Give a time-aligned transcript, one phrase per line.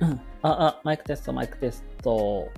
[0.00, 0.12] うん。
[0.12, 2.50] あ、あ、マイクテスト、マイクテスト。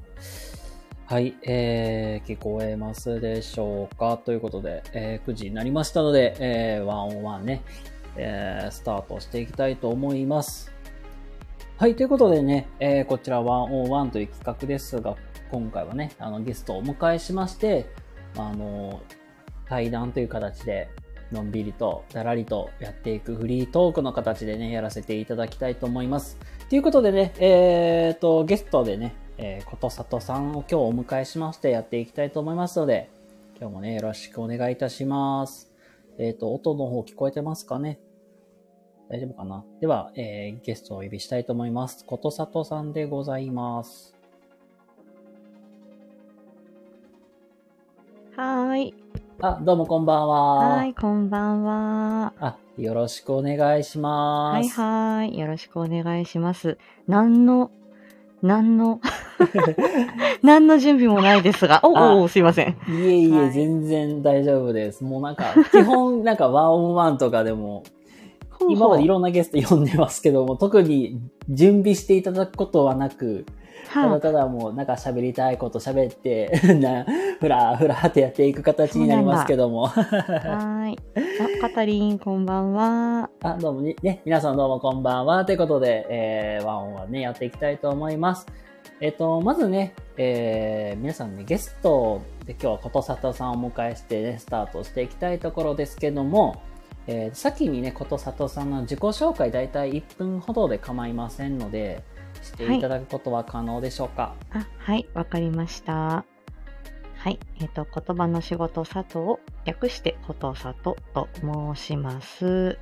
[1.07, 4.19] はい、えー、聞こえますでしょうか？
[4.19, 7.63] ということで、えー9時になりましたので、えー、ワンオンワンね、
[8.17, 10.73] えー、スタートしていきたいと思います。
[11.77, 15.15] はい、ということでね、えー、こちらワンオンワンという企画ですが、
[15.53, 17.87] 今回はね、あの、ゲストをお迎えしまして、
[18.37, 19.01] あの、
[19.69, 20.89] 対談という形で、
[21.31, 26.39] のんびりと、だらりとやっていくフリートークの形でね、やらせていただきたいと思います。
[26.69, 33.09] ということでね、えーと、ゲストでね、えー、ことさとさんを今日お迎えしましてやっていきたいと思いますので、
[33.61, 35.73] 今日もね、よろしくお願いいたします。
[36.19, 38.01] えーと、音の方聞こえてますかね？
[39.09, 39.65] 大丈夫かな？
[39.81, 42.05] では、えー、ゲストをお呼びしたいと思います。
[42.05, 44.17] ことさとさんでございます。
[48.35, 48.95] はーい。
[49.43, 50.77] あ、どうもこんばんは。
[50.79, 52.33] はーい、こんばんは。
[52.41, 54.55] あ、よろしくお願いします。
[54.55, 55.39] はいはーい。
[55.39, 56.79] よろしくお願いします。
[57.07, 57.71] 何の、
[58.41, 58.99] 何の、
[60.43, 61.81] 何の準備もないですが。
[61.83, 62.77] おあお、すいません。
[62.89, 65.05] いえいえ、はい全然大丈夫です。
[65.05, 67.83] もうなんか、基本なんかワンオンワンとかでも、
[68.69, 73.47] 今までいろんなゲスト呼んでますけども、特に準備していただくことはなく、
[73.93, 77.07] ただはただもうなんか喋りたいこと喋って、 な、
[77.39, 79.87] ふらふらってやっていく形になりますけども。
[79.87, 80.99] あ、はーい。
[81.17, 83.31] あ、カタリン、こんばんは。
[83.43, 85.45] あ、どうもね、ね皆さんどうもこんばんは。
[85.45, 88.47] ということで、えー、ワンオンワンね、やっていきたいと思います。
[89.01, 96.63] えっ、と、まずね、えー、皆さんね、ゲストで今日はことさとさんをお迎えしてね、スタートしていきたいところですけども、
[97.07, 102.03] えー、先にね、ことさとさんの自己紹介だいたい1分ほどで構いませんので、
[102.43, 104.35] していただくことは可能でしょうか？
[104.53, 106.25] あ、はい、わかりました。
[107.17, 112.79] はい、えっ、と、言葉の仕事佐藤、略してことさとと申します。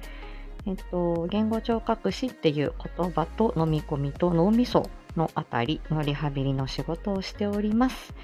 [0.66, 8.14] えっ、と、言語聴覚士っていう言葉と飲み込みと脳みそのあたりのリハビリの仕事をしております。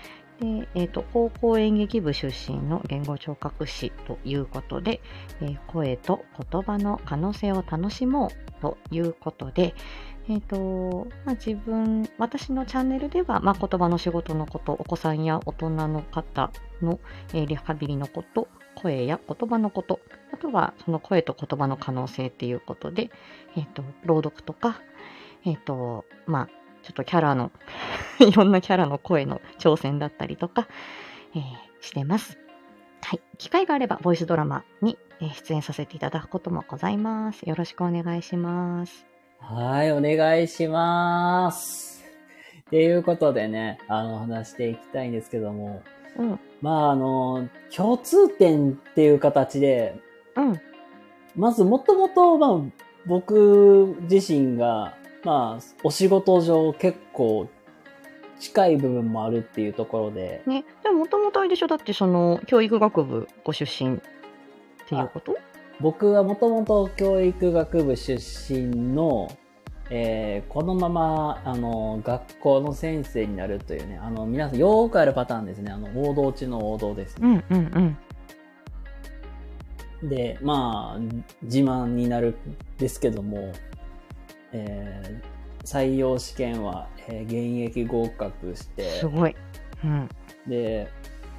[0.40, 5.00] で、えっ、と、高校演劇部出身の言語聴覚士ということで、
[5.40, 9.74] えー声と言葉の可能性を楽しもうということで、
[10.28, 16.50] えっ、と、まあ、自分、私のチャンネルでは、まあ、言葉の仕事のこと、お子さんや大人の方
[16.80, 16.98] の、
[17.34, 20.00] えーリハビリのこと、声や言葉のこと、
[20.32, 23.10] あとはその声と言葉の可能性っていうことで、
[23.56, 24.80] えっ、と、朗読とか、
[25.44, 27.50] えっ、と、まあ、ちょっとキャラの、
[28.20, 30.68] いろんなキャラの声の挑戦だったりとか、
[31.34, 31.42] えー
[31.82, 32.38] してます。
[33.00, 33.20] はい。
[33.38, 37.42] 機会があれば、ボイスドラマに、えー出演させていただくこともございます。
[37.42, 39.06] よろしくお願いします。
[39.40, 42.04] はい、お願いします。
[42.60, 45.82] っていうことでね、あの、話していきたいんですけども、
[46.16, 46.40] うん。
[46.60, 49.98] まあ、あの、共通点っていう形で、
[50.36, 50.60] うん。
[51.34, 57.48] まずもともと、まあ、僕自身が、まあ、お仕事上結構
[58.38, 61.66] 近い部分もあるっていうところで、ね、でももともとあれでしょ？
[61.66, 63.98] だってその教育学部ご出身っ
[64.88, 65.36] ていうこと？
[65.80, 68.18] 僕はもともと教育学部出
[68.52, 69.30] 身の、
[69.90, 75.72] えーこのまま、あの、学校の先生になるというね、あの、皆さんよーくあるパターンですね。
[75.72, 77.44] あの、王道中の王道ですね。
[77.50, 77.96] うんうん
[80.02, 80.08] うん。
[80.08, 81.00] で、まあ、
[81.42, 82.34] 自慢になるん
[82.78, 83.52] ですけども、
[84.52, 89.36] えー採用試験は、えー現役合格して、すごい。
[89.84, 90.08] うん。
[90.46, 90.88] で、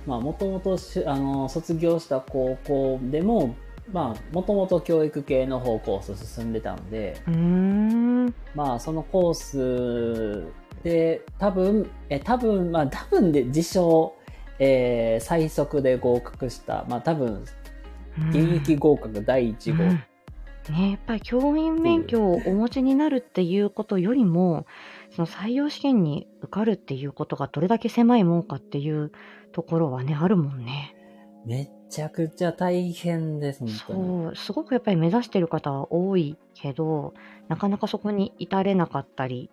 [0.06, 3.56] まあ、もともとし、あの、卒業した高校でも、
[3.92, 8.34] まあ、もともと教育系の方コース進んでたので、うーん。
[8.56, 10.54] まあ、そのコース
[10.84, 14.14] で、多分、え、多分、まあ、多分で自称、
[14.60, 17.44] えー最速で合格した、まあ、多分、
[18.30, 19.84] 現役合格第1号。
[20.72, 24.66] うんね、やっぱり教員免許をお持ちになるっていうことよりも、
[25.16, 29.12] その採用試験に受かるっていうことがどれだけ狭いもんかっていう
[29.52, 30.96] ところはね、あるもんね。
[31.46, 34.26] めちゃくちゃ大変です、本当に。
[34.26, 37.14] そう、すごくやっぱり目指してる方は多いけど、
[37.48, 39.50] なかなかそこに至れなかったり、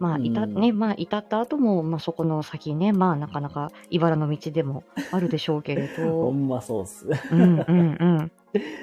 [0.00, 4.82] まあ、いた、うんね、まあ、至った後も、まあ、そこの先ね、まあ、なかなか茨の道でも
[5.12, 7.06] あるでしょうけれほど、 んまそうっす。
[7.30, 8.32] うんうんうん。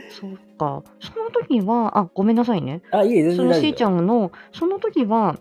[0.09, 0.83] そうか。
[0.99, 2.81] その時は、あ、ごめんなさいね。
[2.91, 5.37] あ、いえ、全そのしーちゃんの、その時は、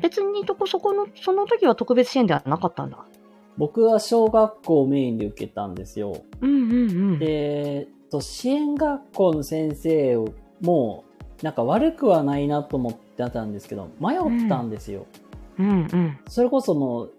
[0.00, 2.98] 別にとこそこの、その時は特別支援ではなかったんだ。
[2.98, 3.20] 夫。
[3.58, 6.22] 僕は小学校をメインで受けたんですよ。
[6.40, 6.86] うんうんう
[7.16, 7.18] ん。
[7.18, 10.18] で、と支援学校の先生
[10.60, 11.04] も、
[11.42, 15.06] なんか悪くはないなと思ってたんですけど、迷ったんですよ。
[15.58, 16.18] うんうん。
[16.28, 17.12] それこそもう、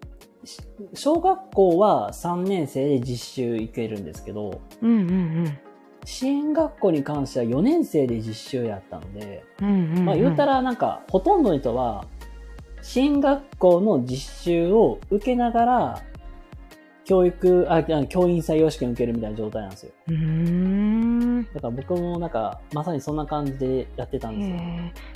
[0.44, 0.60] し
[0.94, 5.58] 小学校は3年生で実習行けるんですけど、うんうん
[6.04, 9.44] 支援学校に関しては4年生で実習やったので。
[10.04, 12.04] まあ言うたらなんか、ほとんどの人は、
[12.82, 16.02] 進学校の実習を受けながら、
[17.04, 19.92] 教育、あ、あ教員採用試験受けるみたいな状態なんですよ。
[21.54, 24.56] だから僕もなんか、まさにそんな感じでやってたんですよ。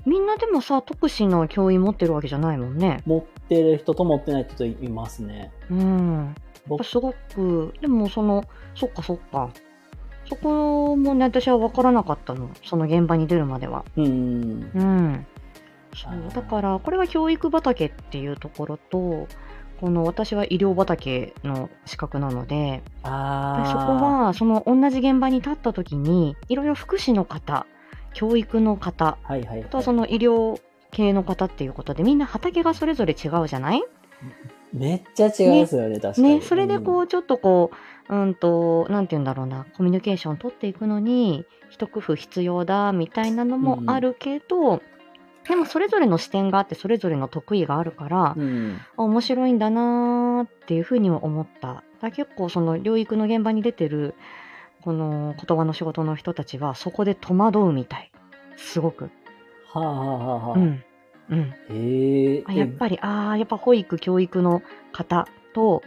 [0.05, 3.03] みんなでもさ、特殊の教員持ってるわけじゃないもんね。
[3.07, 5.53] 持ってる人と持ってない人といますね。
[5.71, 6.35] うん。
[6.67, 8.45] 僕、すごく、でもその、
[8.75, 9.51] そっかそっか。
[10.29, 12.51] そこもね、私は分からなかったの。
[12.65, 13.85] その現場に出るまでは。
[13.97, 14.05] うん。
[14.05, 14.09] う
[14.83, 15.27] ん。
[15.95, 19.29] そうだから、これは教育畑っていうところと、
[19.81, 22.83] この私は医療畑の資格なので。
[23.03, 27.67] そこはその同じ現場に立った時にいろいろ福祉の方
[28.15, 29.63] 教育の方はいはい、はい。
[29.65, 30.59] あとはその医療
[30.93, 33.85] 系の方っていうことでみんな畑がそれぞれ違うじゃない？
[34.73, 36.37] めっちゃ違いますよね、確かに。
[36.37, 37.77] ねそれでこうちょっとこう
[38.09, 44.83] うんとなんて言うんだろうなコミュニケーション取っていくのに一工夫必要だみたいなのもあるけど、
[45.49, 51.83] でもそれぞれの視点があってそれぞれの得意があるから、うん、面白いんだなーっていうふうにも思った。
[52.01, 54.15] だ結構その療育の現場に出てる
[54.83, 58.11] この言葉の仕事の人たちはそこで戸惑うみたい。
[58.57, 59.11] すごく。
[59.73, 60.59] はあはあはあはあ。
[60.59, 60.85] うん。
[61.31, 61.55] うん。
[61.71, 64.63] へえあやっぱり、ああ、やっぱ保育、教育の
[64.93, 65.83] 方と、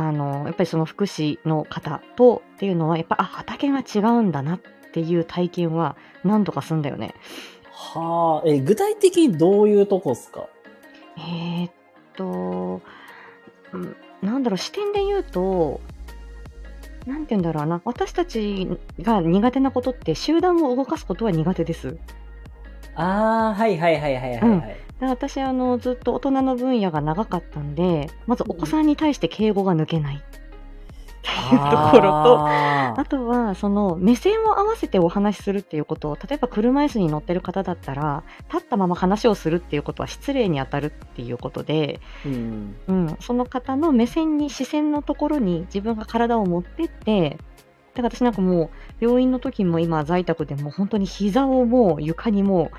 [0.00, 4.60] あの、やっぱりその福祉の方とっていうのは、やっぱ、あ、畑が違うんだなっ
[4.92, 7.14] ていう体験は何度かすんだよね。
[7.72, 10.46] はあ、え、具体的にどういうとこっすか？
[11.16, 11.72] えーっ
[12.14, 12.80] と、
[13.72, 15.80] うんなんだろう、視点で言うと、
[17.04, 18.68] なんて言うんだろうな、私たち
[19.00, 21.96] が苦手なことって、集団を動かすことは苦手です。
[22.94, 24.68] ああ、はいはいはいはいはい、うんはい。
[24.68, 42.76] で私あの、ずっと大人の分野が長かったんで、まずお子さんに対して敬語が抜けないっていうところと、ああとは、その目線を合わせてお話しするっていうことを、例えば車椅子に乗ってる方だったら、立ったまま話をするっていうことは失礼に当たるっていうことで、ーうん。
[42.88, 47.38] うん、その方の目線に、視線のところに自分が体を持ってって、
[47.94, 52.76] だから私なんかもう、病院の時も今在宅でも本当に膝をもう床にもう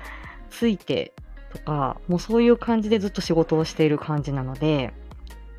[0.50, 1.12] ついて
[1.52, 4.92] とか、もうそういう感じでずっと仕事をしている感じなので、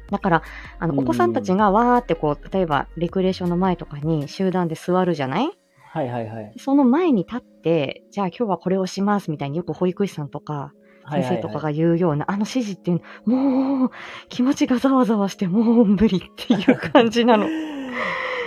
[0.10, 0.44] だから、
[0.80, 5.52] あの、うんお子さんたちがわーってこう、例えばレクレーションの前とかに集団で座るじゃない？
[5.94, 6.54] はいはいはい。
[6.58, 10.74] その前に立って、じゃあ今日はこれをしますみたいによく保育士さんとか
[11.10, 13.92] 先生とかが言うような、あの指示っていうのもう
[14.30, 17.48] 気持ちがざわざわしてもう無理っていう感じなの。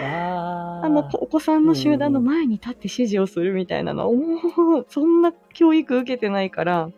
[0.03, 6.91] あのお子さんの集団の前に立って指示をするみたいなのは、もうそんな教育受けてないから、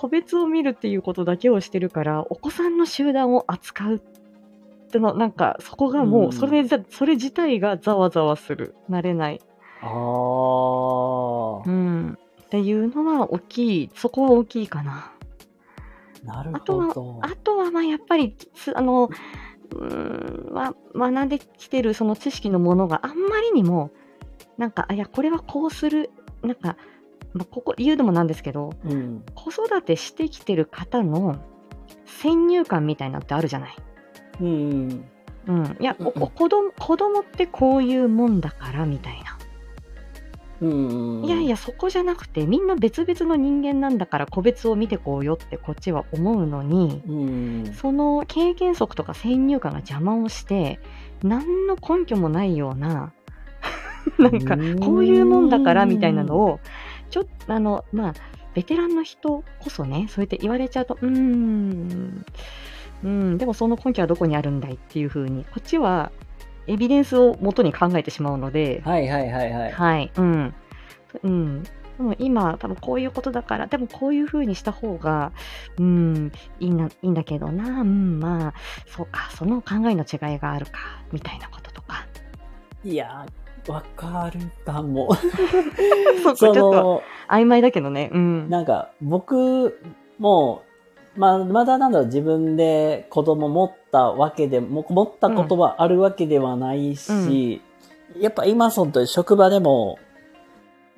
[0.00, 4.00] 個別を見るっていうことだけをしてるから、お子さんの集団を扱うっ
[4.90, 8.74] ての、なんかそこがもう、それじゃ、それ自体がざわざわする。
[8.88, 9.42] 慣れない。
[9.82, 12.18] あーうん。
[12.44, 15.12] っていうのは大きい、そこは大きいかな。
[16.24, 17.18] なるあとはほど。
[17.20, 19.10] あとは、まあ、やっぱり、つあの、
[19.74, 23.90] うーん、ま、学んできてるその知識のものがあんまりにも、
[24.56, 26.10] なんか、あ、いや、これはこうする、
[26.42, 26.78] なんか、
[27.32, 29.24] まあ、ここ言うのもなんですけど、うん。
[29.34, 31.36] 子育てしてきてる方の
[32.04, 33.76] 先入観みたいなのってあるじゃない。
[34.40, 35.04] うん。
[35.46, 35.76] うん。
[35.80, 36.10] いや、子
[36.48, 39.38] 供、子供ってこういうもんだから、みたいな。
[40.60, 41.24] うん。
[41.24, 47.12] いやいや、そこじゃなくて、みんな別々の人間なんだから、個別を見てこうよってこっちは思うのに、う
[47.70, 47.74] ん。
[47.74, 50.80] その経験則とか先入観が邪魔をして、
[51.22, 53.12] 何の根拠もないような、
[54.18, 56.60] なんか、こういうもんだからみたいなのを、
[57.10, 58.14] ちょっと、あの、まあ、
[58.54, 62.24] ベテランの人こそね、そうやって言われちゃうと、うーん、
[63.02, 66.10] うん、でもその根拠はどこにあるんだいっていうふうに、こっちは
[66.66, 69.72] エビデンスを元に考えてしまうので、はいはいはいはい。
[69.72, 70.54] はい、うん。
[71.22, 71.62] うん。
[71.62, 75.32] でも今、多分こういうことだから、でもこういう風にした方が、
[75.78, 78.54] うん、いいな、いいんだけどな、うん、まあ、
[78.86, 82.06] そうか、その考えの違いがあるか、みたいなこととか。
[82.84, 85.14] いやー、わかるかも。
[86.22, 88.50] そうそちょっとの、曖昧だけどね、うん。
[88.50, 89.78] なんか、僕
[90.18, 90.62] も、
[91.16, 97.60] まあ、まだなんだろう、自分で子供持ったわけでも、持ったことはあるわけではないし、
[98.18, 99.98] やっぱ今その職場でも、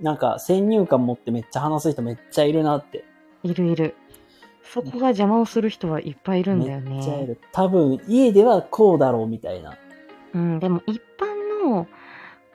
[0.01, 3.05] なんか先入観持ってめっちゃ話す人めっちゃいるなって。
[3.43, 3.95] いるいる。
[4.65, 6.91] そこが邪魔をする人はいっぱいいるんだよね。
[6.91, 7.39] めっちゃいる。
[7.53, 9.77] 多分、家ではこうだろうみたいな。
[10.35, 11.87] うん、でも一般の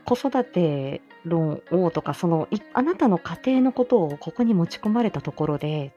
[0.08, 5.92] 子育て論をとか、その、いあなたの家庭のことをここに持ち込まれたところで、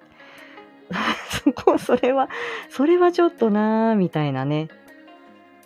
[1.31, 2.29] そこ、それは、
[2.69, 4.69] それはちょっとなーみたいなね、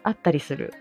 [0.03, 0.75] あったりする。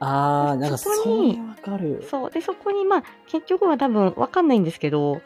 [0.00, 2.02] あー、なんかそそこにれわかる。
[2.08, 2.30] そう。
[2.30, 5.20] で、そこに、まあ、結局は多分わかんないんですけど、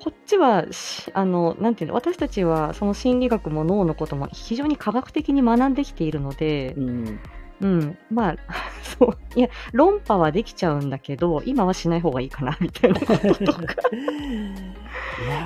[0.00, 7.20] こっちはしあのなんていうの私たちはその心理学も脳のことも非常に科学的に学んできているので、うん。
[7.60, 8.36] うん、まあ
[8.98, 9.18] そう。
[9.34, 13.00] いや論破はできちゃうんだけど今はしない方がいいかなみたいな。
[13.00, 13.74] こととか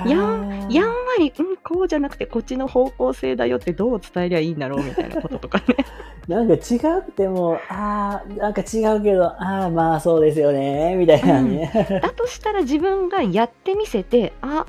[0.05, 0.73] いやー。
[0.73, 5.65] やんわり、うん、こうじゃなくてこっちの方向性だよってどう伝えりゃいいんだろうみたいなこととかね。
[6.27, 11.69] なんか違くても、ああ、なんか違うけど、ああ、まあそうですよね、みたいなね。
[12.01, 14.65] だとしたら自分がやってみせてあ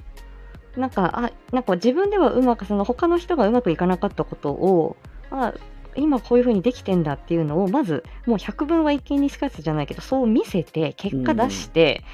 [0.76, 4.96] なんかあなんか自分ではうまくその他の人がうまくいかなかったことを
[5.30, 5.54] あ
[5.96, 12.04] 今こういう風にできてんだっていうのをまずもう百分は一見にしかずじゃないけどそう見せて結果出して、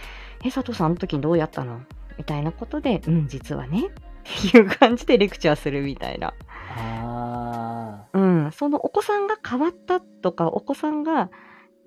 [0.44, 1.80] え佐藤さんあの時どうやったの？
[2.18, 3.87] みたいなことでうん実はね。
[3.87, 6.34] っていう感じでレクチャーするみたいな、
[6.76, 11.30] あうん、そのお子さんが変わったとかお子さんが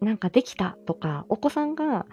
[0.02, 2.08] なんかできたとかお子さんが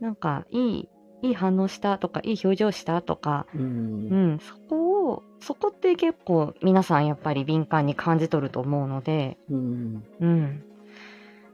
[0.00, 0.88] なんかいい
[1.24, 4.16] いい反応したとかいい表情したとか、あ、うんう。
[4.34, 10.04] ん、そこをそこって結構皆さんやっぱり敏感に感じ取ると思うので、うん。
[10.20, 10.64] うん、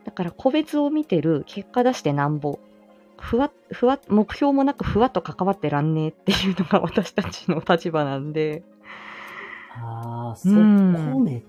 [0.04, 2.58] だから個別を見てる結果出してなんぼ
[3.20, 8.62] ふわふわ目標もなくふわっと関わってらんねえっていうのが私たちの立場なんで、
[9.76, 11.42] ああ、そうんこめっ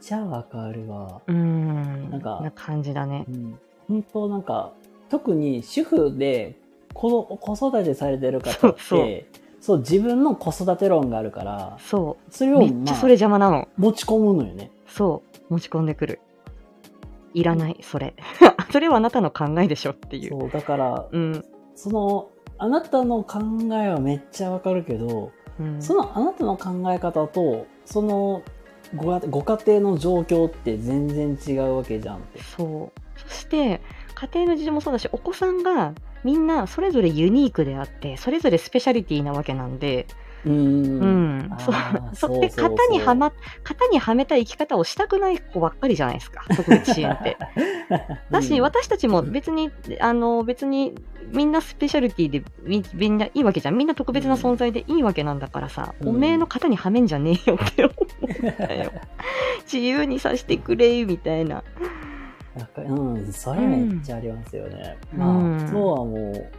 [0.00, 1.20] ちゃわかるわ。
[1.26, 3.30] うん、なんかな感じだねう。
[3.32, 3.58] ん。
[3.88, 4.72] 本当なんか、
[5.08, 6.56] 特に主婦で
[6.96, 9.24] 子の子育てされてる方って、そう
[9.60, 13.68] そう自分の子育て論があるから、そう、それを、めっちゃそれ邪魔なの。
[13.76, 14.70] 持ち込むのよね。
[14.88, 16.20] そう、持ち込んでくる。
[17.34, 18.14] いらない、それ。
[18.72, 20.40] それはあなたの考えでしょっていう。
[20.40, 21.44] そう、だから、うん。
[21.74, 23.40] その、あなたの考
[23.72, 28.42] えはめっちゃわかるけど、うん、そのあなたの考え方と、その
[28.94, 32.42] ご家ご家庭の状況って全然違うわけじゃんって。
[32.42, 33.00] そう。
[33.16, 33.80] そして、
[34.14, 35.92] 家庭の事情もそうだし、お子さんが
[36.26, 40.08] みんなそれぞれユニークであって、それぞれスペシャリティなわけなんで、
[40.44, 40.54] うーん。
[40.54, 41.48] うん。
[41.52, 47.36] あそうーそ型にはま、型にはめた生き方をしたくない子ばっかりじゃないですか、特別支援って。
[48.32, 50.96] だし、うん私たちも別に、あの、別に、
[51.30, 53.76] みんなスペシャリティでみみんないいわけじゃん。
[53.76, 58.90] みんな特別な存在でいいわけなんだからさ、うんおめえの型にはめんじゃねえよって思うんだよ。
[59.62, 61.62] 自由にさせてくれ、みたいな。
[62.56, 64.96] なんかうん、それめっちゃありますよね。
[65.12, 66.50] うんまあ、うんあとはもう、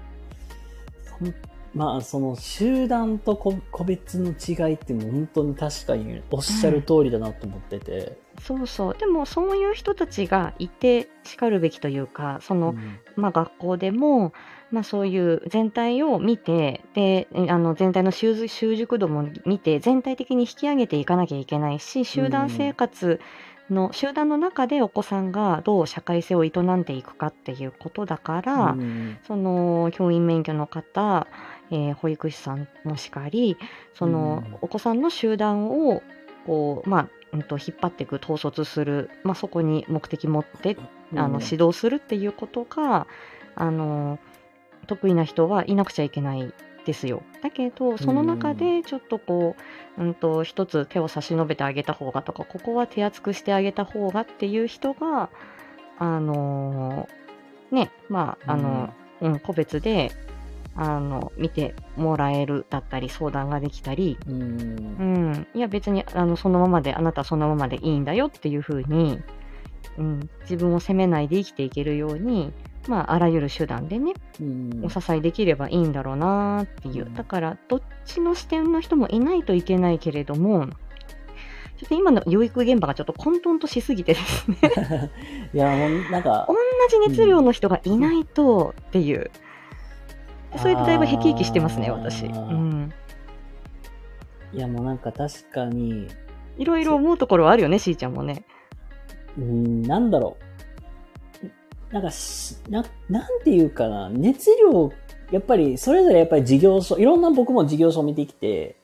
[1.20, 1.34] そん
[1.74, 8.18] まあ、その集団と個個別の違いってもう本当に確かにおっしゃる通りだなと思ってて。
[8.40, 8.98] そうそう。
[8.98, 14.34] でも、そういう人たちがいてしかるべきというか、その、うんまあ、学校でも、
[14.72, 23.22] まあ、そういう全体を見てでえあの全体の習習熟度も見て全体的に引き上げていかなきゃいけないし集団生活
[23.70, 29.18] の、集団の中でお子さんがどう社会性を営んでいくかっていうことだから、うん。
[29.28, 31.28] その教員免許の方、
[31.70, 33.58] えー保育士さんもしかり
[33.94, 34.58] その、うん。
[34.62, 36.02] お子さんの集団を
[36.46, 40.78] こう、まあうん、と引っ張っていく統率する、まあ、そこに目的持って
[41.14, 43.08] あのうん指導するっていうことが
[43.56, 44.20] あの
[44.88, 46.54] 得意な人はいなくちゃいけない
[46.88, 47.22] ですよ。
[47.44, 49.56] だけどその中でちょっとこ
[49.98, 55.30] う、うん、と一つ手を差し伸べてあげた方がとかここは手厚くしてあげた方がっていう人が
[56.00, 57.08] あの
[57.72, 60.12] ねまああの、うん個別で
[60.76, 64.36] あの見てもらえるだったり相談ができたり、うん。
[64.36, 69.20] うん、いや別にあのそのままであなたはそのままでいいんだよっていうふうに、
[69.98, 72.54] うん、自分を責めないで生きていけるように、
[72.90, 74.82] まあ、あらゆる手段でねうん。
[74.84, 77.14] お支えできればいいんだろうなっていう、うん。
[77.14, 80.68] だからどっちの視点の人もいないといけないけれども
[81.78, 84.58] ちょっと今の養育現場がちょっと混沌としすぎてですね。
[85.54, 86.48] いや、もうなんか。
[86.48, 86.56] 同、
[86.90, 89.30] じ熱量の人がいないとっていう、
[90.56, 92.94] それでだいぶへきへきしてますね私、うん、
[94.54, 96.08] いやもうなんか確かに、
[96.58, 98.44] いろいろ思うところはあるよねしーちゃんもね。
[99.38, 100.47] うん、なんだろう。
[101.92, 104.92] なんかし、な、なんていうかな、熱量、
[105.32, 108.76] やっぱり、それぞれやっぱり事業所、いろんな僕も事業所を見てきて、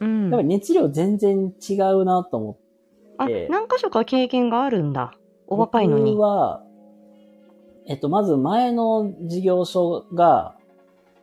[0.00, 0.22] うん。
[0.24, 2.60] やっぱり熱量全然違うなと思って、
[3.18, 5.14] あで何箇所か経験があるんだ。
[5.46, 6.12] お若いのに。
[6.12, 6.62] 僕は、
[7.86, 10.54] えっと、まず前の事業所が、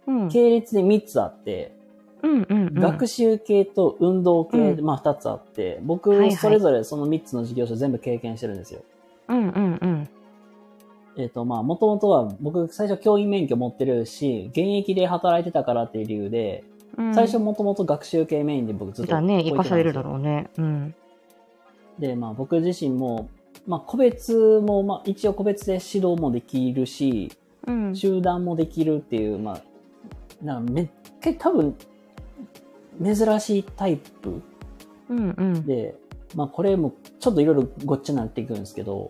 [0.07, 0.29] うん。
[0.29, 1.75] 系列で3つあって、
[2.23, 2.73] うんうんうん。
[2.73, 4.85] 学習系と運動系、うん。
[4.85, 8.81] まあ2つあって、僕それぞれその3つの事業所全部経験してるんですよ。
[9.29, 10.09] うんうんうん
[11.17, 16.63] えっ、と、まあ、もともとは僕最初教員免許持ってるし、現役で働いてたからっていう理由で、
[16.97, 20.03] うん最初もともと学習系メインで僕ずっとだね生かされるだう。
[20.03, 20.95] ろうねうん
[21.97, 23.29] で、まあ僕自身も、
[23.67, 27.31] まあ個別も、まあ一応個別で指導もできるし、
[27.65, 29.61] うん集団もできるっていう、まあ、
[30.45, 30.89] なんかめっ
[31.21, 31.75] け多分、
[33.03, 34.41] 珍しいタイプ
[35.09, 35.65] うんうん。
[35.65, 35.95] で、
[36.35, 39.09] まあこれもちょっといろいろごっちゃになっていくんですけど、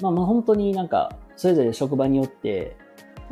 [0.00, 2.76] まあまあ本当になんか、それぞれ職場によって、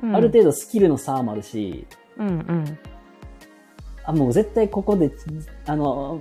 [0.02, 1.86] うんある程度スキルの差もあるし、
[2.18, 2.78] うんうん。
[4.04, 5.10] あ、もう絶対ここで、
[5.66, 6.20] あの、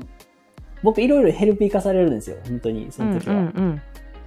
[0.83, 3.35] 僕いろいろヘルプ行かされるんですよ、本当に、その時は。
[3.35, 3.81] うんうん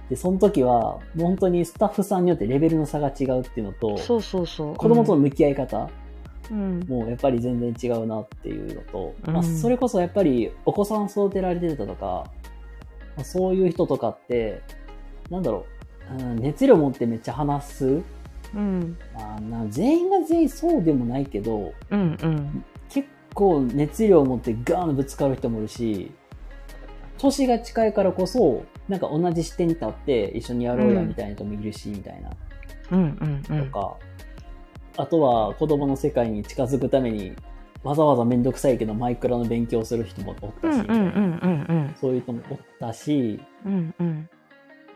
[0.09, 4.75] で、その時は、もう本当にスタッフさんによってレベルの差が違うっていうのとうん。、そうそうそう。
[4.75, 5.89] 子供との向き合い方
[6.49, 6.79] うん。
[6.87, 14.61] もやっぱり全然違うなっていうのと、うんまあそれこそやっぱりお子さん育てられてたとか、まあそういう人とかって、
[15.29, 15.76] なんだろう、
[16.11, 18.01] うん熱量持ってめっちゃ話す。
[18.55, 18.97] うん。
[19.13, 22.63] まあ、な全員が全員そうでもないけど、うんうん。
[22.89, 26.11] 結構熱量持ってガーンぶつかる人もいるし、
[27.17, 32.29] 年が近いからこそ、なんか同じ視点に立って一緒にやろうやみたいな人もいるし、みたいな。
[32.91, 32.99] うん
[33.49, 33.65] うんうん。
[33.65, 33.97] とか、
[34.97, 37.33] あとは子供の世界に近づくために、
[37.83, 43.73] わざわざめんどくさいけどマイクラの勉強する人もおったし、うんうんうんうんそういう人もおったし、うん。
[43.73, 44.29] うんうん。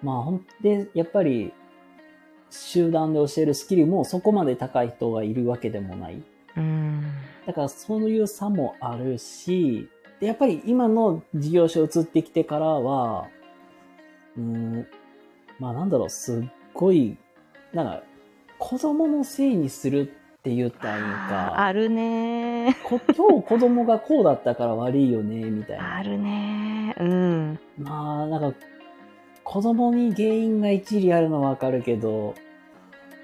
[0.02, 1.54] まあほんで、やっぱり、
[2.50, 6.22] 集団で教えるスキルもそこまで高い人がいるわけでもない。
[6.58, 7.02] うん。
[7.46, 9.90] だからそういう差もあるし、
[10.20, 13.28] でやっぱり今の事業所移ってきてからは、
[14.38, 14.88] うーん、
[15.60, 16.44] まあなんだろう、すっ
[16.74, 17.18] ごい、
[17.74, 18.04] なんか、
[18.60, 20.06] 子供のせいにするっ
[20.44, 25.98] て言ったらいいのか、あるねこ今日子供がこうだったから悪いよね、みたいな。
[25.98, 27.60] あるねうん。
[27.80, 28.58] まあ、なんか、
[29.52, 32.36] 子供に原因が一理あるのはわかるけど、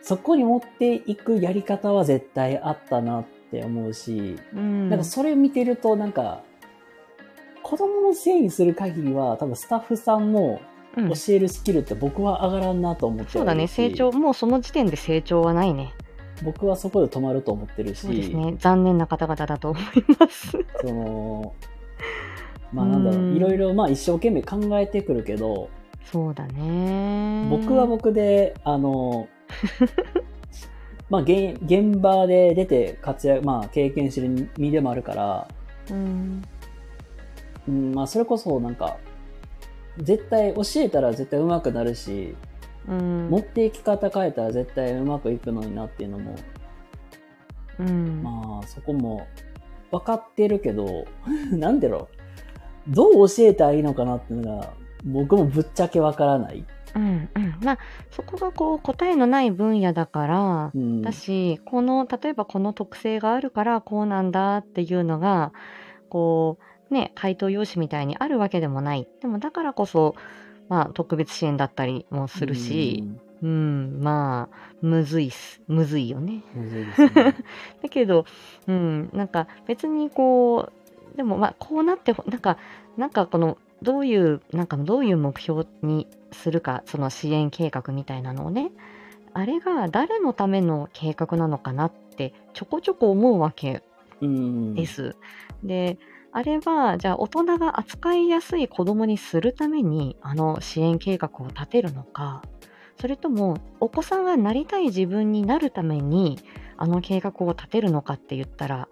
[0.02, 4.90] そこに持っていくやり方は絶対あったなって思うし、うん。
[4.90, 6.44] なんかそれ見てるとなんか、
[7.64, 10.60] 子供のせいにする限りは多分スタッフさんの
[10.98, 15.94] うん教えるスキルって僕は上がらんなと思ってそうだね、成長、もうその時点で成長はないね。
[16.44, 19.84] 僕はそこで止まると思ってるし、そうですね、残念な方々だと思い
[20.20, 20.58] ます。
[20.82, 21.54] その、
[22.74, 25.70] まあなんだろうんう、いろいろまあ一生懸命考えてくるけど、
[26.12, 27.48] そうだね。
[27.50, 29.28] 僕は僕で、あの、
[31.10, 35.48] まあ現現場で出て活躍、まあ経験してる身でもあるから、
[35.92, 36.44] うん。
[37.68, 38.98] うん、まあそれこそなんか、
[39.98, 42.36] 絶対教えたら絶対上手くなるし、
[42.88, 43.30] うん。
[43.30, 46.36] 持っていき方変えたら絶対うまくいくのになっていうのも、
[47.80, 48.24] うん。
[48.24, 49.28] まあそこも
[49.92, 51.06] 分かってるけど、
[51.52, 52.08] なんだろ
[52.88, 56.66] う、どう教えたらいいのかなっていうのが、僕もぶっちゃけ分からない。
[56.96, 57.58] うんうん。
[57.62, 57.80] まあ、
[58.12, 61.02] そこがこう、答えのない分野だから、うん。
[61.02, 65.54] だし、この、例えばこの特性があるからこうなんだっていうのが、
[66.10, 66.58] こ
[66.90, 69.08] う、ね、回答用紙みたいにあるわけでもない。
[69.22, 70.16] でもだからこそ、
[70.70, 73.04] まあ、特別支援だったりもするし、
[73.42, 75.62] うん、まあ、むずいっす。
[75.68, 76.44] むずいよね。
[76.56, 77.10] うん、むずいですね。
[77.84, 78.26] だけど、
[78.68, 80.70] うん、なんか別にこ
[81.14, 82.58] う、でもまあこうなってほ、なんか、
[82.98, 88.72] なんかこの、どういう、なんかどういう目標にするか、その支援計画みたいなのをね、
[89.34, 93.84] あれが誰のための計画なのかなってちょこちょこ思うわけ
[94.22, 94.74] うん。
[94.74, 95.16] です。
[95.64, 95.98] で、
[96.32, 102.42] あれは、じゃあ大人が扱いやすい子供にするために、あの支援計画を立てるのか、
[103.00, 106.40] それとも、お子さんがなりたい自分になるために、
[106.78, 108.88] あの計画を立てるのかって言ったら、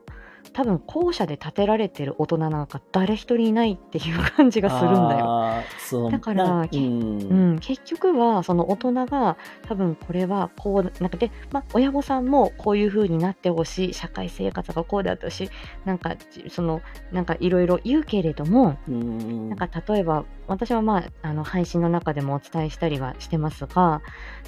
[0.53, 5.63] 多分後者で立てられてる大人なんか誰一人いないっていう感じがするんだよ。
[6.11, 6.75] だからうん。
[6.75, 15.49] うん、結局はその大人が多分これはこうなんかで、まあ、親御さんもこういう風になってほしい社会生活がこうであってほしい
[15.85, 16.81] なんかじその
[17.11, 19.49] なんかいろいろ言うけれどもうん。
[19.49, 24.01] なんか例えば私はまああの配信の中でもお伝えしたりはしてますが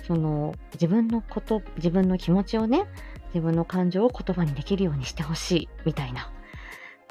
[0.08, 2.86] その自分のこと自分の気持ちをね
[3.34, 6.32] 自分の感情を言葉にできるようにしてほしいみたいな。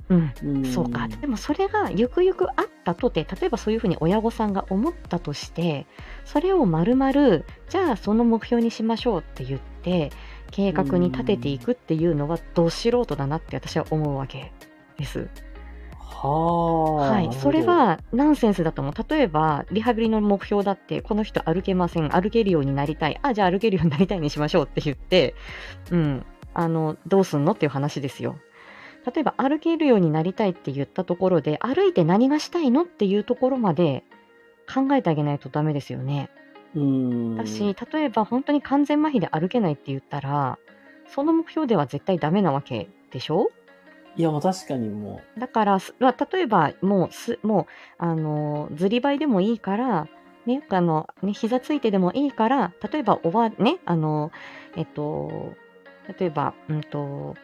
[0.09, 1.09] うん、うんそうか。
[1.09, 5.87] でもそれがゆくゆくあったとて、例えばそういうふうに親御さんが思ったとして、
[6.25, 10.11] それをまるまる、じゃあその目標にしましょうって言って、
[10.51, 14.53] 計画に立てていくっていうのはど素人だなって私は思うわけ
[14.97, 15.29] です。
[16.09, 18.95] はいそれ、はナンセンスだと思う。
[19.09, 22.09] 例えば、リハビリの目標だって、この人歩けません。
[22.11, 23.19] 歩けるようになりたい。
[23.23, 25.35] あ、じゃあ歩けるようになりたいにしましょうって言って、
[25.91, 26.25] うん。
[26.55, 28.37] あの、どうすんのっていう話ですよ。
[29.13, 34.05] 例えば、歩けるようになりたいって言ったところで、歩いて何がしたいのっていうところまで
[34.73, 36.31] 考えてあげないとダメですよね。
[36.75, 37.37] うん。
[37.37, 40.59] だし、例えば本当に完全麻痺で歩けないって言ったら、
[41.09, 43.51] その目標では絶対ダメなわけでしょ？
[44.17, 47.67] いや、まあ確かにもだから、例えば、もうす、もう、
[47.99, 50.09] あの、ずりばいでもいいから、
[50.47, 54.31] ね、あの、ね、膝ついてでもいいから、例えば、おば、ね、あの、
[54.77, 55.55] えっと、
[56.19, 57.35] 例えば、うんと、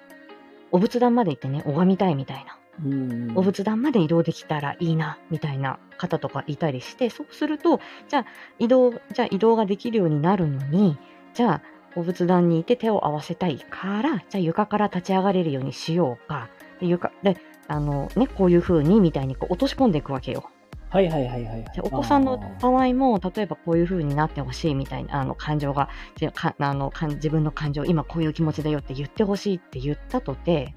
[0.70, 2.58] お仏壇まで行ってね、拝みたいみたいな。
[2.82, 8.26] うんお仏壇まで移動できたらいいな、みたいな方とかいたりして、そうすると、じゃあ
[8.58, 10.96] 移動、じゃあ移動ができるようになるのに、
[11.34, 11.62] じゃあ
[11.94, 16.48] お仏壇にいて手を合わせたいから、じゃあ床から立ち上がれるようにしようか。
[16.82, 17.36] で、床、で、
[17.68, 20.50] あのね、こういう風に、みたいにこう落とし込んでいくわけよ。
[20.90, 21.64] はいはいはいはいはい。
[21.80, 30.74] お子さんの場合も、例えばこういう風になってほしいみたいな、あの感情が、じゃかあのかん自分の感情、今こういう気持ちだよって言ってほしいって言ったとて、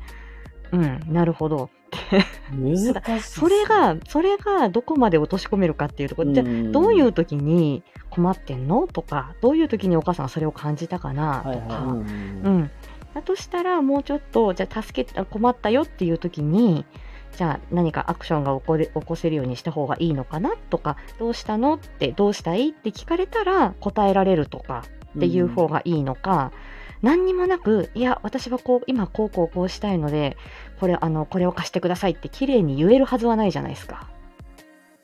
[0.71, 1.69] うん、なるほど。
[2.51, 2.77] 難
[3.19, 3.21] しい。
[3.21, 8.87] それが、それがどこまで落とし込めるかっていうところ、じゃあんどういう時に困ってんの？
[8.87, 11.39] とか、どういう時にお母さんがそれを感じたかな？
[11.39, 11.67] とか、はいはい。
[11.67, 11.97] うん
[12.43, 12.71] うん。
[13.15, 16.85] だとしたら、もうちょっと、じゃあ助け、困ったよっていう時に、
[17.37, 24.83] じゃあ何かアクションが起これ起こせるようにした方がいいのかなとか、どうしたのって、どうしたいって聞かれたら答えられるとか
[25.17, 26.51] っていう方がいいのか、
[27.01, 30.35] 何にもなく、いや、私はこう、今こうこうこうしたいので、
[30.81, 34.09] これ、あの、これを貸してくださいって綺麗に言えるはずはないじゃないですか。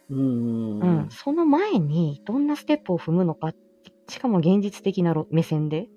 [0.09, 0.85] うんう。
[0.85, 3.53] ん、その前にどんなステップを踏むのか、
[4.09, 5.87] しかも現実的なろ目線で、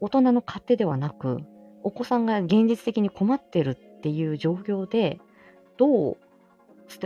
[0.00, 1.40] 大人の勝手ではなく、
[1.82, 5.20] お子さんが現実的に困ってるっていう状況で、
[5.76, 6.16] どう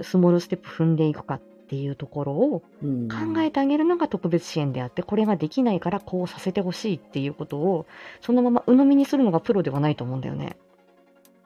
[0.03, 7.87] スモールステップ踏んでいくかっていうところをうん考えてあげるのが特別支援であって、これができないからこうさせてほしいっていうことを、
[8.21, 10.57] そのまま鵜呑みにするのがプロではないと思うんだよね。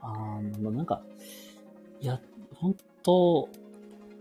[0.00, 1.02] あなんか、
[2.00, 2.20] いや、
[2.54, 3.48] 本当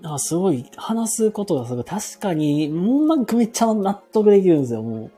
[0.02, 5.12] なんかすごい、話すことがすごい、確かに、もうなんかめっちゃ納得できるんですよ、もう。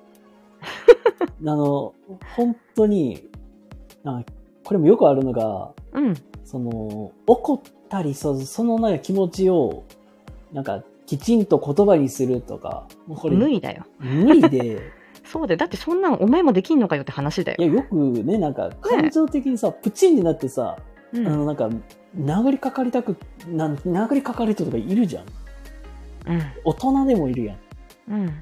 [1.19, 1.93] あの、
[2.35, 3.27] 本当に、
[4.03, 4.31] なんか
[4.63, 9.85] これもよくあるのが、うん、その、怒ったり、そそのなんか気持ちを、
[10.51, 13.85] なんか、きちんと言葉にするとか、もうこれ、無理だよ。
[13.99, 14.91] 無理で、
[15.23, 15.57] そうだよ。
[15.57, 17.67] だってそんなんお前もできんのかよって話だよい。
[17.67, 20.77] や、よくね、なんか、感情的にさ、プチンになってさ、
[21.13, 21.69] うんあの、なんか、
[22.17, 23.15] 殴りかかりたく、
[23.49, 25.23] なん殴りかかる人とかいるじゃん。
[25.23, 27.57] うん大人でもいるやん。
[28.11, 28.33] うん。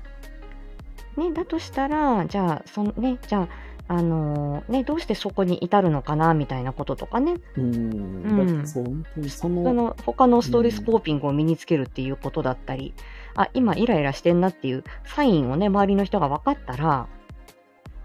[1.18, 3.48] ね、だとしたら、じゃあ、そのね、じゃあ、
[3.88, 8.68] あのーね、どうしてそこに至るのかな、みたいなこととかね、うーん。
[8.68, 12.94] その、の他のストレスコーピングを身につけるっていうことだったり、
[13.36, 17.08] あ、今イライラしてんなっていうサインをね、周りの人が分かったら、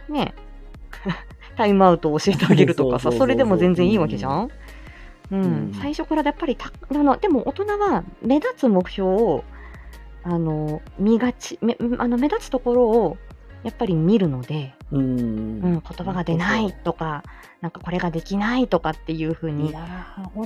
[0.09, 0.35] ね、
[1.57, 4.51] タイムアウトを教えてあげるとかさ、それでも全然いいわけじゃん。
[5.31, 5.73] うん、うん。
[5.81, 9.45] 最初からやっぱりたあの、でも大人は目立つ目標を、
[10.23, 13.17] あの、見がち、めあの目立つところを
[13.63, 15.01] やっぱり見るので、うーん。
[15.01, 17.23] うん、言葉が出ないとか、
[17.61, 19.75] なんかこれができないとかっていうふうに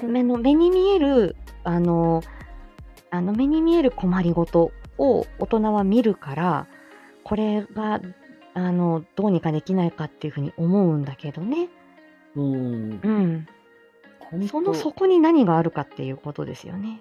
[0.03, 2.23] 目の目に見えるあの
[3.11, 6.67] あの目に見える困りごとを大人は見るから
[7.23, 8.01] これが
[8.55, 11.69] あのどうにかできないかっていうふうに思うんだけどね、
[12.37, 13.01] うん。
[14.33, 17.01] うん、その底に何があるかっていうことですよね。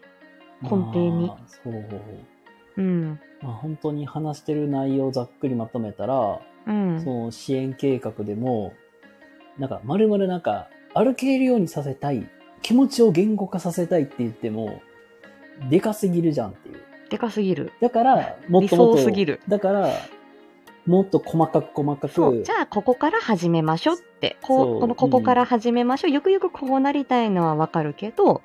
[0.62, 1.88] 根底にまあそう。
[2.78, 3.20] うん。
[3.42, 7.02] まあ、本当に話してる内容をざっくりまとめたら、うん。
[7.04, 8.74] その支援計画でも、
[9.58, 12.28] なんか、まるまるなんか、歩けるようにさせたい、
[12.62, 14.82] 気持ちを言語化させたいって言っても、
[15.70, 16.82] でかすぎるじゃんっていう。
[17.10, 17.72] でかすぎる。
[17.82, 19.42] だから、もっともっと、理想すぎる。
[19.48, 19.90] だから、
[20.86, 24.38] もっと細かく細かく、じゃあここから始めましょうって。
[24.42, 24.78] こそう。
[24.78, 28.42] うこのここから始めましょう、ゆくゆくこうなりたいのはわかるけど、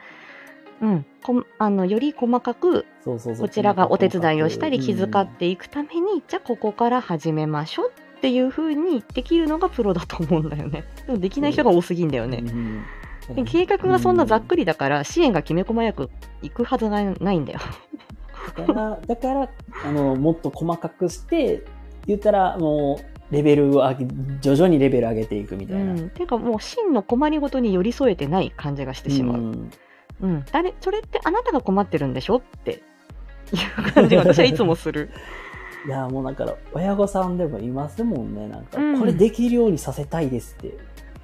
[0.80, 10.84] うん、こあのより細かくそうそうそうこちらがお手伝いをしたり気遣っうんていくために、じゃあここから始めましょうっていう風にできるのがプロだと思うんだよね。
[11.06, 12.42] でもできない人が多すぎんだよね。
[12.44, 12.84] うん
[13.34, 16.08] で計画がそんなざっくりだから、支援がきめ細やく
[16.40, 17.60] いくはずがないんだよ。
[18.56, 19.50] だから、だから、
[19.84, 21.62] あの、もっと細かくして、
[22.06, 24.06] 言ったら、もう、レベルを上げ、
[24.40, 25.92] 徐々にレベル上げていくみたいな。
[25.92, 29.36] うん、ていうかもう真の困りごとに寄り添えてない感じがしてしまう。
[29.36, 29.70] ん
[30.20, 32.82] うん、誰それってあなたが困ってるんでしょって
[33.56, 35.10] いう感じが私はいつもする。
[35.86, 38.48] いや、もうだから、親御さんでもいますもんね。
[38.48, 40.76] なんか、うんこれできるようにさせたいですって。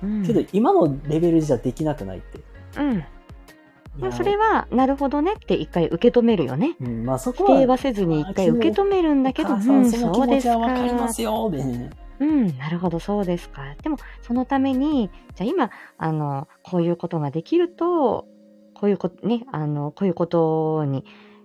[0.02, 2.40] うん、けど、今のレベルじゃできなくないって。
[2.80, 6.76] うん、いやそれはなるほどねって一回受け止めるよね。
[6.80, 11.12] うん、まあそ否こは、定はせずに一回受け止めるんだけど、うん、お母さんその気そうですはわかりまか。
[11.12, 11.90] すよ、でね。
[12.20, 13.74] うん、なるほど、そうですか。
[13.82, 18.26] でも、そのために、じゃあ今、あの、こういうことができると、
[18.74, 21.04] こういうこと、ね、あの、こういうことに、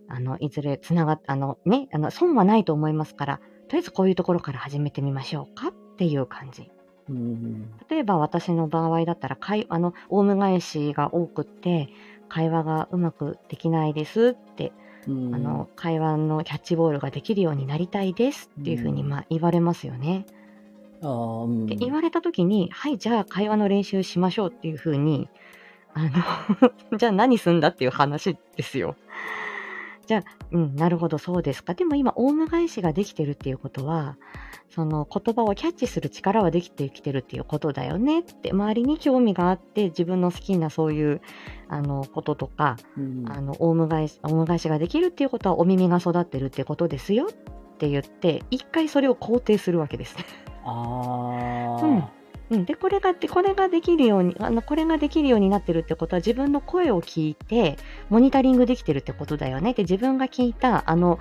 [0.09, 6.71] あの、いずれつながっ、あの、ね、あの、損はないと思いますから、とりあえずこういうところから始めてみましょうかっていう感じ。
[7.09, 7.71] うん。
[7.89, 11.89] 例えば私の場合だったら、会あの、オウム返しが多くって、
[12.27, 14.71] 会話がうまくできないですって、
[15.07, 20.25] うん、あの、会話のキャッチボールができるようになりたいですっていうふうに、うんまあ、言われますよね。
[21.01, 25.29] うんで言われた時に、はい、じゃあ会話の練習しましょうっていうふうに、
[25.93, 26.09] あの、
[26.97, 28.95] じゃあ何すんだっていう話ですよ。
[30.09, 31.75] じゃあ、うん、なるほど、そうですか。
[31.75, 34.17] でも今、オウム返しができてるっていうことは、
[34.71, 41.21] その言葉をキャッチする力はできてきてるっていうことだよねって、周りに興味があって、自分の好きなそういう、
[41.67, 50.17] あの、こととか、うんあの、オウム返し、オウム返しができるっていうことは、お耳が育ってるってことですよって言って、一回それを肯定するわけです。
[50.65, 52.18] ああ、うん
[52.49, 57.77] うん、でこれがでこれができるようにあのこれができるようになってるってことは自分の声を聞いて
[58.09, 59.73] モニタリングできてるってことだよね。
[59.73, 61.19] で自分が聞いたあの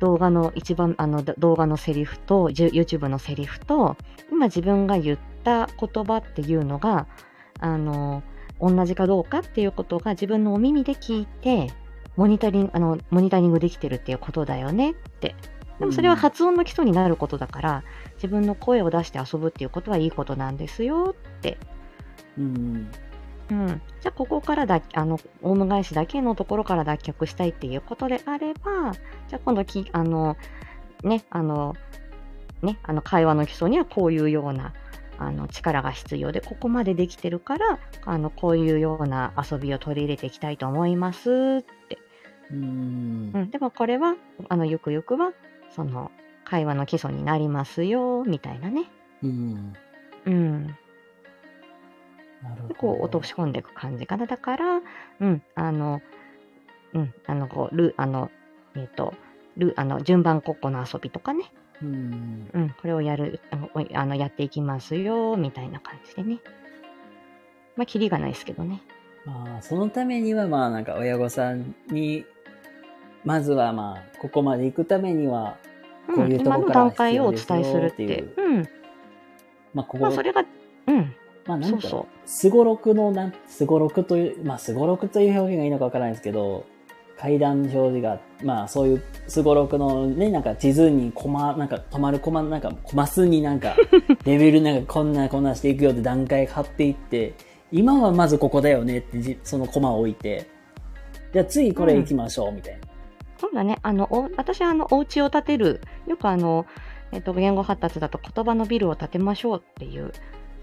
[0.00, 3.96] 動画の一番あの動画のセリフと YouTube のセリフと
[4.30, 7.06] 今自分が言った言葉っていうのが
[7.60, 8.22] あの
[8.60, 11.70] 同じかどうかっていうことが自分のお耳で聞いて
[12.16, 15.34] モニタリングあのモニタリングできてるっていうことだよねって
[15.78, 17.84] でもそれは発音の基礎になることだから、
[18.14, 21.14] 自分の声を出して遊ぶっていうことはいいことなんですよ。
[21.18, 21.58] って。
[22.38, 22.90] うん。
[23.50, 28.94] うん、じゃあここからだあのオウム返しだけのところから脱却したいっていうことであれば
[29.28, 30.38] じゃあ今度きあの
[31.02, 31.74] ねあの
[32.62, 34.72] ねあの会話の基礎にはこういうような
[35.18, 41.98] あの力が必要でここまでできてるからあのこういうような遊びを取り入れていきたいと思いますって、
[42.50, 43.30] うん。
[43.34, 44.16] うん、でもこれは
[44.48, 45.32] あのゆくゆくは
[45.74, 46.10] その
[46.44, 48.84] 会話の基礎になりますよみたいなね、
[49.22, 49.72] うん
[50.26, 50.66] うん、
[52.42, 54.26] なるほどでこう落とし込んでいく感じかな。
[54.26, 54.80] だから、
[55.20, 56.00] うん、あの、
[56.92, 58.30] うん、あの、こう、ル、あの、
[58.76, 59.14] えっ、と、
[59.56, 61.50] ル、あの、順番国庫の遊びとかね、
[61.82, 63.40] うんうん、これをやる、
[63.92, 66.38] あのやっていきますよ、みたいな感じでね。
[67.76, 68.82] まあ、キリがないですけどね。
[69.24, 72.24] まあ、そのためには、まあ、なんか親御さんに、
[73.24, 75.56] まずはまあ、ここまで行くためには、
[76.14, 78.02] こういうとこから段階をお伝えするって。
[78.02, 78.68] 必要ですよってうん。
[79.74, 80.44] まあ、ここ、まあ、それが、
[80.86, 81.14] うん、
[81.46, 86.66] まあ、なんかすごろくの、なん、すごろくという、まあ、すごろくという表現がいいのかわからないですけど、
[87.18, 93.76] 階段表示が、まあ、そういうすごろくのね、なんか地図にコマ、なんか止まるコマ、なんかマスになんか、
[94.24, 97.34] レベルなんかこんなこんなしていくよって段階貼っていって、
[97.72, 100.46] 今はまずここだよねってじ、そのコマを置いて、
[101.32, 102.83] じゃあ次これ行きましょう、みたいな。
[103.44, 103.78] そうだね。
[103.82, 106.64] あの、お私はあの、お家を建てる、よくあの、
[107.12, 110.12] えっと、言語発達だと言葉のビルを建てましょうっていう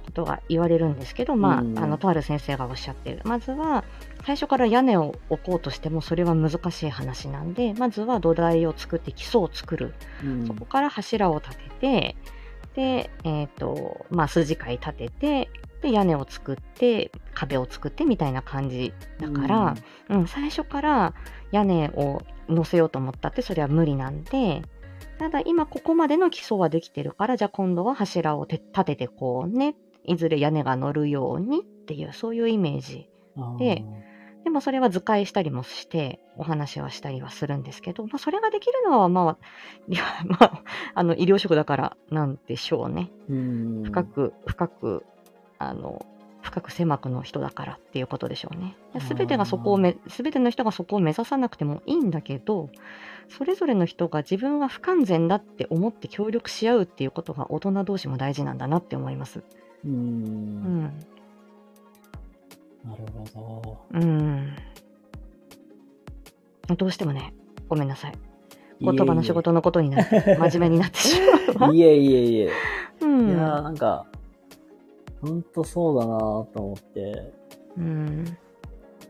[0.04, 3.22] ことが言われるんですけど、まあ、うんあの、とある先生がおっしゃっている。
[3.24, 3.84] まずは、
[4.26, 9.94] 最初から屋根を置こうとしても、それは難しい話なんで、まずは土台を作って基礎を作る。
[10.24, 12.16] うんそこから柱を立てて、
[12.74, 15.50] で、えっ、と、まあ、筋階立てて、
[15.82, 19.76] で、屋根を作って、壁を作ってみたいな感じだから、
[20.10, 21.14] うん、最初から
[21.52, 24.62] 屋根を乗せようと思ったってそれは無理なんで、
[25.20, 33.10] ただ今ここまでの基礎はできてるから、じゃあ今度は柱をて立ててこうね、いずれ屋根が乗るようにっていう、そういうイメージ。
[33.60, 33.86] で
[34.44, 39.46] でもそれは図解したりもして、お話はしたりはするんですけど、まあそれができるのは、まあ、
[39.88, 40.64] いや、まあ、
[40.96, 43.12] あの、医療職だからなんでしょうね。
[43.30, 45.06] うん深く、深く、
[45.60, 46.04] あの、
[46.42, 48.76] 深く狭くの人だからっていうことでしょうね。
[49.08, 52.70] すべてがそこをめ、すべての人がそこを目指さなくてもいいんだけど、
[53.30, 59.40] それぞれの人が自分は不完全だって思って協力し合うっていうことが大人同士も大事なんだなって思います。
[59.40, 59.44] う。
[59.86, 60.84] うんん。
[62.84, 64.00] なるほど。
[64.00, 64.56] うん。
[66.76, 67.34] どうしてもね、
[67.70, 68.14] ごめんなさい。
[68.82, 71.22] 言葉の仕事のことになって、真面目になってし
[71.58, 71.74] まうわ。
[71.76, 72.50] いえいえいえ。
[73.02, 73.30] うん。
[73.30, 74.08] いやーなんか、
[75.22, 77.34] ほんとそうだなと思って、
[77.78, 78.38] うん。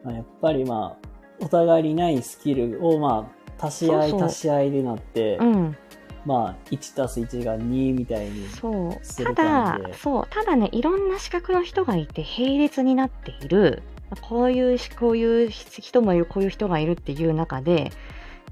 [0.04, 1.08] まあ、やっぱりまあ、
[1.40, 5.78] お互いにないスキルをまあ、足し合いそうそう足し合いでなって、うん。
[6.26, 8.48] まあ、1たす1が2みたいに。
[8.50, 9.06] そう。
[9.06, 10.28] すたる感じでだ、そう。
[10.30, 13.82] ただね、いろんな資格の人がいて、並列になっている、
[14.22, 17.92] こういうし、こういう人もいる、こういう人がいるっていう中で、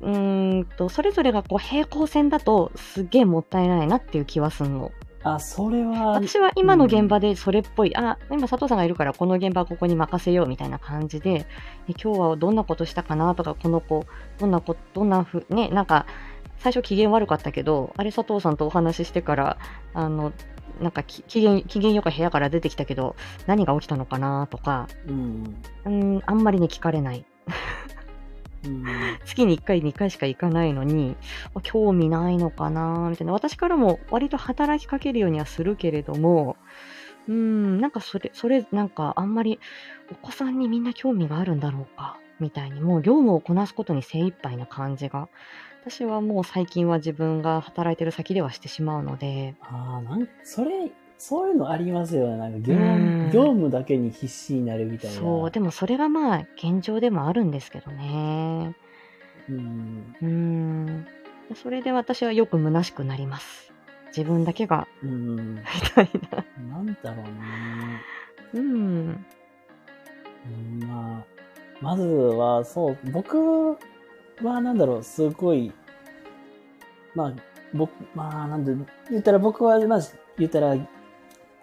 [0.01, 4.91] うーんと、それぞれがこう平行線だと、すっげえもったいないなっていう気はすんの。
[5.23, 11.45] あ、それは、私は今の現場でそれっぽい、あ、今佐藤さんがいるからこの現場はここに任せようみたいな感じで、
[11.87, 14.05] え今日はどんなことしたかなとか、この子、
[14.37, 16.05] どんなこ、どんなふ、ね、なんか、
[16.57, 19.57] 最初機嫌悪かったけど、あれ佐藤さんとお話ししてから、
[19.93, 20.31] あの、
[20.81, 23.15] なんかき機嫌、機嫌よく部屋から出てきたけど、
[23.47, 25.55] 何が起きたのかなとか、うん。
[25.85, 27.25] うん、あんまりね、聞かれない。
[28.65, 29.19] うん。
[29.25, 31.15] 月に1回、2回しか行かないのに、
[31.55, 33.33] あ興味ないのかなみたいな。
[33.33, 36.57] 私からも割と働きかけるようにはするけれども、
[37.27, 39.59] うーん、なんかそれ、それ、なんかあんまり
[40.11, 45.29] お子さんにみんな興味があるんだろうかみたいに、もう業務をこなすことに精一杯な感じが、
[45.81, 52.37] 私はもう最近は自分が働いてる先ではしてしまうので、ああ、なんそれ、そういうのありますよね。
[52.37, 55.17] なんか業うん務業務だけに必死になるみたいな。
[55.17, 58.75] そう、でもそれがまあ現状でもあるんですけどね。
[59.49, 60.15] うん。
[60.21, 61.07] うーん。
[61.55, 63.73] それで私はよく虚しくなります。
[64.15, 65.55] 自分だけが、うん。
[65.55, 65.61] み
[65.93, 66.75] たいな。
[66.77, 67.31] なんだろうね。
[68.53, 69.25] うん。
[70.45, 71.25] うんまあ、
[71.81, 73.73] まずは、そう、僕
[74.41, 75.71] はなんだろう、すごい、
[77.13, 77.33] まあ、
[77.73, 78.73] 僕、まあ、なんで、
[79.11, 80.75] 言ったら僕は、まず、言ったら、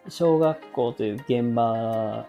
[0.08, 2.26] 小学校という現場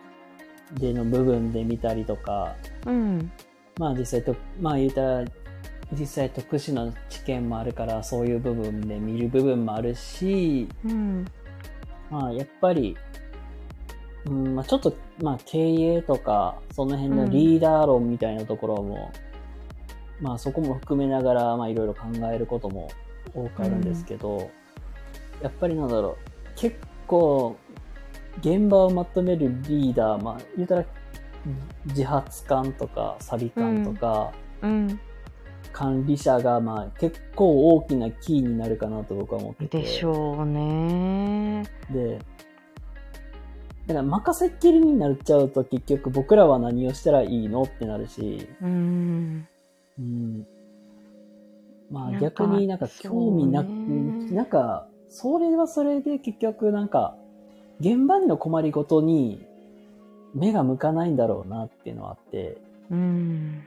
[0.73, 3.31] での部分で見たりとか、うん。
[3.77, 5.25] まあ実際と、まあ言ったら、
[5.93, 11.25] 実際特殊な知見もあるから、そういう部分で見る部分もあるし、うん。
[12.09, 12.97] まあやっぱり、
[14.25, 19.11] うん、まあちょっと、まあ経営とか、その辺のリーダー論みたいなところも、
[20.19, 22.89] まあそこも含めながら、まあいろいろ考えることも
[23.33, 24.49] 多くあるんですけど、
[25.41, 27.55] やっぱりなんだろう、結構、
[28.39, 30.86] 現場をまとめるリーダー、まあ言ったら、
[31.86, 35.00] 自発官とか、サビ官とか、うん。
[35.73, 39.82] 管理者が、まあ結構大きなキーになるかなと僕は思ってて。
[39.82, 41.63] でしょうね。
[41.91, 42.19] で、
[43.86, 49.47] だから任せっきりになっちゃうと結局僕らは何をしたらいいのってなるし、うん。
[50.00, 50.47] うん。
[51.89, 53.67] まあ逆になんか興味なく、
[54.34, 57.15] なんか、それはそれで結局なんか、
[57.79, 59.45] 現場での困りごとに
[60.33, 62.57] 目が向かないんだろうなっていうのはあって、
[62.91, 63.63] うん。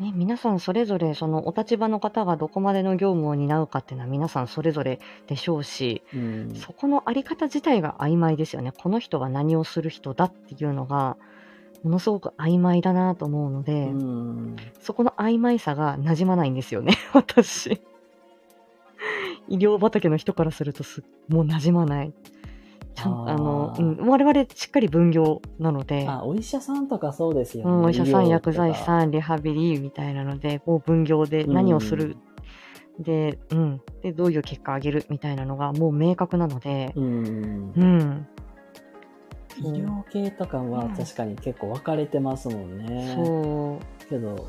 [0.00, 6.54] ね、皆さんそれぞれそのお立場の方がどこまでの業務を担うかっていうのは皆さんそれぞれでしょうし、うん。
[6.54, 8.72] そこのあり方自体が曖昧ですよね。
[8.72, 11.16] この人が何をする人だっていうのが、
[11.82, 14.56] ものすごく曖昧だなと思うので、うん。
[14.80, 17.80] そこの曖昧さが馴染まないんですよね、 私。
[19.48, 22.12] 医療畑の人からするとすもう馴染まない。
[22.98, 27.70] ちゃんあの、うん、我々しっかり分業なので、あ、お医者さんとかそうですよね。
[27.70, 32.16] うん、お医者さん、薬剤師さん、リハビリみたいなので、もう分業で何をする、
[32.98, 37.72] で、うん、で、どういう結果を上げるみたいなのがもう明確なので、うん。
[37.76, 38.26] うん、
[39.58, 43.12] 医療系とかは確かに結構分かれてますもんね。
[43.14, 44.48] そう、けど、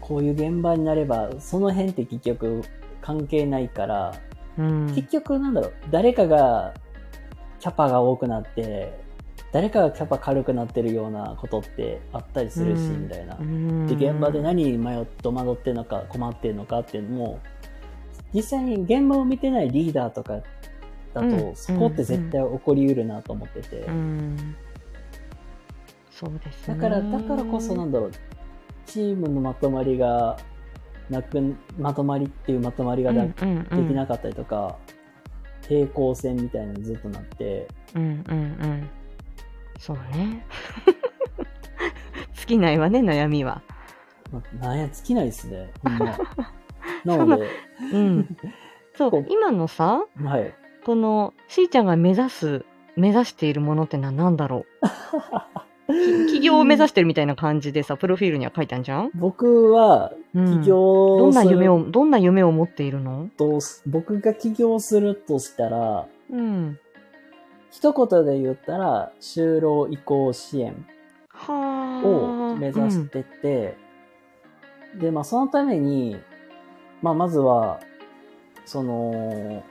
[0.00, 2.62] こういう現場になれば、その辺って結局
[3.00, 4.14] 関係ないから、
[4.58, 6.74] うん、結局なんだろう、誰かが
[7.60, 8.98] キャパが多くなって、
[9.52, 13.42] 誰かがキャパ軽くなってるようなことってあったりするし、うんみたいなう。
[13.42, 17.40] んで、現場で何に迷っ戸惑ってるのか困ってるのかっていうのも、
[18.34, 20.40] 実際に現場を見てないリーダーとか
[21.14, 23.76] だと、うんそこって絶対起こりうるなと思ってて。
[23.80, 24.56] うん、
[26.10, 26.74] そうですね。
[26.74, 28.12] だから、だからこそなんだろう、
[28.84, 30.36] チームのまとまりが
[31.08, 33.44] なく、まとまりっていうまとまりがなでき
[33.94, 34.76] なかったりとか、
[35.68, 38.88] 平行線みたいなのずっとなって、うんうんうん。
[39.78, 40.46] そうね。
[42.34, 43.62] 尽きないわね、悩みは。
[44.32, 45.70] まなんや、尽きないですね。
[45.82, 46.16] ほんま。
[47.04, 47.48] なので、
[47.92, 48.36] うん。
[48.96, 50.54] そう今のさ、はい。
[50.84, 52.64] この、しーちゃんが目指す、
[52.96, 54.86] 目指しているものってのは何だろう？
[55.86, 59.10] き起業を目指してるみたいな感じでさ、プロフィールには書いてあるじゃん？
[59.14, 63.30] 僕は、うん起業どんなする夢を、どんな夢を持っているの？
[63.36, 66.78] と、僕が起業するとしたら、うん。
[67.70, 70.86] 一言で言ったら、就労移行支援
[71.28, 72.06] はあ。
[72.06, 73.76] を目指してて、
[75.00, 76.16] で、まあそのために、
[77.02, 77.80] まあまずは、
[78.64, 79.62] その、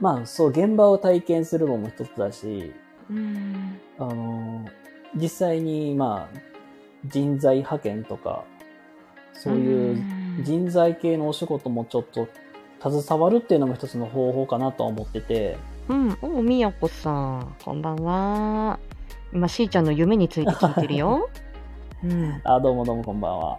[0.00, 2.72] まあそう、現場を体験するのも一つだし、
[3.08, 3.80] うん。
[3.98, 4.64] あの、
[5.14, 6.38] 実際に、まあ、
[7.06, 8.44] 人材派遣とか、
[9.32, 10.04] そういう
[10.42, 12.28] 人材系のお仕事もちょっと
[12.80, 15.56] 携わるっていうのも一つの方法かなとは思ってて、
[15.88, 16.18] うん。
[16.22, 18.78] お、みやこさん、こんばんは。
[19.32, 21.28] 今、しーちゃんの夢について聞いてるよ。
[22.04, 22.40] うん。
[22.44, 23.58] あ、どうもどうもこんばんは。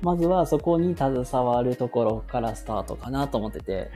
[0.00, 3.90] まずはそこに携わるところからスタートかなと思ってて、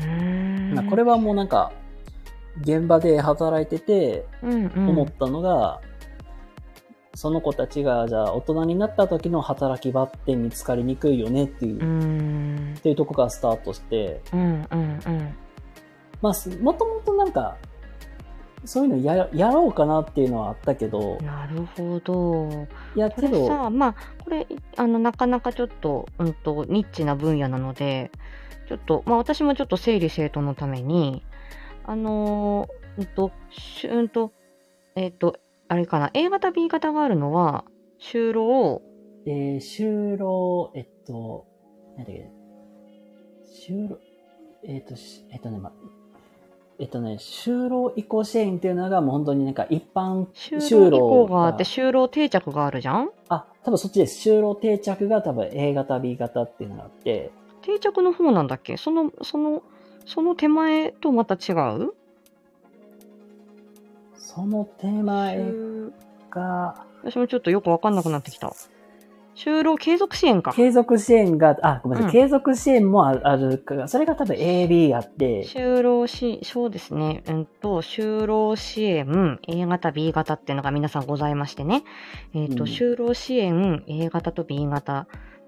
[0.88, 1.72] これはもうなんか、
[2.60, 5.80] 現場で働いててうんうん、思ったのが、
[7.16, 15.34] その子たちがじゃあ大人になった時の働き場って見つかりにくいよねっていう、うっていうとこからスタートして、うんうんうん
[16.20, 17.56] まあすもともとなんか、
[18.66, 22.66] そういうのややろうかなっていうのはあったけど、なるほど。
[22.94, 24.46] いやこけど、れさ、まあ、これ、
[24.76, 28.10] あの、なかなかちょっと、うんと、ニッチな分野なので、
[28.68, 31.22] ちょっと、まあ、私もちょっと整理整頓のために、
[31.84, 34.32] あのー、うんと、しゅうんと、
[34.96, 35.36] えっ、と、
[35.68, 37.64] あれかな、A 型、B 型があるのは、
[38.00, 38.82] 就労、
[39.26, 41.46] えー、就労、えっと、
[41.96, 42.30] なんだっけ、
[43.68, 43.98] 就労、
[44.62, 45.72] えっと、しえっとね、ま、
[46.78, 53.10] えっとね、就労移行支援っていうのがもう本当になんか一般就労移行があって、就労定着があるじゃん？
[53.28, 54.28] あ、多分そっちです。
[54.30, 58.76] 就労定着が多分 A 型、B 型っていうのがあって、定着の方なんだっけ？
[58.76, 59.62] その、その、
[60.04, 61.94] その手前とまた違う？
[64.36, 65.92] その手前就
[66.30, 68.52] が、私もちょっとよくわかんなくなってきた。
[69.34, 70.52] 就労継続支援か。
[70.52, 77.22] 継続支援が、あ、ごめんなさい、うん継続支援もああるから、それが多分 A、B あって、就労し、そうですね。
[77.26, 81.84] うんと、就労支援、A 型、B 型っていうのが皆さんございましてね。
[82.34, 85.06] えっ、と、うん就労支援、A 型と B 型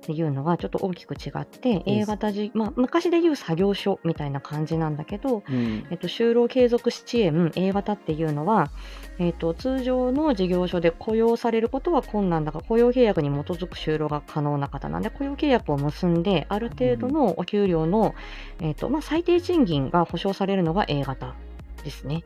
[0.08, 5.86] っていうのがちょっと大きく違って、A 型じ、まあ、昔で言う作業所みたいな感じなんだけど、うん。
[5.90, 8.70] えっと、就労継続支援 A 型っていうのは、
[9.18, 18.14] えっと、通常の事業所で雇用されることは困難だが、雇用契約に基づく就労が可能な方なんで、雇用契約を結んで、ある程度のお給料の、
[18.62, 21.34] えっとまあ、最低賃金が保証されるのが A 型
[21.82, 22.24] ですね。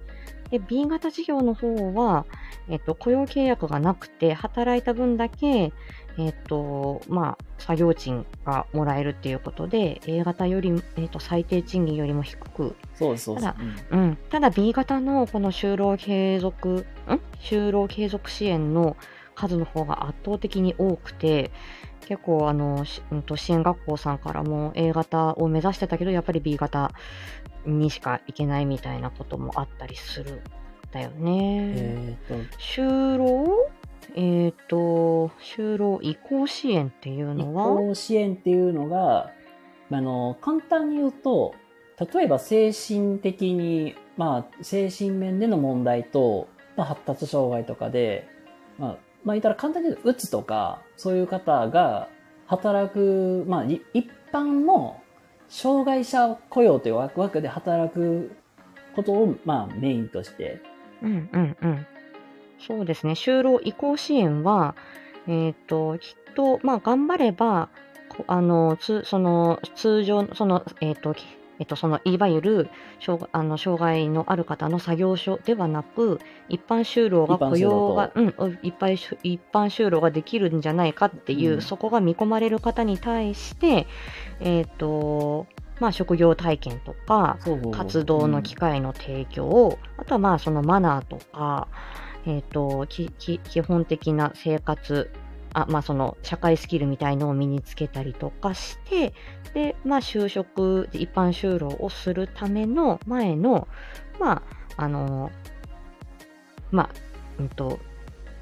[0.50, 2.26] で、B 型事業の方は、
[2.68, 5.72] えっと、雇用契約がなくて、働いた分だけ、
[6.18, 13.56] えっと、まあ、作業賃がもらえるっていうことで、A 型より、えっと、最低賃金よりも低くそうそうただ。
[13.90, 17.20] うん、ただ B 型のこの就労継続、ん？
[17.40, 18.96] 就労継続支援の
[19.34, 21.50] 数の方が圧倒的に多くて、
[22.06, 26.92] 結構あの、しうんと支援学校さんからも A 型を目指してたけど、やっぱり B 型
[27.66, 30.40] にしか行けないみたいなこともあったりするん
[30.90, 31.74] だよね。
[31.76, 33.70] えっ、と、就労？
[34.14, 39.30] えっ、と、就労移行支援っていう移のは、行支援っていうのが、
[39.90, 41.54] あの、簡単に言うと、
[42.12, 48.26] 例えば精神的に、まあ、精神面での問題と、まあ、発達障害とかで、
[48.78, 52.08] まあ、まあ、言ったら簡単に言うと、うつとか、そういう方が
[52.46, 55.01] 働く、まあ、い一般の
[55.52, 58.34] 障害者雇用という枠で働く
[58.96, 60.62] ことを、まあ、メインとして、
[61.02, 61.86] うんうんうん。
[62.58, 63.12] そうですね。
[63.12, 64.74] 就労移行支援は、
[65.28, 67.68] えっ、と、きっと、まあ、頑張れば、
[68.26, 71.14] あの、つ、その、通常、その、えっ、と、
[71.62, 78.26] えっと、その、いわゆる、障あの障害のある方の作業所ではなく、一般就労が雇用が、うん、
[78.64, 81.62] 一般就一般就労ができるんじゃないかっていう、うん。
[81.62, 83.86] そこが見込まれる方に対して、
[84.40, 85.46] えっ、と、
[85.78, 87.38] まあ、職業体験とか、
[87.70, 91.68] 活動の機会の提供、あとはまあそのマナーとか、
[92.26, 95.12] えっ、ときき、基本的な生活、
[95.54, 99.12] あまあその社会スキルみたいのを身につけたりとかして、
[99.54, 103.68] で、まあ就職、一般就労をするための前の、
[104.18, 104.42] ま
[104.76, 105.30] あ、あの、
[106.70, 106.90] まあ、
[107.38, 107.78] うんと、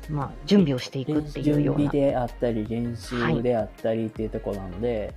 [0.09, 1.91] まあ、準備をしていくっていう準備ような。
[1.91, 5.15] であったり、練習であったりっていうところなので、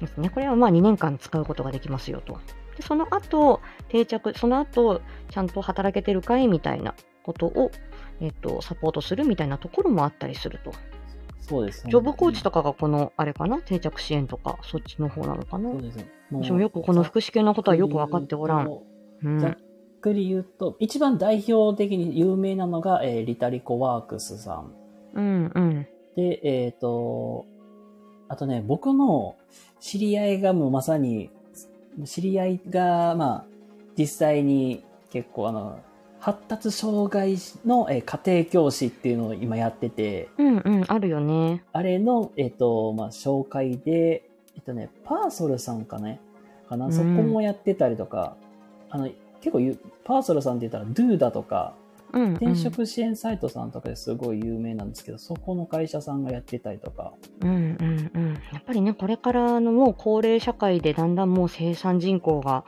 [0.00, 0.30] ですね。
[0.30, 2.40] これはまあ2年間使うことができますよと。
[2.76, 7.70] でその後、定着、その後、ちゃんと働けてるかいみたいなことを、
[8.20, 10.72] えっと、サポートするみたいなところもあったりすると。
[11.50, 11.90] そうですね。
[11.90, 13.60] ジョブコーチとかがこの、あれかな？
[13.60, 15.70] 定着支援とか、そっちの方なのかな？
[15.70, 15.98] そうです
[16.30, 18.78] 私もよくこの福祉系のことはよく分かっておらん。
[19.24, 19.40] うん。
[19.40, 19.56] ざっ
[20.00, 24.72] くり言うと、一番代表的に有名なのが、えーリタリコワークスさん。
[25.14, 25.86] うん、うん。
[26.14, 27.46] で、えっ、と、
[28.28, 29.34] あとね、僕の
[29.80, 31.30] 知り合いがもうまさに、
[32.04, 33.44] 知り合いが、まあ、
[33.98, 35.80] 実際に結構あの、
[36.20, 41.64] 発達障害の、えー家庭教師っていうのを今やってて、うん、うん、あるよね。
[41.72, 46.20] あれの、えっ、と、まあ、紹介で、えっ、とね、パーソルさんかね、
[46.68, 46.92] かな、うん。
[46.92, 48.36] そこもやってたりとか、
[48.90, 49.08] あの、
[49.40, 49.60] 結構
[50.04, 51.74] パーソルさんって言ったら、 doda とか、
[52.12, 52.30] うん、うん。
[52.32, 62.64] 転職支援サイトさんとかですごい有名なんですけど、そこの会社さんがやってたりとか、うんうんうん、やっぱりね、これからのもう高齢社会でだんだんもう生産人口が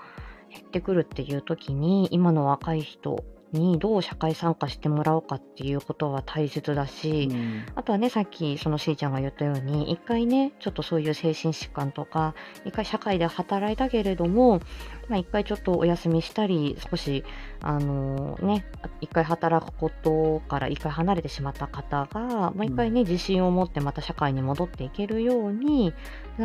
[0.49, 3.23] 減ってくるっていう時に、今の若い人
[3.53, 7.65] にどう社会参加してもらおうかっていうことは大切だし、うん。
[7.75, 12.35] あとはね、さっきそのしーちゃんが言ったように、一回ね、ちょっとそういう精神疾患とか、
[12.65, 14.61] 一回社会で働いたけれども、
[15.09, 17.25] まあ一回ちょっとお休みしたり、少し、
[17.61, 18.65] あのね、
[19.01, 25.93] 一回働くことから一回離れてしまった方が、まあ一回ね、自信を持ってまた社会に戻っていけるように、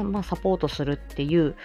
[0.03, 1.55] まあサポートするっていう、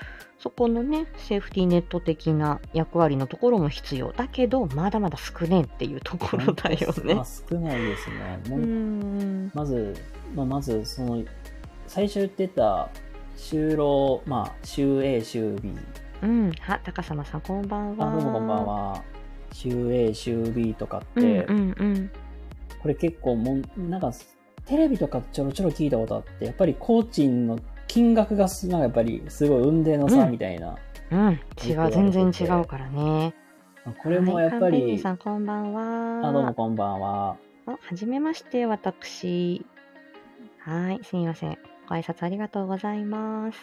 [0.43, 7.25] そこのね、セーフティーネット的な役割のところも必要だけど、まだまだ少ねえっていうところだよねまあ。
[7.25, 8.41] 少ないですね。
[8.49, 9.51] もう。
[9.55, 9.95] まず、
[10.35, 11.23] まあ、まず、その、
[11.87, 12.89] 最初言ってた、
[13.37, 15.75] 就労、まあ、週 A、週 B。
[16.23, 16.53] うん。
[16.61, 18.09] は、高様さん、こんばんは。
[18.09, 18.67] あ、どうもこんばん。
[18.67, 19.03] は。
[19.53, 22.11] 週 A、週 B とかっうんて、うんうん。
[22.81, 24.13] これ結構もう、なんか、
[24.67, 30.77] テレビとかちょろちょろ聞いたことあって、やっぱり工賃の金額がす、なんかやっぱりすごい運命の差みたいな。
[31.11, 31.19] うん。
[31.19, 33.35] 違う、よく言われてて全然違うからね。
[34.03, 36.29] これもやっぱはいさん、こんばんは。
[36.29, 37.37] あ、どうもこんばんは。
[37.67, 39.65] あ、はじめまして、私。
[40.59, 41.59] はい、すみません。
[41.89, 43.59] ご挨拶ありがとうございます。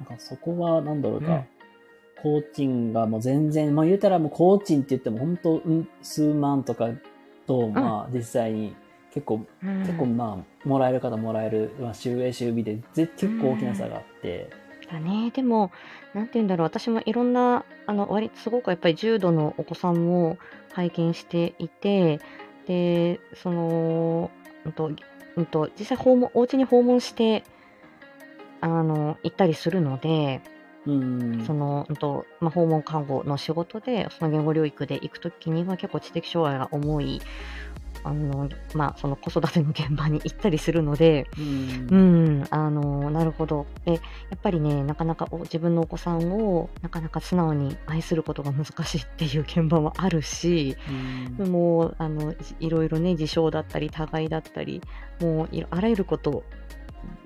[0.00, 1.46] なんかそこは、なんだろうか、うん
[2.22, 6.90] コーチンがもう全然、まあ言うたらもうコーチンって言っても本当、うん、数万とか
[7.48, 8.76] と、まあ実際に
[9.12, 14.50] 結構、うん結構まあ、もらえる方もらえる、まあ週 A 週 B でぜ結構大きな差があって、
[14.92, 15.30] だね。
[15.30, 15.72] でも、
[16.14, 16.66] なんて言うんだろう。
[16.66, 20.38] 私もいろんな、あの、割とすごくやっぱり重度のお子さんも
[20.72, 22.20] 拝見していて、
[22.66, 24.30] で、その、
[24.64, 24.90] うんと、
[25.36, 27.42] うんと、実際訪問、お家に訪問して、
[28.60, 30.40] あの、行ったりするので、
[30.86, 31.44] うん。
[31.46, 37.20] その、うんと、まあ、訪問看護の仕事で、その言語療育で行くときには結構知的障害が重い、
[38.04, 41.96] あの、まあ、その子育ての現場に行ったりするので、うんう
[42.40, 43.66] ん、あの、なるほど。
[43.84, 43.98] で、や
[44.34, 50.76] っぱりね、なかなかお自分のお子さんをなかなか素直に愛することが難しいっていう現場もあるし、
[51.38, 54.80] うんもう、あの、いいろいろね、自傷だったり、互いだったり、
[55.20, 56.44] もうあらゆること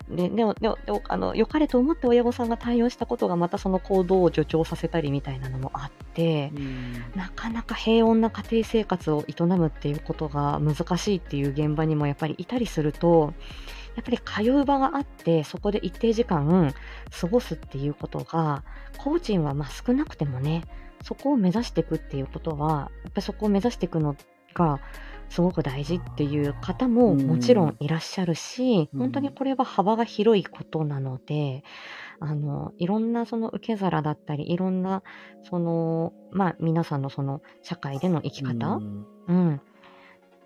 [0.08, 0.78] で、でも、でも、
[1.08, 6.92] あの、良かれと思って親御さんが対応したことがまたその行動を助長させたりみたいなのもあって、うん。
[7.14, 13.34] なかなか平穏な家庭生活を営むっていうことが難しいっていう現場にもやっぱりいたりすると、
[13.96, 16.72] やっぱり通う場があって、そこで一定時間
[17.18, 18.62] 過ごすっていうことが、
[18.98, 20.64] コーチンはまあ少なくてもね、
[21.02, 24.16] そこを目指していくっていうことは、やっぱりそこを目指していくの
[24.54, 24.80] が
[25.28, 27.26] すごく大事っていう方もうん。
[27.26, 29.00] もちろんいらっしゃるし、うん。
[29.00, 31.64] 本当にこれは幅が広いことなので、
[32.20, 35.02] あの、いろんなその受け皿だったり、いろんな
[35.42, 39.06] その、まあ皆さんのその社会での生き方、うん。
[39.28, 39.60] うん、っ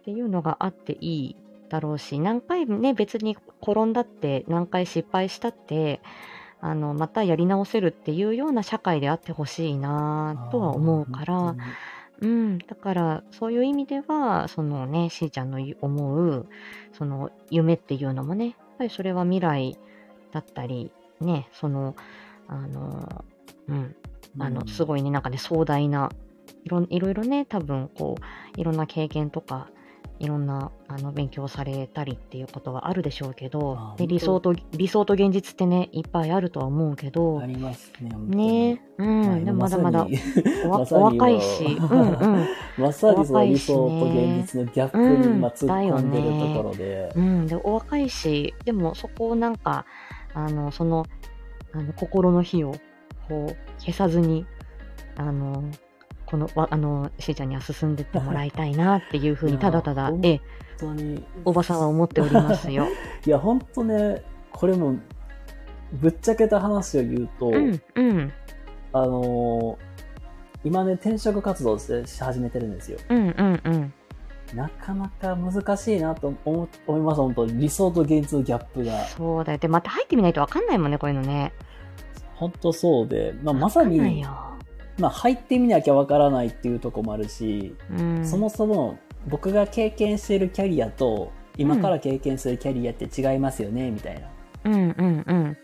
[0.05, 1.37] ていうのがあっていい
[1.69, 6.01] だろうし、何回ね、別に転んだって、何回失敗したって、
[6.61, 11.57] あの、またやり直せるっていうような社会であってほしいなとは思うから、
[12.21, 16.47] うん、だから、そういう意味では、そのね、しーちゃんの思う、
[16.93, 19.79] その夢っていうのもね、やっぱりそれは未来
[20.33, 21.97] だったり、ね、その、
[22.47, 23.25] あの、
[23.69, 23.97] うん、
[24.39, 24.85] あの、すい。
[24.85, 26.11] ごいね、なんかね、壮大な、
[26.65, 29.71] いろんいろいろね、多分、こう、いろんな経験とか、
[30.21, 38.11] いろんな、あの、勉強されたりっていうことはあるでしょうけどあ、で理想と、理想と現実ってね、いっぱいあるとは思うけどあ、りますね。
[38.11, 40.07] ね、うん、でもまだまだ
[40.69, 42.47] お若いし、うんうん。
[42.77, 47.13] まさにその理想と現実のギャップに今突っ込んでるところで。
[47.17, 49.87] うん、で、お若いし、でもそこをなんか、
[50.35, 51.07] あの、その、
[51.73, 52.73] あの、心の火を、
[53.27, 54.45] こう、消さずに、
[55.17, 55.65] あの、
[56.31, 60.41] この、わあの、しーちゃんには進んでってもらいたいなっていうふうに、ただただええ、
[60.81, 61.25] 本当に。
[61.45, 62.87] おばさんは思っておりますよ。
[63.27, 64.23] いや、本当ね、
[64.53, 64.97] これも、
[65.93, 68.33] ぶっちゃけた話を言うと、うん、うん、
[68.93, 69.91] あのー
[70.63, 71.91] 今ね、転職活動し
[72.23, 72.99] 始めてるんですよ。
[73.09, 73.93] うん、うん、うん。
[74.55, 79.05] なかなか難しいなと思思います、本当理想と現実のギャップが。
[79.07, 79.59] そうだよ。
[79.59, 81.53] で、また入ってみないとわかんないもんね、こういうのね。
[82.35, 84.29] 本当そうで、まあ、まさに、よ。
[85.01, 88.25] まあ、入ってみなきゃわからないっていうところもあるし、うん。
[88.25, 88.99] そもそも
[89.29, 94.21] 僕が経験しているキャリアと、今から経験するキャリアって違いますよね、みたいな。
[94.21, 94.31] っ
[94.65, 95.57] うん、うん、うん。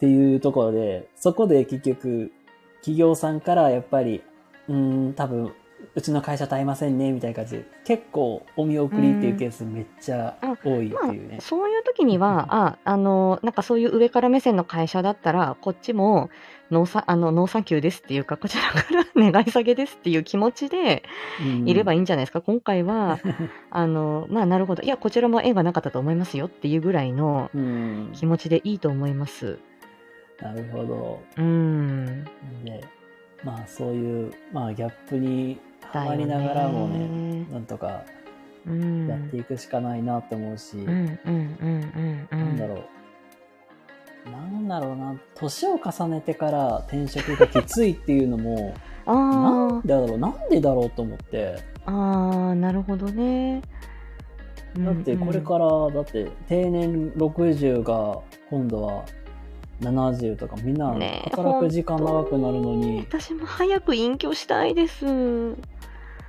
[0.00, 2.32] ていうところで、そこで結局、
[2.80, 4.22] 企業さんからやっぱり、
[4.68, 5.52] うーん、多分、
[5.94, 11.38] うちの会社と合いませんね、みたいな感じで、結構お見送りっていうケースめっちゃ多いっていうね。
[11.40, 16.30] そういう時には、あ、あの、なんかそういう上から目線の会社だったら、こっちも、
[16.70, 21.02] 農産、あの、農産休ですっていうか、こちらから 願い下げですっていう気持ちで
[21.40, 22.40] うんいればいいんじゃないですか。
[22.40, 23.18] 今回は、
[23.70, 24.82] あの、まあ、なるほど。
[24.82, 28.10] いや、こちらも縁がなかったと思いますよっていうぐらいのうん。
[28.12, 29.58] 気持ちでいいと思います。
[30.40, 31.22] なるほど。
[31.36, 32.24] うん。
[32.64, 32.80] で、
[33.44, 37.46] まあそういう、まあギャップにはまりながらもね、ね。
[37.52, 38.02] なんとか
[38.66, 39.06] うん。
[39.06, 42.28] やっていくしかないなって思うし、うん、うん、うん、うん。
[42.30, 42.93] うなんだろう。
[44.30, 48.74] なんだろうな、年を重ねてから転職がきついっていうのも、
[49.06, 51.56] なんあでだろう、なんでだろうと思って。
[51.84, 53.60] あ、ああ、なるほどね。
[54.78, 58.18] だってこれから、だって定年60が
[58.50, 59.04] 今度は
[59.80, 60.94] 70とかみんな
[61.30, 65.04] 働く時間長くなるのに、私も早く隠居したいです。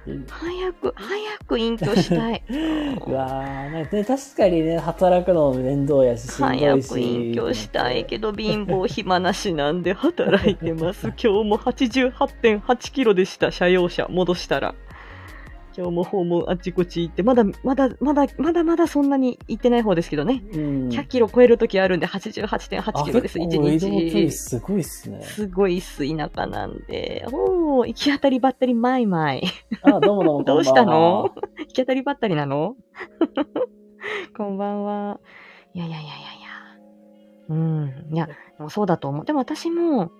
[0.05, 2.43] 早く、早く隠居したい。
[2.49, 6.99] うわーなんかね、確かにね、働くのも面倒やし、早く。
[6.99, 11.07] 隠居したいけど、貧乏暇なしなんで働いてます。
[11.21, 14.07] 今日も88.8キロでした、車用車。
[14.09, 14.75] 戻したら。
[15.77, 20.41] 今日も訪問あっちこっち行って、まだ、まだ、まだ、まだまだそんなに行ってない方ですけどね。
[20.53, 20.87] うん。
[20.89, 24.31] 100キロ超える時あるんで、88.8キロです、1あ結構移動距離日。
[24.31, 25.21] すごいっすね。
[25.23, 27.25] すごいっす、田舎なんで。
[27.31, 29.43] おー、行き当たりばったりマイマイ。
[29.81, 30.43] あ、どうもどうも。
[30.45, 31.31] どうしたの？
[31.59, 32.75] 行き当たりばったりなの？
[34.37, 35.19] こんばんは。
[35.73, 36.25] いやいやいやいやいや。
[37.49, 38.07] うん。
[38.11, 39.25] いや、でもそうだと思う。
[39.25, 40.11] でも私も、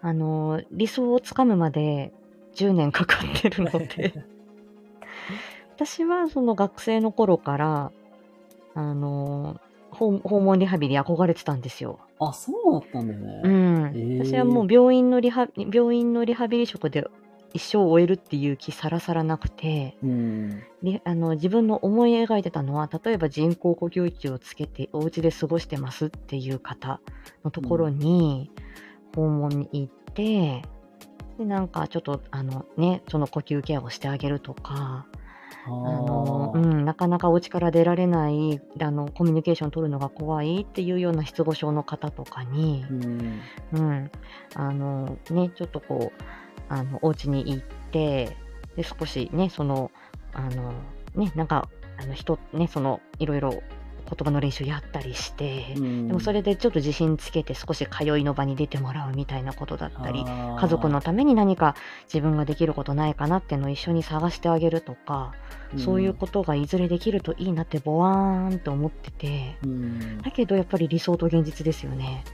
[0.00, 2.12] あの、理想をつかむまで
[2.54, 4.14] 10年かかってるので、
[5.78, 7.92] 私はその学生の頃から、
[8.74, 9.60] あの、
[9.90, 12.00] 訪訪問リハビリ憧れてたんですよ。
[12.18, 13.40] あ、そうだったんだね。
[13.44, 14.18] うん。
[14.24, 17.06] 私はもう病院のリハ、病院のリハビリ職で
[17.54, 20.62] 一生終えるっていう気さらさらなくて、うん。
[20.82, 27.00] であの自分の思い描いてたのは例えば人工呼吸器をつけてお家で過ごしてますっていう方
[27.44, 28.50] のところに
[29.14, 30.62] 訪問に行って、
[31.38, 35.06] でなんかちょっとあのねその呼吸ケアをしてあげるとか
[35.68, 43.40] ああの、ーうん、なかなかお家から出られないあのコミュニケーション取るのが怖いっていうような失語症の方とかに、うん。
[43.72, 44.10] うん、
[44.54, 46.22] あのねちょっとこう
[46.68, 48.36] あのお家に行って
[48.76, 49.90] で少しねその
[50.32, 50.72] あの
[51.14, 51.68] ねなんか
[52.00, 53.62] あの人ねそのいろいろ
[54.08, 65.34] 言葉の練習やったりして、うんでもそれでちょっと自信つけて少し通いの場に出てもらうみたいなことだったり家族のために何か自分ができることないかなっていうのを一緒に探してあげるとか、
[65.76, 69.56] そういうことがいずれできるといいなってボワーンと思ってて。
[69.62, 70.22] うん。
[70.22, 72.24] だけどやっぱり理想と現実ですよね。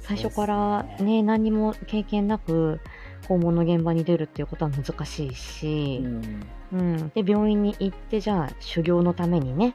[0.00, 2.80] 最初からそうですね何にも経験なく
[3.28, 6.46] 訪問の現場に出るっていうことは難しいしう、ん。
[6.72, 9.74] うんで病院に行ってじゃあ修行のためにね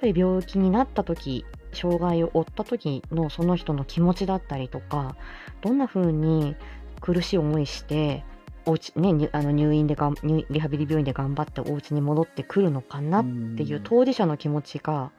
[0.00, 5.16] ぱり病気になった時障害を負った時のその人の気持ちだったりとか
[5.60, 6.56] どんな風に
[7.00, 8.24] 苦しい思いして
[8.66, 13.24] お家ねにあの入院でがん入リハビリ病院で頑張ってお家に戻ってくるのかなっ
[13.56, 15.10] ていう当事者の気持ちが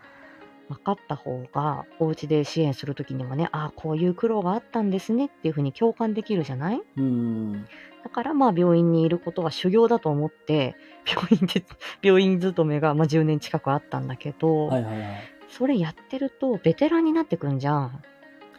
[0.68, 6.82] 分かった方がお家で支援する時にもねああこういう苦労があったんですねっていう風に共感できるじゃない？
[6.98, 7.66] うん。
[8.04, 10.76] だからまあ病院にいることは修行だと思って
[11.10, 11.64] 病院で
[12.02, 15.08] 病院勤めがまあ10年近くあったんだけど、はいはいはい。
[15.50, 18.04] それやってるとベテランになってくんじゃん。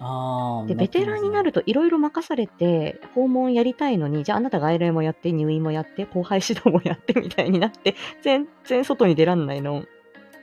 [0.00, 0.66] ああ。
[0.66, 9.84] でベテランになるといろいろ任されて訪問やりたいのにじゃああなた外来もやって入院もやって後輩指導もやってみたいになって全然外に出らんないの。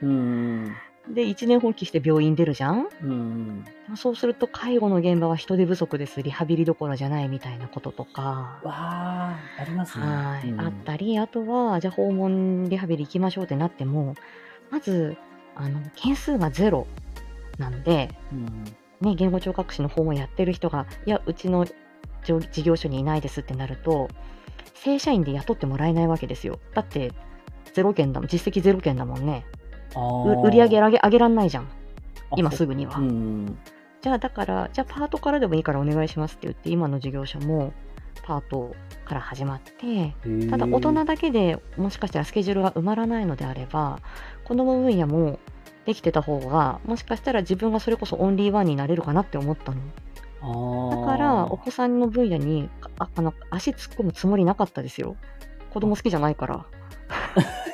[0.00, 0.74] うん。
[1.14, 2.86] で一年放棄して病院出るじゃん？
[3.02, 3.64] うん。
[3.96, 8.60] そうすると介護の現場は人手不足ですリハビリどころじゃないみたいなこととか。
[8.62, 10.04] わあ、ありますね。
[10.04, 14.14] はい、うんあったり、あとは、じゃあ訪問リハビリ行きましょうってなっても、
[14.70, 15.16] まず、
[15.56, 16.86] あの、件数がゼロ
[17.58, 18.64] なんで、うん。
[19.00, 21.64] ね、言語聴覚士の訪問やってる人が、いや、うちの
[22.24, 24.08] じょ事業所にいないですってなると、
[24.74, 26.58] 正社員で雇ってもらえないわけですよ。
[26.74, 27.12] だって、
[27.72, 29.46] ゼロ件だもん、実績ゼロ件だもんね。
[29.94, 31.68] 売り上げ上げ上げらんないじゃん、
[32.36, 32.68] 今すぐ。
[32.68, 32.98] ぐには。
[32.98, 33.58] うん。
[34.00, 37.72] じゃあ、だから、じゃあパートからでもいいからお願いしますって言って、今の事業所も
[38.28, 38.76] パート
[39.06, 40.14] から始まって、
[40.50, 44.00] ただ大人だけでもしかしたらスケジュールが埋まらないのであれば
[44.44, 45.38] 子ども分野も
[45.86, 49.80] できてた方がもしかしたら自分がそれこそオンリーワンになれるかなって思ったの。
[50.90, 52.68] だからお子さんの分野に
[52.98, 55.16] ああの足突っ込むつもりなかったですよ。
[55.72, 56.66] 子供好きじゃないから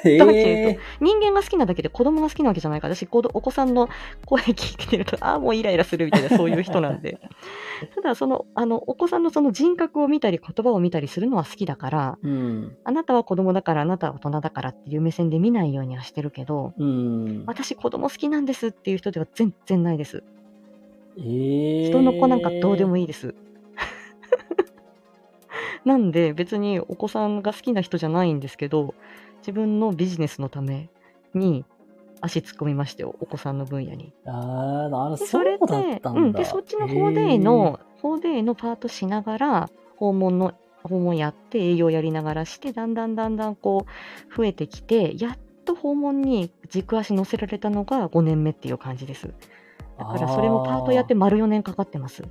[0.05, 3.89] え だけえ人間が好きなだけで子供が好きなわけじゃないから私お子さんの
[4.27, 7.19] 声聞いてるとああもうイライラするみたいなそういう人なんで
[7.95, 12.77] ただそのあのお子さんのその人格を見たり言葉を見たりするのは好きだからうん。
[12.85, 17.45] あなたは子供だからあなたは大人だからっていう目線で見ないようにはしてるけどうん。
[17.47, 20.23] 私子供好きなんですっていう人では全然ないです
[21.19, 22.97] ええ人の子なんかどうでも。
[22.97, 23.35] いいです
[25.85, 28.95] なんで別にお子さんが好きな人じゃないんですけど
[29.45, 30.89] 自分のビジネスのため
[31.35, 31.67] に
[32.23, 34.15] 足突っ込みましたよお子さんの分野に。
[34.25, 36.21] ああ、それでだったんだ。
[36.21, 49.29] うん、でそっちの法デイの法デイのパートしながら訪問の訪問やって営業やりながらしてだんだんだんだんこう増えてきてやっと訪問に軸足乗せられたのが5年目っていう感じです。
[49.99, 52.23] だからそれもパートやって丸4年かかってます。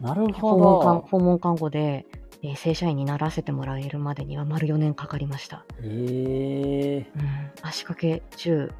[0.00, 1.00] なる訪ほ問看ど。
[1.08, 2.06] 訪問看護で、
[2.44, 8.72] えー正社員にならせてもらえるまでには丸4年かかりました、ええうん、足掛け10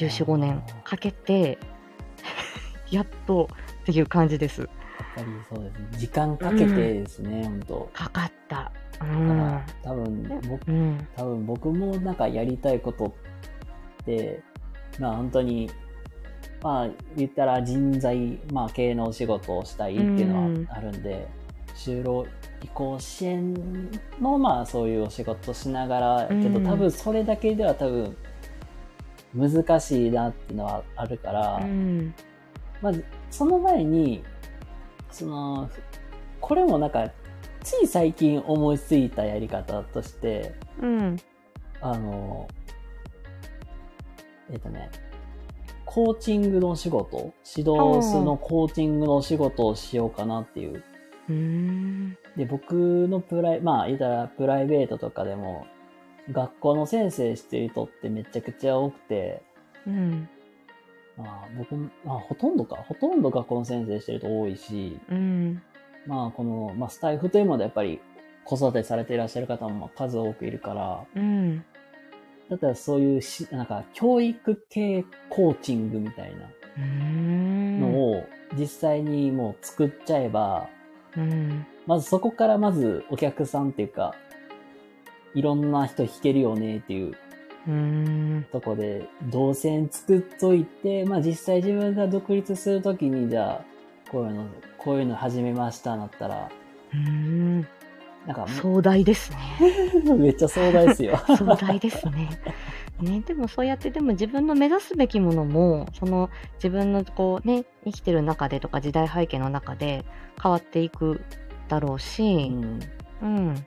[0.00, 1.58] 14、5年かけて
[2.90, 3.48] やっと
[3.82, 4.62] っていう感じです。
[4.62, 4.70] やっ
[5.14, 5.88] ぱりそうですね。
[5.92, 7.90] 時間かけてですね、本当。
[7.92, 8.72] かかった。
[9.02, 9.36] うん。
[9.36, 11.08] ら、多分、僕、うん。
[11.16, 13.06] 多分僕もなんかやりたいこと
[14.02, 14.42] って、
[14.98, 15.70] まあ本当に、
[16.62, 21.28] まあ言ったら人材、まあ経営のお仕事をしたいっていうのはあるんで、
[21.82, 22.26] 就労、
[22.62, 23.54] 移行支援
[24.20, 28.16] のまあそういうお仕事しながらけど、うん多分それだけでは多分
[29.34, 32.14] 難しいなっていうのはあるから、うん。
[32.82, 34.22] まずその前に
[35.10, 35.70] その
[36.40, 37.10] これもなんか
[37.62, 41.16] つい最近思いついたやり方としてうん。
[41.80, 42.46] あの
[44.50, 44.90] えっ、とね
[45.86, 50.84] コーチングの仕事指導すのコーチングの仕事をしようかなっていう。
[52.36, 55.66] で、僕のプライ、まあ、言ったらプライベートとかでも、
[56.30, 59.42] 学校の先生してる人ってめちゃくちゃ多くて、
[59.86, 60.28] うん。
[61.16, 65.62] まあ、僕、まあ、ほとんどか、ほとんど学校の先生してる人多いし、うん。
[66.06, 68.00] まあ、この、まあ、スタイフというものでやっぱり
[68.44, 71.64] 子育てされていらっしゃる方も数多くいるから、うん。
[72.48, 76.46] だったらそういうし、なんか、教育系コーチングみたいな
[76.78, 77.80] うーん。
[77.80, 78.24] のを
[78.56, 80.68] 実際にもう作っちゃえば、
[81.16, 81.66] うん。
[81.86, 84.14] まずそこからまずお客さんっていうか、
[85.34, 87.16] いろんな人弾けるよねっていう
[87.68, 88.44] う。
[88.52, 93.64] とこで、動線作っといて、まあ実際自分が独立するときに、じゃあ、
[94.10, 94.46] こういうの、
[94.78, 96.50] こういうの始めましたなったら、
[96.92, 97.60] うーん。
[98.26, 99.38] なんか、壮大ですね。
[100.16, 101.16] めっちゃ壮大ですよ。
[101.36, 102.28] 壮大ですね。
[103.00, 110.04] ね、でもそうやってでも自分の目指すべきものもその自分のこうね生きてる中でとか時代背景の中で
[110.42, 111.22] 変わっていく
[111.68, 112.80] だろううし、ん。
[113.22, 113.66] うん、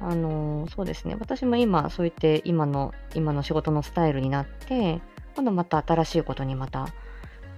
[0.00, 1.16] あのそうですね。
[1.18, 5.00] 私も今そう言って今の今の仕事のスタイルになって
[5.34, 6.88] 今度また新しいことにまた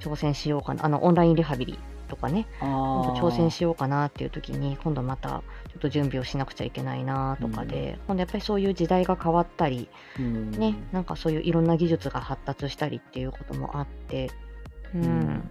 [0.01, 0.85] 挑戦しようかな。
[0.85, 2.47] あのオンラインリハビリとかね。
[2.61, 5.43] 挑戦しようかなっていう時に今度また
[5.73, 10.51] ちょっと準備をしなくちゃいけないなとかで、今度やっぱりそういう時代が変わったりうん。
[10.51, 14.31] ね、なんかそういういろんな技術が発達したりっていうこともあって、
[14.95, 15.05] うん。
[15.05, 15.51] うん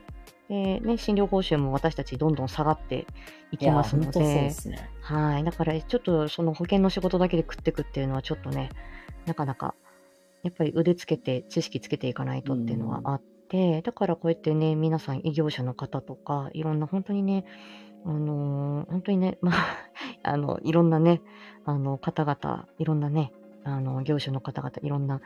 [0.51, 3.07] で、ね、診療報酬も私たちどんどん下がって
[3.51, 4.53] いきますのでね。
[4.99, 5.45] はい。
[5.45, 8.69] だからちょっとその保険の仕事だけで食ってくっていうのはちょっとね、
[9.25, 9.75] なかなか、
[10.43, 17.45] やっぱり腕つけて、知識つけていかないとっていうのはあって、だからこうやってね、皆さん異業者の方とか、いろんな本当にね、
[18.05, 19.55] あのー本当にね、まあ、
[20.23, 21.21] あの、いろんなね、
[21.65, 23.31] あの、方々、いろんなね、
[23.63, 25.21] あの、業種の方々、いろんな、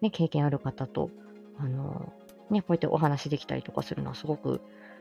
[0.00, 1.10] ね、経験ある方と、
[1.58, 2.12] あの、
[2.50, 4.60] ね、こうやってお話できたりとかするのはすごく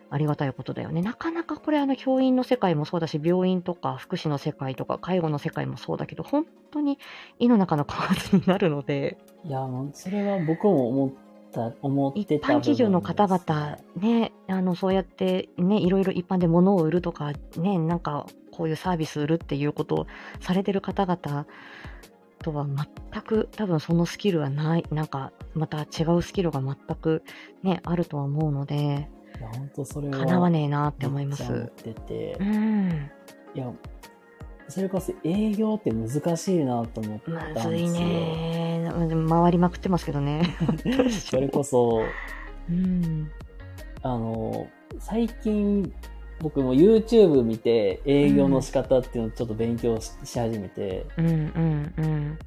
[0.09, 1.01] ありがたいことだよね。
[1.01, 6.97] なかなかこれ、あの、教員の世界もそうだし、病院とか福祉の世界とか、介護の世界もそうだけど、本当に
[7.39, 11.11] 胃の中の蛙になるので、いや、それは僕も思っ
[11.57, 20.07] た、思って一た般企業の方々ね、ね、あの、そうやってね、いろいろ一般で物を売るとか、ね、なんか、こういうサービス売るっていうことを
[20.39, 21.45] されてる方々
[22.39, 27.23] とは全く、多分そのスキルはない、なんか、また違うスキルが全く
[27.63, 30.17] ね、あるとは思うので、いや、本当それは。
[30.19, 31.71] 叶わねえなって思います。
[31.83, 32.43] ててう。
[32.43, 33.11] ん。
[33.53, 33.71] いや、
[34.69, 37.71] それこそ営業って難しいなと思ったんむですよ。
[37.71, 38.91] ずいね。
[39.27, 40.55] 回りまくってますけどね。
[41.09, 42.03] それこそ、
[42.69, 43.29] うん。
[44.01, 44.67] あの、
[44.99, 45.91] 最近、
[46.39, 52.39] 僕も YouTube 見て営業の仕方っていうのをちょっと勉強し,、し始めて、うんうんうん。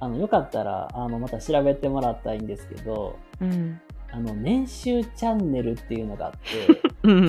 [0.00, 3.80] あの、よかったら、あの、また調べてもらったらいいんですけど、うん。
[4.10, 7.20] あの、年収チャンネルっていうのがあって、 うんう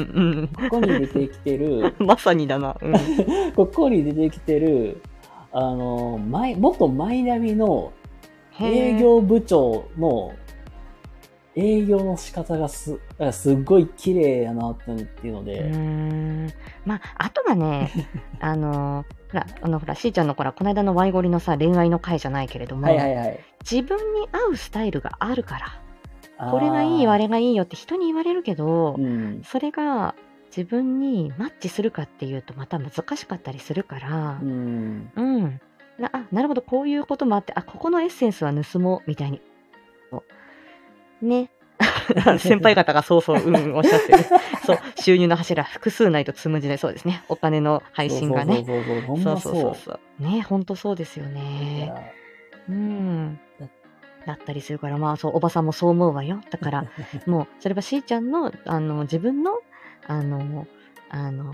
[0.44, 0.48] ん。
[0.70, 2.78] ここに出てきてる、 まさにだな。
[2.82, 3.52] うん。
[3.54, 5.02] ここに出てきてる、
[5.52, 7.92] あの、マイ元マイナビの
[8.62, 10.34] 営業部長の
[11.58, 13.00] 営業の仕方がす、
[13.32, 14.92] すっごい綺麗やなって
[15.28, 16.54] いうのうで、
[16.86, 17.92] まあ、あとはね、
[18.40, 23.40] あの、ほら、あの、ほら、しーちゃんのほら、この間のワイゴリのさ、恋愛の回じゃないけれども、はいはいはい。
[23.70, 25.58] 自分に合うスタイルがあるか
[26.38, 29.42] ら、これがいい、あれがいいよって人に言われるけど、うん。
[29.44, 30.14] それが
[30.56, 35.12] 自分にマッチするかっていうと、また難しかったりするからう、ん。
[35.16, 35.60] うん。
[36.00, 39.42] なあ、なるほど、こういうこともあって、あ、ここのエッセンスは盗もう、みたいに。
[41.22, 41.50] ね。
[42.40, 44.24] 先輩方がそうそう、うん、うん、おっしゃってる。
[44.66, 47.24] そう、収入の柱、複数ないと積む時代、そうですね。
[47.30, 48.64] お金の配信がね。
[48.66, 48.84] そう
[49.24, 50.24] そうそうそう。
[50.24, 51.88] ね、ほんとそうですよいね。
[51.88, 51.96] や
[52.70, 53.40] うん。
[54.26, 56.42] だったりするから、まあ、そう、おばさんもそう思うわよ。
[56.50, 56.86] だから、
[57.28, 59.60] もう、それはしーちゃんの、あの、自分の、
[60.08, 60.68] あの、
[61.10, 61.54] あの、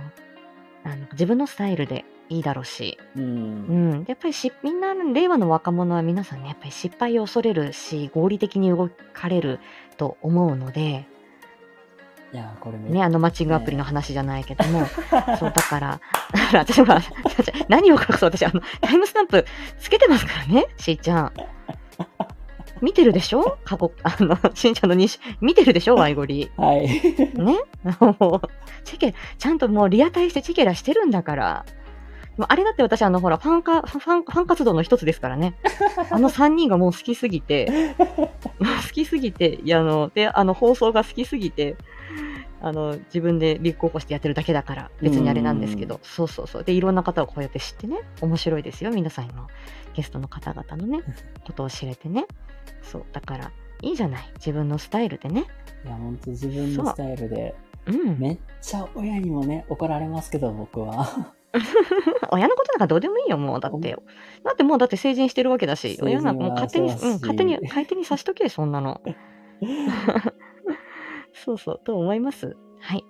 [0.85, 3.19] あの自分のスタイルでいいだろうし、う。
[3.19, 3.89] うん。
[4.01, 4.79] ん、やっぱりしみん。
[4.79, 9.59] な令和の若者は皆さんねやっぱり失敗を恐れるし合理的に動かれる
[9.97, 11.05] と思うので、
[12.33, 14.85] いや、これめっね、あのマッチングアプリの話じゃないけども、
[15.37, 16.01] そうだから
[16.53, 16.99] 私は
[17.67, 19.45] 何を隠そう私あのタイムスタンプ
[19.79, 21.33] つけてますからねしーちゃん。
[22.81, 23.57] 見てるでしょ？
[23.63, 25.95] 過去、あの、しんちゃんの認識、見てるでしょ？
[25.95, 26.51] ワイゴリ。
[26.57, 26.81] はい。
[26.81, 27.59] ね？
[28.19, 28.49] もう、
[28.83, 31.65] チェケ、ちゃんともうリアタイしてチェケラしてるんだから。
[32.37, 35.55] まああれだって私、あの、ほら、ファンか、ファン、ファン活動の一つですからね。
[36.09, 41.75] あの3人がもう好きすぎて、 好きすぎて、いや、あの、で、あの、放送が好きすぎて、
[42.61, 46.63] あの、自分で立候補してやってるだけだから、別にあれなんですけど、そうそうそう。
[46.63, 49.47] で、いろんな方をこうやって知ってね、面白いですよ、皆さんの
[49.93, 51.03] ゲストの方々のね、
[51.45, 52.25] ことを知れてね。
[52.81, 54.23] そう、だから、いいじゃない。
[54.35, 55.45] 自分のスタイルでね。
[55.85, 57.53] いや、本当自分のスタイルで、
[57.85, 58.17] うん。
[58.17, 61.33] めっちゃ親にもね、怒られますけど、僕は。
[62.31, 63.59] 親のことなんかどうでもいいよ、もう。
[63.59, 63.95] だって。
[64.43, 69.01] だってもうだって成人してるわけだし、親なんかもう勝手に、そうん、勝手に、勝手にさしとけ、そんなの。
[71.33, 72.55] そうそう、と思います。
[72.79, 73.05] はい。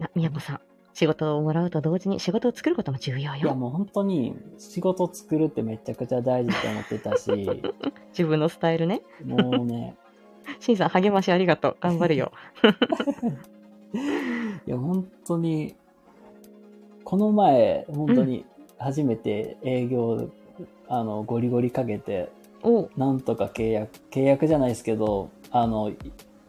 [0.00, 0.60] あ、みやこさん。
[0.92, 3.54] 仕事をもらうと同時に仕事を作ることも重要いや、よ。
[3.54, 7.30] もう本当に仕事作るってめちゃくちゃ大事って思ってたし、
[8.10, 9.02] 自分のスタイルね。
[9.24, 9.96] もうね、
[10.58, 11.76] しんさん、励ましありがとう。
[11.80, 12.32] 頑張るよ。
[14.66, 15.74] いや、本当に、
[17.10, 18.44] この前、本当に
[18.78, 20.30] 初めて営業、
[20.86, 22.30] あの、ゴリゴリかけて、
[22.96, 25.96] なんとか契約、契約じゃないですけど、あの、い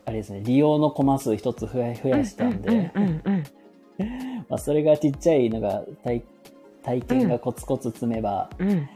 [0.05, 2.91] あれですね、利用のコマ数一つ増や増やしたんで、
[4.49, 6.23] まあそれがちっちゃいのが体、
[6.83, 8.87] 体験がコツコツ積めば、うん。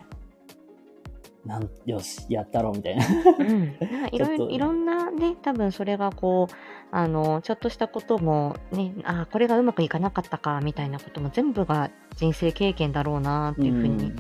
[1.45, 3.05] なん、よし、やったろ、みたいな。
[3.39, 3.77] うん、
[4.11, 6.55] いろい ろいろんなね、多分それがこう、
[6.91, 14.13] あの、ちょっとしたこともね、ああ、これがうまくいかなかったか、みたいなことも全部が人生経験だろうな、っていうふうに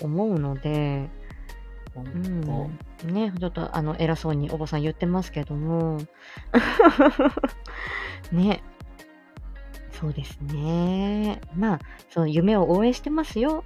[0.00, 1.10] 思うので、
[1.94, 5.98] 本うん当、ね、ちょっとあの、偉そうにおばさん言ってますけども、
[8.30, 8.62] ね、
[9.90, 11.40] そうですね。
[11.56, 11.78] まあ、
[12.10, 13.64] その夢を応援してますよ。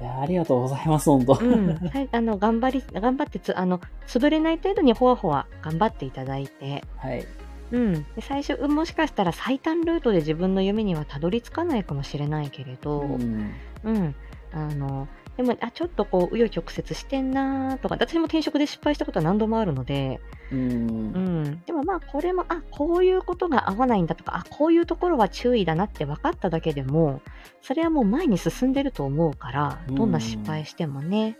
[0.00, 1.38] いや、ありがとうございます、本当。
[1.40, 7.26] うん、はい、あの、頑張り、頑張ってつ、あの、潰れない程度にほわほわ頑張っていただいて、はい。
[7.72, 13.40] うん、で最初もしかしたら最短ルートで自分の夢にはたどり着かないかもしれないけれど、ううん
[13.84, 14.14] ん。
[14.52, 20.20] あのでもあちょっとこう紆余曲折してんなーとか私も転職で失敗したことは何度もあるので、
[20.50, 20.64] うんう。
[20.64, 27.20] ん、でもまあこれもあこういうことが合わないんだとかあこういうところは注意だなって分かっただけでも
[27.60, 31.36] それはもう前に進んでると思うからどんな失敗してもね、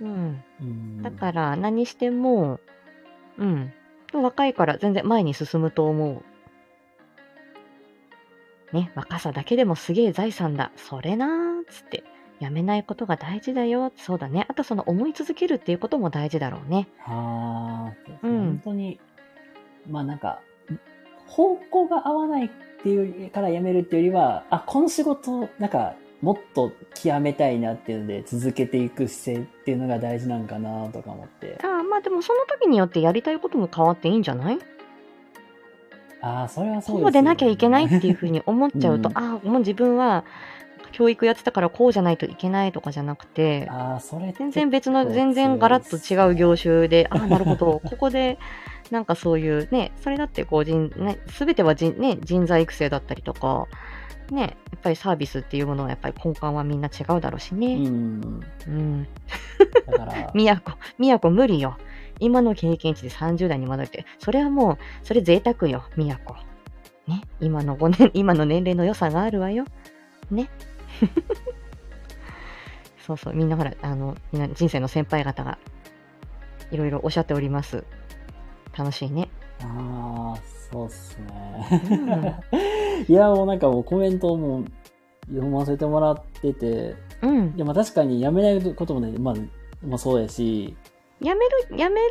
[0.00, 2.60] うん、うんだから何しても、
[3.38, 3.72] うん。
[4.12, 6.22] 若いから全然前に進むと思
[8.72, 8.76] う。
[8.76, 10.72] ね、若さだけでもすげえ財産だ。
[10.76, 12.04] それなーっつって。
[12.40, 13.92] やめないことが大事だよ。
[13.96, 14.46] そうだね。
[14.48, 16.88] あとその思い続けるっていうことも大事だろうね。
[17.06, 19.00] ああ、うん本当に、
[19.88, 20.40] まあなんか、
[21.26, 22.50] 方向が合わないっ
[22.82, 31.58] ていうから辞めるっていうよりは、あ、この仕事、なんか、もっと極めたいなっていうので続けていく姿勢っていうのが大事なんかなとか思って。
[31.64, 34.58] ああ、まあでもその時によってやりたいことも変わっていいんじゃない？
[36.20, 40.24] ああ、それはそうです、こうでなきゃいけないっていうふうに思っちゃうと、うんああ、もう自分は
[40.92, 43.68] 教育やってたからこうじゃないといけないとかじゃなくて、
[44.38, 48.38] 全然別の、全然ガラッと違う業種で、 ああ、なるほど、ここで、
[48.90, 53.66] なんかそういうね、それだってこう人、ね、すべては人,、ね、人材育成だったりとか、
[54.30, 57.76] ね、やっぱりサービスっていうものはやっぱり根幹はみんな違うだろうしうね。
[57.76, 58.40] ん。
[58.66, 59.06] うん。
[59.86, 61.76] だから、みやこ、みやこ無理よ。
[62.18, 66.36] 今の経験値で30代に戻って、それはもう、それ贅沢よ、みやこ。
[67.06, 69.64] ね、今の5年、今の年齢の良さがあるわよ。
[70.30, 70.48] ね。
[73.06, 75.58] そうそう、みんなほら、あの、みんな人生の先輩方が、
[76.70, 77.84] いろいろおっしゃっております。
[78.76, 79.28] 楽しいね。
[79.60, 80.40] ああ、
[80.70, 82.40] そうっすね。
[83.08, 84.64] いや、もうなんかもうコメントも
[85.28, 87.56] 読ませてもらってて、うん。
[87.56, 90.74] でも確かに辞めないこともね、まあ、もそうやし、
[91.22, 91.40] やめ
[91.70, 92.08] る、やめる、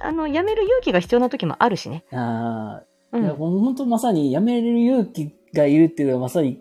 [0.00, 2.04] あの、やめる勇気が必要な時もあるしね。
[2.12, 3.24] ああ、うん。
[3.24, 6.58] いやもう本当まさに辞めれる勇気がいるっていうのはまさに、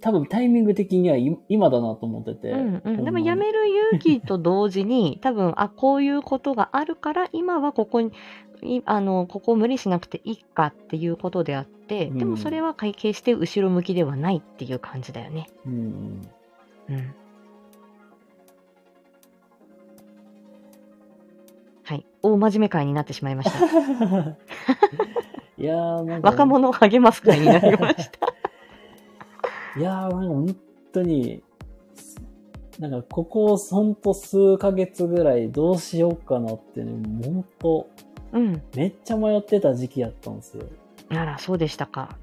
[0.00, 2.50] 多分タイミング的にはい今だなと思ってて。
[2.50, 8.12] うんうん、でもほんまにやめる勇気と同時に 多分あこういうことがあるから今はここに
[8.62, 15.48] いあのここを無理しなくていいかっていうことであって、うんでもそれは決して後ろ向きではないっていう感じだよね。
[15.66, 16.22] うん。
[16.88, 17.14] うん、
[21.82, 23.58] はい大真面目会になってしまいました。
[25.58, 25.76] いや。
[26.22, 28.39] 若者を励ます会になりました。
[29.76, 30.56] いやーなんか本
[30.92, 31.42] 当に、
[32.78, 36.92] なんかここほんと数ヶ月ぐらいどうしようかなってね、
[37.24, 37.86] 本当
[38.32, 40.64] うん、めっちゃ迷ってた時期やったんですよ。
[41.08, 42.16] ならそうでしたか。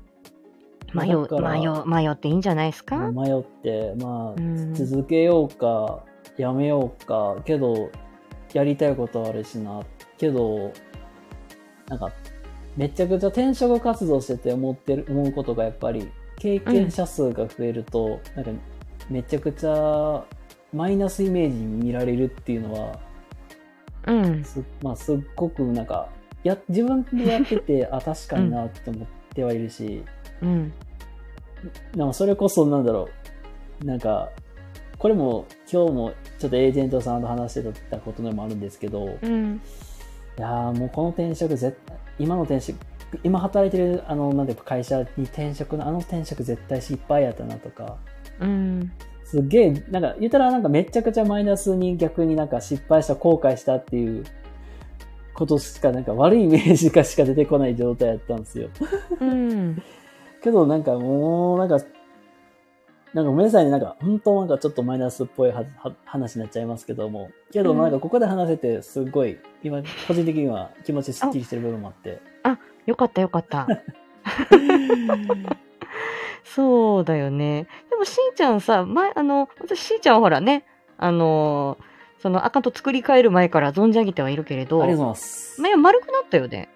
[0.94, 3.12] 迷う迷う迷っていいんじゃないですか？
[3.12, 6.04] 迷って、まあ、うん続けようか、
[6.38, 7.90] やめようか、けど、
[8.54, 9.82] やりたいことあるしな、
[10.18, 10.72] けど、
[11.90, 12.12] なんか、
[12.78, 18.52] めちゃくちゃ転職活動してて思ってる、思うことがやっぱり、経験者数が増えると、なんか
[19.10, 20.26] めちゃくちゃ
[20.74, 23.00] マイナスイメージに見られるっていうのは、
[24.08, 24.44] うん。
[24.44, 26.10] す,、まあ、すっごくなんか
[26.44, 30.04] や自分でやってて あ確かになって思ってはいるし、
[30.42, 30.74] うん。
[31.96, 33.10] なんかそれこそなんだろ
[33.82, 34.30] うなんか
[35.00, 39.62] これも今日もちょっとエージェントさんと話してたことでもあるんですけど、うん。
[40.38, 42.78] いやーもうこの転職絶対今の転職
[43.24, 47.98] 今働いてるあのなんていうか会社に転職のあの転職絶対失敗やったなとか。
[48.40, 48.92] うん。
[49.24, 54.24] すっげえなんか言ったらなんかめちゃくちゃマイナスに逆になんか失敗した後悔したっていう
[55.34, 58.70] ことしかなんか悪いイメージがしか出てこない状態やったんですよ。
[59.20, 59.82] うん。
[60.42, 61.86] けどなんかもうなんか
[63.14, 67.30] なんかごめんなさいねなんか本当なんかちょっとマイナスっぽいはは話になっちゃいますけども。
[67.52, 72.20] けどなんかここで話せてすごい今個人的には気持ちすっきりしてる部分もあって
[72.88, 73.68] よかったよかった。
[76.44, 77.68] そうだよね。
[77.92, 80.66] でもしーちゃんさ、前、あの、私しーちゃんはほらね、
[80.98, 81.84] あのー
[82.20, 85.62] そのアカウント作り変える前から存じ上げてはいるけれど、ありがとうございます。
[85.62, 86.68] 前は丸くなったよね。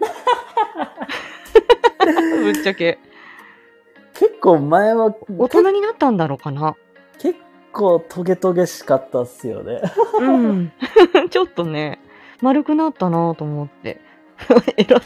[2.42, 2.98] ぶっちゃけ。
[4.14, 6.74] 結構前は、大人になったんだろうかな。
[7.18, 7.38] 結
[7.72, 9.80] 構トゲトゲしかったっすよね。
[10.20, 10.72] うん。
[11.30, 12.00] ちょっとね、
[12.40, 14.00] 丸くなったなと思って。
[14.76, 14.98] 偉そう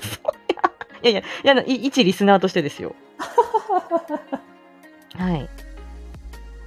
[0.54, 1.10] や。
[1.10, 2.94] いやいや、いや、い一リスナーとしてですよ。
[5.16, 5.48] はい。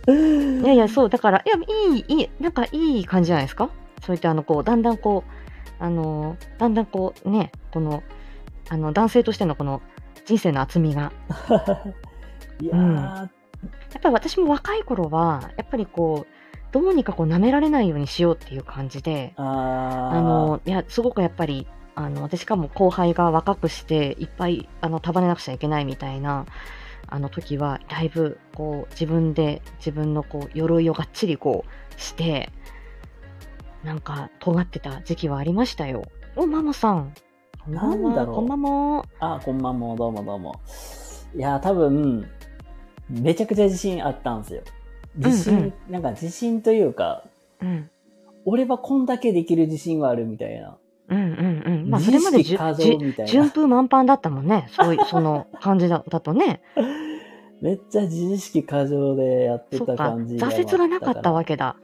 [0.08, 1.56] いやいや、そう、だから、いや、
[1.92, 3.70] いい、いい、なんかいい感じじゃないですか？
[4.02, 8.04] そういった、あの、こう、だんだんこう、あの、だんだんこう、ね、この、
[8.70, 9.82] あの、男性としてのこの、
[10.26, 11.12] 人生の厚みが。
[12.62, 12.96] いやー、うん
[13.94, 16.34] やっぱり私も若い頃は、やっぱりこう、
[16.72, 19.42] どうにかこう、舐められないようにしようっていう感じで、あ
[20.22, 21.68] の、いや、すごくやっぱり、
[22.04, 26.46] あの、私しかも後輩が若くして、いっぱい、あの、束ねなくちゃいけないみたいな、
[27.08, 32.52] あの時は、だいぶ、こう、自分で、自分のこう、鎧をがっちりこう、して、
[33.84, 36.04] なんか、尖ってた時期はありましたよ。
[36.36, 37.14] お、ママさん。
[37.68, 39.06] なんだろうこんばんは。
[39.20, 40.60] あ、こんばんも、どうもどうも。
[41.36, 42.28] いやー、多分、
[43.10, 44.62] めちゃくちゃ自信あったんですよ。
[45.16, 47.26] 自信、うんうんなんか自信というか、
[47.62, 47.90] うん。
[48.46, 50.78] 俺はこんだけできる自信があるみたいな。
[51.12, 51.90] うんうんうん。
[51.90, 53.32] まあ、それまでじ過じ剰みたいな。
[53.32, 54.68] 順風満帆だったもんね。
[54.74, 56.62] そういう、その感じだだとね。
[57.62, 60.10] めっちゃ自意識過剰でやってたそっか。
[60.12, 61.76] 感じが挫折がなかったわけだ。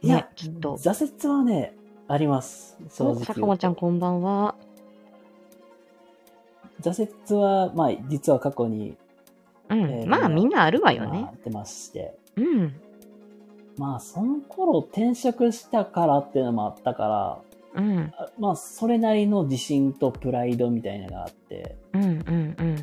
[0.00, 0.76] いやね、きっと。
[0.78, 1.76] 挫折はね、
[2.08, 2.76] あります。
[2.88, 3.34] 正直お言うと。
[3.34, 4.54] 坂本ちゃんこんばんは。
[6.80, 8.96] 挫折は、まあ、実は過去に、
[9.68, 9.80] うん。
[9.82, 11.30] えーまあみんなあるわよねまあ。
[11.30, 12.14] あってまして。
[12.36, 12.74] うん。
[13.76, 17.38] まあ、その頃転職したからっていうのもあったから、
[17.74, 18.12] うん。
[18.16, 22.76] あまあ、それなりの自信とプライドみたいなのがあって、うんうんうん。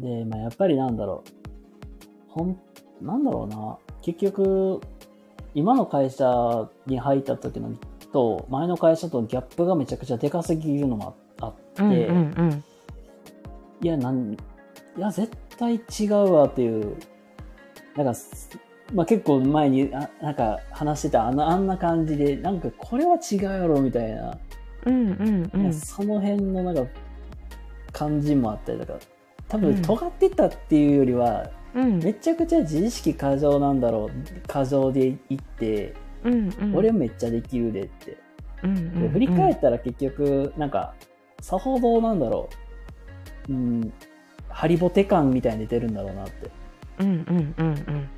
[0.00, 1.30] で、まあ、やっぱりなんだろう。
[2.28, 2.60] ほん、
[3.00, 3.78] なんだろうな。
[4.02, 4.80] 結局、
[5.54, 7.70] 今の会社に入った時の
[8.12, 11.94] と、前の会社とギャップがめちゃくちゃでかすぎるのもああって、うんうん
[12.36, 12.64] うん。
[13.82, 14.32] いや、なん、
[14.96, 16.96] いや、絶対違うわっていう、
[17.94, 18.48] なんか、す
[18.92, 24.38] まあ、結構前に、あなんか話してたあの、あんな感じで、なんかこれは違うやろみたいな、
[24.86, 25.10] うん
[25.52, 25.72] うんうん。
[25.72, 26.84] その辺のなんか、
[27.92, 28.98] 感じもあったりだから、
[29.48, 36.76] 多分うん尖ってたっていうよりは、うんめちゃくちゃ自意識過剰なんだろう、過剰でいって、うんうん。
[36.76, 38.16] 俺めっちゃできるでって。
[38.62, 40.94] うんうんうんで振り返ったら結局、なんか、
[41.40, 42.48] さほどなんだろ
[43.48, 43.92] う、うん、
[44.48, 46.50] ハリボテ感みたいに出てるんだろうなって。
[47.00, 48.08] うんうんうん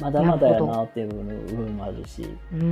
[0.00, 1.14] まだまだやなっていう部
[1.56, 2.22] 分もあるし、
[2.52, 2.60] うん。
[2.60, 2.66] うー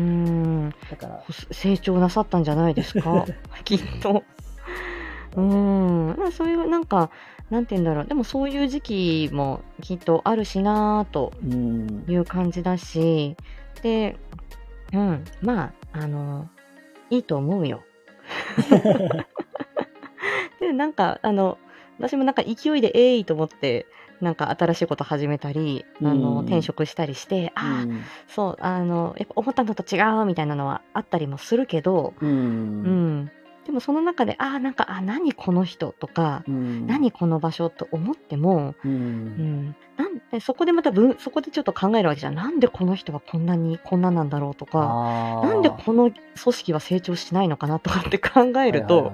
[0.69, 0.75] ん。
[0.91, 3.25] だから、成長なさったんじゃないですか？
[3.65, 4.23] きっと。
[5.37, 6.15] うーん。
[6.19, 7.11] まあそういう、なんか、
[7.51, 8.07] なんて言うんだろう。
[8.07, 13.37] でもそういう時期もきっとあるしなぁとうん、いう感じだし、
[13.83, 14.17] で、
[14.93, 15.25] うん。
[15.43, 16.49] まあ、あの、
[17.11, 17.83] いいと思うよ。
[20.61, 21.59] で、なんか、あの、
[21.99, 23.87] 私もなんか勢いでえいと思って、
[24.21, 32.83] なんか新しいこと始めたり、あの、うん転職したりして、ああ、うんそう、あの、やっぱ思ったのと違うみたいなのはあったりもするけど、う、うん
[33.25, 33.31] ん。
[33.67, 39.77] でもその中で、ああ、なんか、あ、何この人とか、うん、何この場所と思っても、う、うんん。
[39.97, 42.37] なんで、そこでまた分、そこでちょっと考えるわけじゃん。
[42.37, 49.13] なんでこの人はこんなに、こんななんだろうとか、なんでこの組織は成長しないのかなとかって考えると、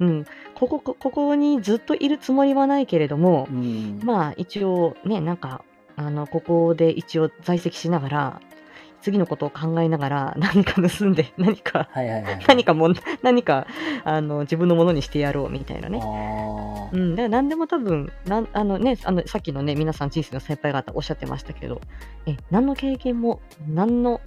[0.00, 0.24] うん。
[0.54, 5.62] ここ、こここにずっといるつもりはないけれども、うん、まあ一応ね、なんか、
[5.96, 8.40] あの、ここで一応在籍しながら、
[9.02, 12.40] 次のことを考えながら 何か盗んで何かはいはいはい。
[12.46, 13.66] 何かもん何か
[14.04, 16.00] あの自分のものにしてやろうみたいなね。
[16.92, 21.80] うん、だから何でも多分なんあの、ね、あのさっきのね皆さん人生の先輩方おっしゃってましたけど
[22.26, 24.20] え何の経験も何の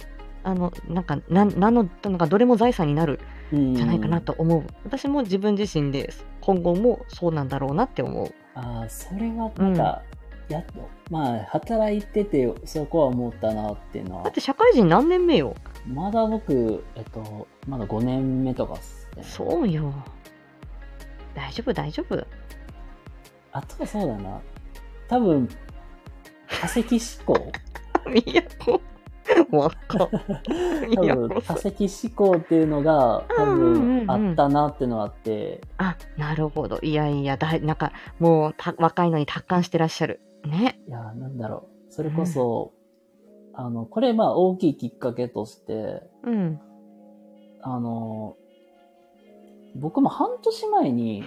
[0.44, 3.18] あのなんかなん何のなんかどれも財産になる
[3.52, 8.34] うんじゃないかなと思う、私も自分自身で今後もそうなんだろうなって思う。
[8.54, 10.02] ああ、それはなんか、
[10.48, 14.24] やっと、まあ、働いてて、そこは思ったなっていうのは。
[14.24, 15.54] だっ、て社会人何年目よ？
[15.86, 19.22] まだ僕、えっと、まだ5年目とかっすね。
[19.22, 19.92] そうよ。
[21.34, 22.26] 大丈夫大丈夫。
[23.52, 24.40] あとはそうだな。
[25.08, 25.48] 多分、
[26.48, 27.52] 化石思考？
[28.14, 28.80] いやこ
[29.50, 30.08] わか
[30.94, 34.06] 多分、化石思考っていうのが、多うんうんうんうん。
[34.06, 36.78] 分、あったなっていうのがあって、あなるほど。
[36.82, 40.80] いやいやだいなんかもうた若いのに達観してらっしゃるね。
[40.86, 41.92] いや、なんだろう。
[41.92, 42.72] それこそ、
[43.54, 46.60] あの、これ、まあ、大きいきっかけとして、うん。
[47.62, 48.36] あの、
[49.76, 51.24] 僕も半年前に、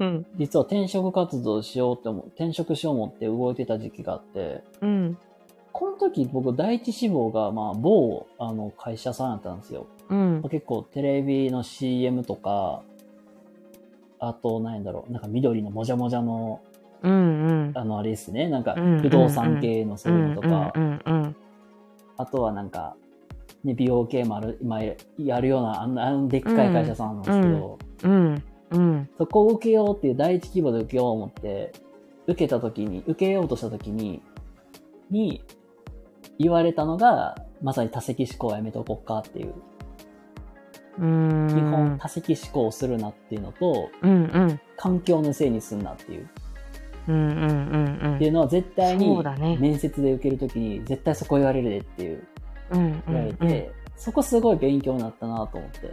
[0.00, 0.26] うん。
[0.36, 5.18] 実は転職活動しようって思う、転職しよう思って動いてた時期があって、うん。
[5.72, 9.86] この時僕第一志望が、まあ、某、あの、会社さんだったんですよ。
[10.08, 10.42] うん。
[10.50, 12.82] 結構テレビの CM とか、
[14.18, 16.60] あと、何やだろう、なんか緑のもじゃもじゃの、
[17.02, 17.16] うんう
[17.70, 17.72] ん。
[17.74, 20.72] あの、あれですね、なんかうん不動産系のそういうのとか、
[22.16, 22.96] あとはなんか、
[23.64, 28.44] ね、美容系もある、今やるような、あのでっかい会社さんなんですけど、うんうん。
[28.70, 31.72] うんそこを受けようっていう第一希望で受けよう思って、
[32.26, 34.22] 受けた時に、受けようとした時に、
[35.10, 35.42] に、
[36.38, 39.54] 言われたのが、まさに多席思考はやめとこっかっていう。
[41.00, 41.48] うん。
[41.48, 44.60] 基本多席思考をするなっていうのと、うんうん。
[44.76, 46.28] 環境のせいにすんなっていう。
[47.08, 48.14] うんうんうんうん。
[48.16, 49.56] っていうのは絶対にそうだね。
[49.58, 52.22] 面接で受けるときに絶対そこ言われるでっていう。
[52.70, 55.92] うんうん言われて、うんそこすごい勉強になったなと思って。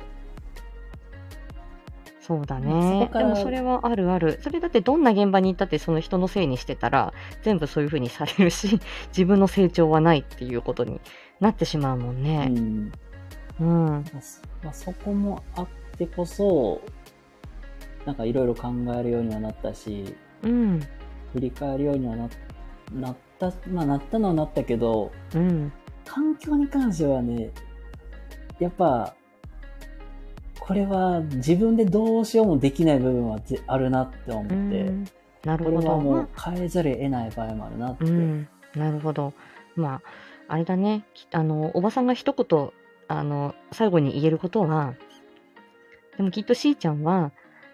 [2.22, 4.39] そうだそねでもそれはあるある。
[4.41, 11.01] それだってどんな現場に行ったってその人のせいにしてたら全部そういうふうにされるし 自分の成長はないっていうことに
[11.39, 12.91] なってしまうもんうねん。
[13.59, 13.86] うん。
[13.88, 16.82] まあそまあ、そこもあってこそ、
[18.05, 20.80] なんかいろいろ考えるようにはなったし、うん
[21.36, 22.29] 振り返るようにはな
[22.93, 25.71] なった、まあなったのはなったけど、うん。
[26.05, 27.51] 環境に関してはね、
[28.59, 29.13] やっぱ、
[30.59, 35.05] これは自分でどうしようもできない部分はぜあるなって思っうて、ん。
[35.43, 35.88] なるこれほど。
[35.89, 38.05] まはもう変えざるを得ない場合もあるなって。
[38.05, 39.33] うん、なるほど。
[39.75, 40.01] まあ、
[40.47, 42.71] あれだね、きあの、おばさんが一言、
[43.09, 44.93] あの、最後に言えることは、
[46.15, 47.31] でもきっとしーちゃんは、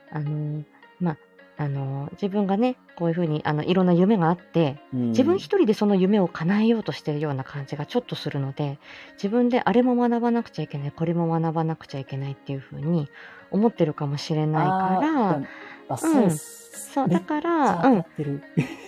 [0.09, 0.63] あの、
[0.99, 1.17] まあ、
[1.61, 8.79] あの、自分がね、こういうふうに、あの、いろんな夢があって、うん自分一人でその夢を叶えようとしてるような感じがちょっとするので、
[9.13, 13.09] 自分であれも学ばなくちゃいけない、これも学ばなくちゃいけないっていうふうに
[13.51, 15.41] 思ってるかもしれないから、
[16.23, 16.93] うっす。
[16.93, 17.81] そう、だから。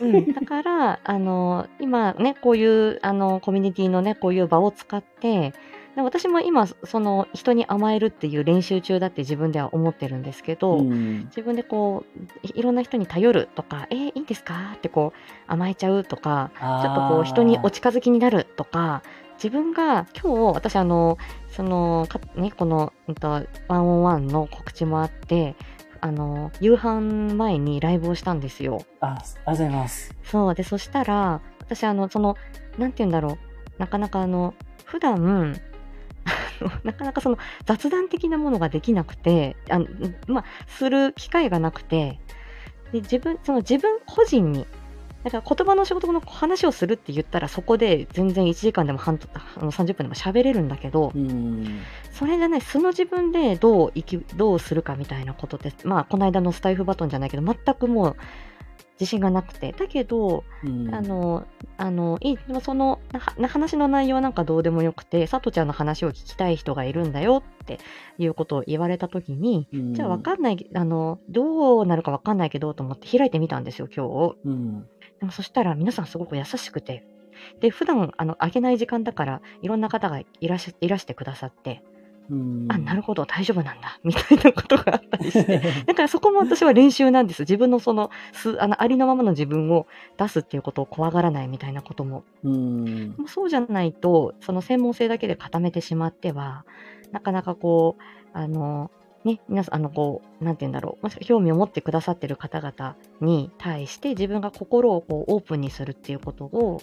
[0.01, 5.53] うん、だから、あの、今ね、こういう、あの、コミュニティのね、こういう場を使って、
[5.95, 12.03] で私も今、その、人に甘えるっていう練習中だって自分では思ってるんですけど、うん自分でこ
[12.43, 14.73] うい、いろんな人に頼るとか、えーいいんですか？
[14.75, 16.51] ってこう、甘えちゃうとか、
[16.81, 19.03] ちょっとこう、人にお近づきになるとか、
[19.35, 21.17] 自分が今日、私、あの、
[21.49, 23.29] その、かね、この、うんと、
[23.67, 25.55] ワンオンワンの告知もあって、
[26.01, 28.83] あの、夕飯前にライブをしたんですよ。
[28.99, 30.15] あ、ありがとうございます。
[30.23, 30.55] そう。
[30.55, 32.35] で、そしたら、私、あの、その、
[32.77, 33.37] なんて言うんだろう。
[33.77, 34.53] なかなか、あの、
[34.85, 35.59] 普段、
[36.83, 39.87] なかなかその雑談的なものができなくて、あの
[40.27, 42.19] まあ、する機会がなくて、
[42.91, 44.67] で、自分、その自分個人に、
[45.23, 51.79] だから言葉の仕事の話をするって言ったら、そこで全然1時間でも半あの30分でも喋れるんだけど、うん。
[52.11, 58.15] それじゃない、素の自分でどう生き、どうするかみたいなことって、まあ、この間のスタイフバトンじゃないけど、全くもう、
[58.99, 59.71] 自信がなくて。
[59.71, 61.45] だけど、うんあの、
[61.77, 62.99] あの、いい、でもその、
[63.37, 67.79] な話の内容なんかどうでもよくて、さとちゃんの話を聞きたい人がいるんだよって
[68.17, 74.35] いうことを言われたときに、うんじゃあわかんない、あの、どうなるかわかんないけどと思って開いてみたんですよ、今日。
[74.45, 74.81] うん。
[75.19, 77.05] でもそしたら皆さんすごく優しくて、
[77.59, 81.92] で、普段、あの、あげない時間だから、いろんな方がいらしいらしてくださって、うん。
[82.69, 87.41] あ、なるほど、大丈夫なんだ、 みたいなことがあったりして、 だからそこも私は練習なんです。
[87.41, 89.87] 自分のその、すあのありのままの自分を
[90.17, 92.23] 出すっていうことを怖がらないみたいなことも。
[92.43, 93.15] うん。
[93.27, 96.65] そうじゃないと、その専門性だけで固めてしまっては、
[97.11, 98.89] なかなかこう、あの、
[99.23, 106.81] ね、皆さん、あの、こう、なんて言うんだろう、興味を持ってくださってる方々に対して、自分が心をこうオープンにするっていうことを、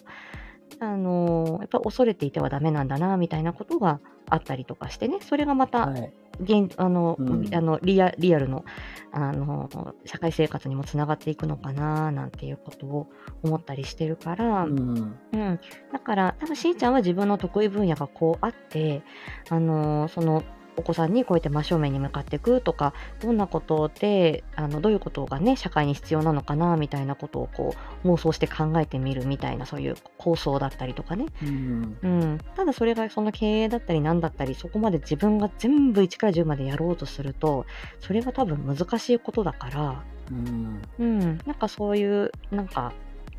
[0.78, 6.12] あのやっぱ恐れていてはダメなんだなみたいなことがあったりとかしてねそれがまたはい。
[6.42, 8.64] 現あの、うんあのリアリアルの
[9.12, 9.68] あの
[10.06, 13.10] 社会生活にもつながっていくのかななんていうことを
[13.42, 15.18] 思ったりしてるから、うん。
[15.32, 15.60] うん、
[15.92, 19.02] だから多分しーちゃんは自分の得意分野がこうあって、
[19.50, 20.42] あのーその
[20.80, 27.74] お子さんにこうやって真正面に向かっていくとかどんなことであのどういうことがね社会に必要なのかなみたいなことをこ
[28.04, 31.98] う妄想して考えてみるみたいなそういう構想だったりとかね、うん。
[32.02, 37.66] うん、ただそれがその経営だったり何だったりそこまで自分が全部1から10までやろうとすると
[38.00, 40.82] それは多分難しいことだから、うん。
[40.98, 42.92] うん、なんかそういう、なんか、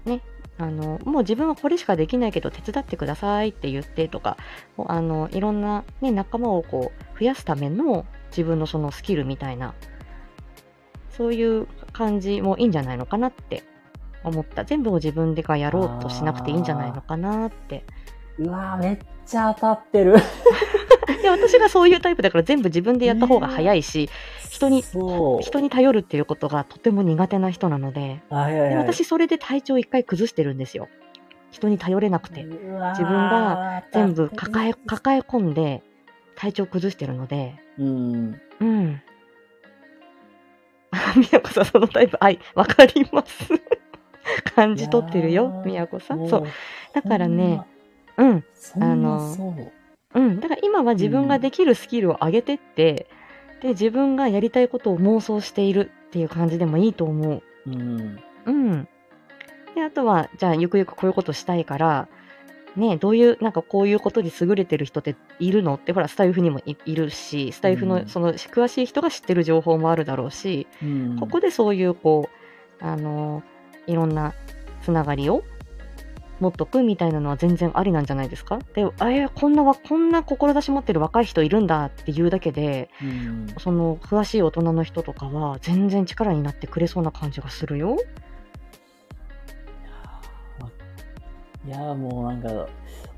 [0.06, 0.22] ね、
[0.62, 4.38] あの、もう自分はこれしかできないけど手伝ってくださいって言ってとか、
[4.78, 9.74] あの、いろんな、ね、仲間をこう、増やすための自分のそのスキルみたいな、
[11.10, 13.64] そういう感じもいいんじゃないのかなって
[14.24, 14.64] 思った。
[14.64, 17.84] 全部を自分でがやろうとしなくていいんじゃないのかなって。
[18.38, 20.16] うわめっちゃ当たってる。
[21.36, 24.10] で、私がそういうタイプだから全部自分でやった方が早いし、
[24.50, 24.84] 人に。
[25.42, 28.76] 人に頼るっていうことがとても苦手な人なので、いはいはい。
[28.76, 30.88] 私それで体調一回崩してるんですよ。
[31.52, 32.44] 人に頼れなくて。
[32.44, 35.84] 自自分が全部抱え、抱え込んで
[36.36, 38.42] 体調崩してるので、うん。
[38.60, 39.02] うん。
[41.16, 43.50] みやこさん、そのタイプ、はい、わかります。
[44.56, 46.28] 感じ取ってるよ、みやこさん。
[46.30, 46.48] そう。
[46.94, 47.62] だからね、
[48.18, 48.44] うん、
[48.80, 49.36] あの
[50.14, 50.20] う。
[50.20, 50.40] うん。
[50.40, 53.08] だから今は自分ができるスキルを上げてって、
[53.62, 57.44] で、自分がやりたいことを妄想しているっていう感じでもいいと思う。
[57.68, 58.20] うん。
[58.46, 58.88] うん。
[59.76, 62.08] で、あとは、じゃあ、ゆくゆくこういうことしたいから、
[62.76, 71.18] ね、どういう、なんかこういうことに優れてる人っているのって、ほら、スタイフにもいいるし、スタイフうんのその詳しい人が知ってる情報もあるだろうし、うん。
[71.20, 72.30] ここでそういう、こ
[72.82, 73.44] う、あの、
[73.88, 74.34] いろんな
[74.82, 75.44] つながりを
[76.42, 78.60] 持っとくみたいなのは全然ありなんじゃないですか？
[78.74, 83.48] で、あえこんなわ、こんな志持ってる若い人いるんだっていうだけで、うん。
[83.60, 87.98] その詳しい大人の人とかは全然力になってくれそうな感じがするよ。
[91.64, 92.68] いやーもうなんか、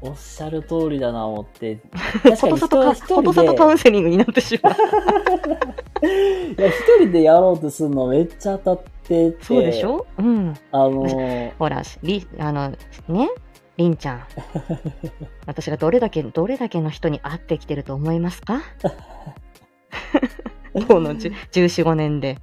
[0.06, 1.80] おっしゃる通りだな思って。
[2.42, 4.74] ことさとか、ことさとカウンセリングになってしまう。
[6.06, 9.38] いや、一人でやろうとするのめっちゃ当たってて。
[9.42, 10.06] そうでしょ？
[10.18, 10.54] うん。
[10.72, 12.72] あのー、 ほら、り、あの、
[13.08, 13.30] ね、
[13.78, 14.24] りんちゃん。
[15.46, 18.62] 私がどれだけ、どれだけの人に会ってきてると思いますか？
[20.88, 22.40] この10 14、5年で。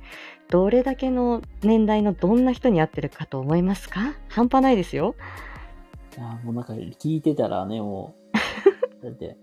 [0.49, 4.15] どれだけの年代のどんな人に会ってるかと思いますか？
[4.29, 5.15] 半端ないですよ。
[6.17, 8.15] いやもうなんか聞いてたらね、も
[9.03, 9.37] う、 だって、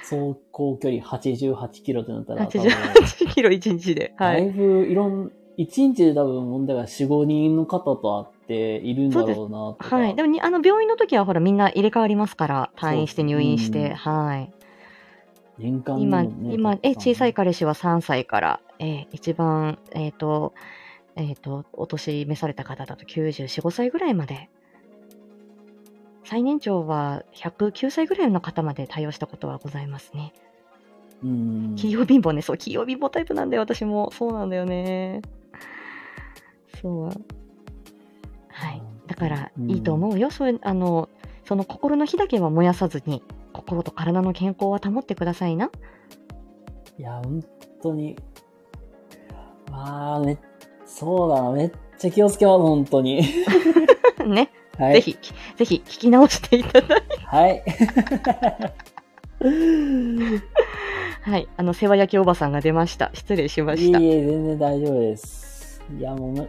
[0.00, 4.14] 走行距離88キロってなったら、多分88キロ1日で。
[4.16, 4.50] はだいい。
[4.50, 9.96] ぶいろん、1日で多分問題が4、5人の方と会っているんだろうなとか。
[9.96, 10.14] はい。
[10.14, 14.52] でもに、あの、病院の時はほら、みんな入れ替わりますから、退院して入院して、うんはい。
[15.58, 20.52] 年間ね今、え、小さいか彼氏は3歳から、えー一番、えっ、と、
[21.16, 24.48] えっ、と、お年召された方だと94、5歳ぐらいまで。
[26.24, 30.32] 最年長は109歳ぐらいの方まで対応したことはございますね。
[31.22, 31.74] うん。
[31.76, 34.10] 企業貧乏ね、そう、企業貧乏タイプなんだよ、私も。
[34.12, 35.22] そうなんだよね。
[36.80, 37.08] そう。
[38.48, 38.82] はい。
[39.06, 40.30] だから、うんいいと思うよ。
[40.30, 41.08] そういう、あの、
[41.44, 43.22] その心の火だけは燃やさずに、
[43.52, 45.70] 心と体の健康は保ってくださいな。
[46.98, 47.44] いや、本
[47.82, 48.16] 当に。
[49.70, 50.38] まあ、め、
[50.86, 51.50] そうだな。
[51.52, 53.22] めっちゃ気をつけます、本当に。
[54.26, 54.50] ね。
[54.78, 54.94] はい。
[54.94, 57.16] ぜひ、きぜひ聞き直していただいて。
[57.26, 57.62] はい。
[61.22, 61.48] はい。
[61.56, 63.10] あの、世話焼きおばさんが出ました。
[63.14, 63.98] 失礼しました。
[63.98, 65.82] いえいえ、全然大丈夫です。
[65.98, 66.48] いや、もうめ、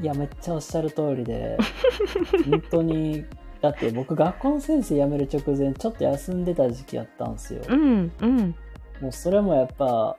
[0.00, 1.56] いや、めっちゃおっしゃる通りで、
[2.50, 3.24] 本当に、
[3.60, 7.62] だって僕、学校の先生辞める直前、ちょっと休んでた時期やったんですよ。
[7.68, 8.54] うん、うん、
[9.00, 10.16] もうそれもやっぱ、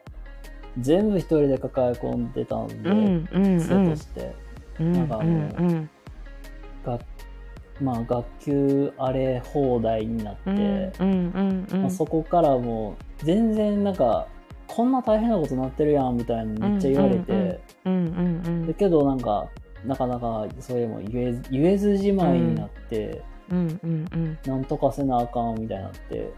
[0.79, 4.33] 全部一人で抱え込んでたんで、うん、うん、う癖とん、して。
[4.79, 5.89] うん、なんかもううん、が
[7.81, 10.91] まあ、学級荒れ放題になって、
[11.89, 14.27] そこからもう全然なんか
[14.67, 17.59] こんな大変なことなってるやんみたいなめっちゃ言われて、
[18.67, 19.47] だけどなんか
[19.85, 23.21] なかなかそれも言えず言えずじまいになって、
[24.45, 26.33] なんとかせなあかんみたいになって、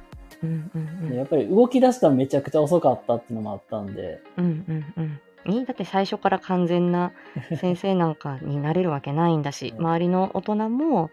[1.16, 5.20] やっぱり動き出したらめちゃくちゃ遅かったっていうのもあったんで、うん、うん、うん。
[5.46, 7.12] いいだって最初から完全な
[7.60, 11.12] 先生なんかになれるわけないんだし、うん周りの大人も、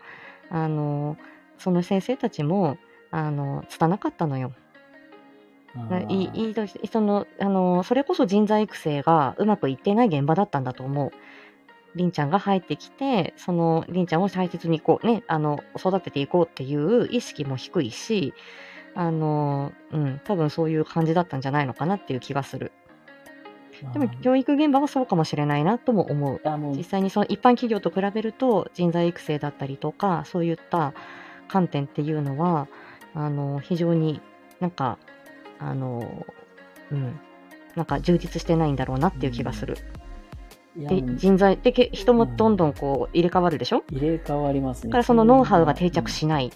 [0.50, 1.16] あの、
[1.58, 2.78] その先生たちも、
[3.10, 4.52] あの、拙かったのよ。
[6.08, 6.54] いい
[6.90, 11.10] そのあのそれこそ人材育成がうまくいっていない現場だったんだと思う。
[11.94, 18.34] りんちゃんが入ってきて、そのりんちゃんを大切にこうね、あの、育てていこうっていう意識も低いし、
[18.94, 22.72] あの、うん、多分そういう感じだったんじゃないのかなっていう気がする。
[23.92, 26.40] でもまあ教育現場はそうかもしれないなとも思う。
[26.76, 30.94] 実際にその一般企業と比べると人材育成だったりとかそういった
[31.48, 32.68] 観点っていうのは
[33.14, 34.20] あの非常に
[34.60, 34.98] なんか
[35.58, 36.26] あの
[36.90, 37.20] うん
[37.74, 39.76] なんか充実してないんだろうなっていう気がする。
[40.76, 43.82] でいやもう人材でけ人もどんどんこう入れ替わるでしょ？
[43.90, 44.88] 入れ替わりますね。
[44.88, 46.52] だからそのノウハウが定着しない。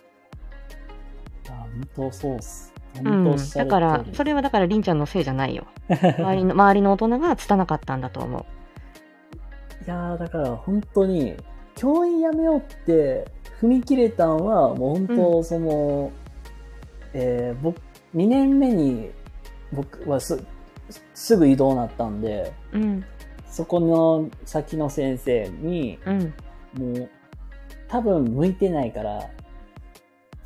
[1.48, 1.54] うん。
[1.54, 2.69] あ本当そうっす。
[3.02, 3.36] うん。
[3.54, 5.66] だからそれはだからりんちゃんのせいじゃないよ。
[5.88, 8.44] 周りの周りの大人が拙かったんだと思う。
[9.84, 11.36] いやーだから本当に
[11.74, 13.26] 教員辞めようって
[13.60, 16.12] 踏み切れたんはもう本当その、
[17.14, 17.76] えー僕
[18.14, 19.10] 2年目に
[19.72, 20.42] 僕はす
[21.14, 23.04] すぐ移動になったんでうん。
[23.46, 26.34] そこの先の先生にうん。
[26.78, 27.10] もう
[27.88, 29.28] 多分向いてないから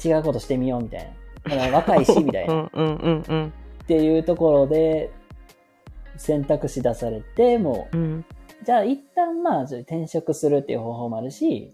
[0.03, 1.11] 違うことしてみようみたいな
[1.45, 2.55] 若いしみたいな。
[2.55, 3.53] うんうんうんうん。
[3.83, 5.11] っていうところで
[6.17, 8.25] 選択肢出されてもううん。
[8.65, 11.73] じゃあ一旦まあ転職するっていう方法もあるし、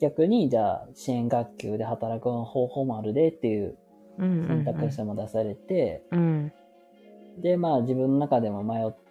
[0.00, 3.76] 逆にじゃあ支援学級で働く方法もあるでっていう
[4.18, 6.52] 選択肢も出されて、うん。
[7.38, 9.07] でまあ自分の中でも迷って、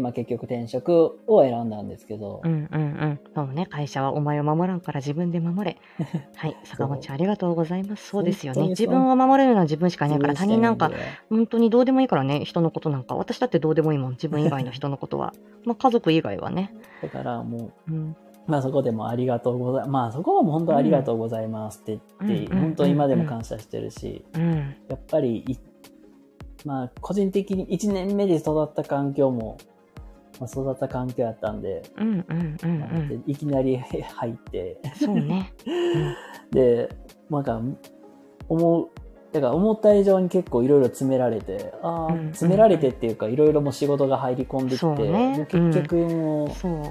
[0.00, 3.20] まあ結局転職を選んだんですけど、うんうんうん。
[3.34, 3.66] そうね。
[3.66, 5.78] 会社はお前を守らんから自分で守れ。
[6.36, 6.56] はい。
[6.64, 8.08] 坂本ありがとうございます。
[8.08, 8.68] そうですよね。
[8.68, 10.90] 自分を守れるのは自分しかいないから、他人なんか、
[11.28, 12.44] 本当にどうでもいいからね。
[12.44, 13.14] 人のことなんか。
[13.14, 14.10] 私だってどうでもいいもん。
[14.12, 15.32] 自分以外の人のことは。
[15.64, 16.74] まあ、家族以外はね。
[17.00, 18.16] たいないからもう、うん。
[18.46, 19.90] まあそこでもありがとうございます。
[19.90, 24.74] まあそこはもう本当ありがとうございますって言って、うん本当に今でも感謝してるし、うん。
[24.88, 25.58] やっぱりい、
[26.64, 29.58] まあ個人的に1年目で育った環境も、
[30.40, 33.08] まあ、育った環境やったんで、うんうんうんうん。
[33.08, 35.52] でいきなり 入って、そうね。
[36.50, 36.88] で、
[37.30, 37.60] なんか、
[38.48, 38.88] 思う、
[39.32, 46.82] だから思った以上に結構いろいろ詰められて、ああ、うん詰められてっていうか、いろいろもう仕事が入り込んできて、そうね結局もう、そう。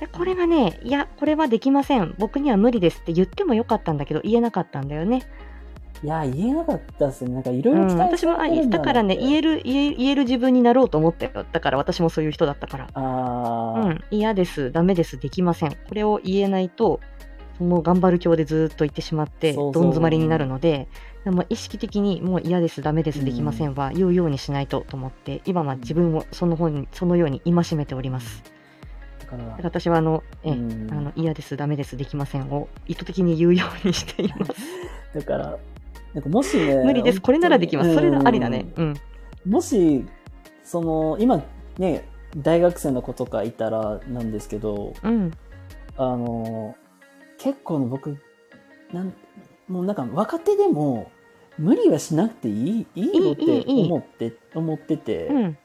[0.00, 2.14] でこれがね、いや、これはできません。
[2.18, 5.22] 僕には無理ですって言ってもよかったんだけど、言えなかったんだよね。
[6.02, 7.34] いや、言えなかったですね。
[7.34, 9.56] なんかいろうん、いろ期待私も、あだからね、言える。
[9.56, 11.44] る、言え言える自分になろうと思ってよ。
[11.52, 12.88] だから私もそういう人だったから。
[12.94, 15.70] ああ、うん、嫌です、ダメです、できません。
[15.70, 17.00] これを言えないと、
[17.58, 20.88] もう頑張る教でずーっと言ってしまって、どん詰まりになるので、
[21.24, 28.42] でも意識的にもう嫌です、ダメです、できませんは言うようにしないとと思って、今は自分をその方にそのように戒めております。
[29.62, 34.52] 私はあの、えうんあの嫌です、ダメです、できませんを意図的に言うようにしています。
[35.14, 35.58] だから、
[36.14, 37.94] なんかもしね、無理です、これならできます。
[37.94, 38.72] それがありだね。
[38.76, 38.84] うん。
[38.88, 38.94] うん
[39.46, 40.04] もし、
[40.64, 41.42] その、今
[41.78, 42.04] ね、
[42.36, 45.32] 大学生の子とかいたらなんですけど、うん。
[45.96, 46.76] あの、
[47.38, 48.18] 結構ね、僕、
[48.92, 49.14] なん、
[49.68, 51.10] もうなんか若手でも、
[51.58, 55.58] 無理はしなくていい、いいよって思って、思ってて、うん。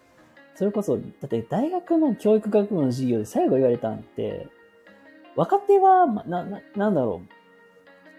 [0.55, 4.47] それこそ、だって大学の教育学部の授業で最後言われたんって、
[5.35, 7.21] 若手は、まな、な、なんだろ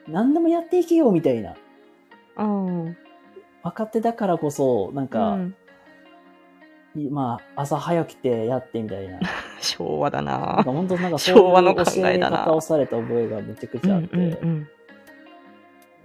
[0.07, 1.55] う、何でもやっていけよみたいな。
[2.37, 2.97] うん。
[3.63, 5.55] 若手だからこそ、なんか、うん。
[6.97, 9.19] いまあ、朝早起きてやってみたいな。
[9.61, 10.63] 昭和だな。
[10.65, 12.39] 本当なんか昭和の考ええだな。
[12.39, 14.69] 方をされた覚えがめちゃくうちゃあって、んうんうん。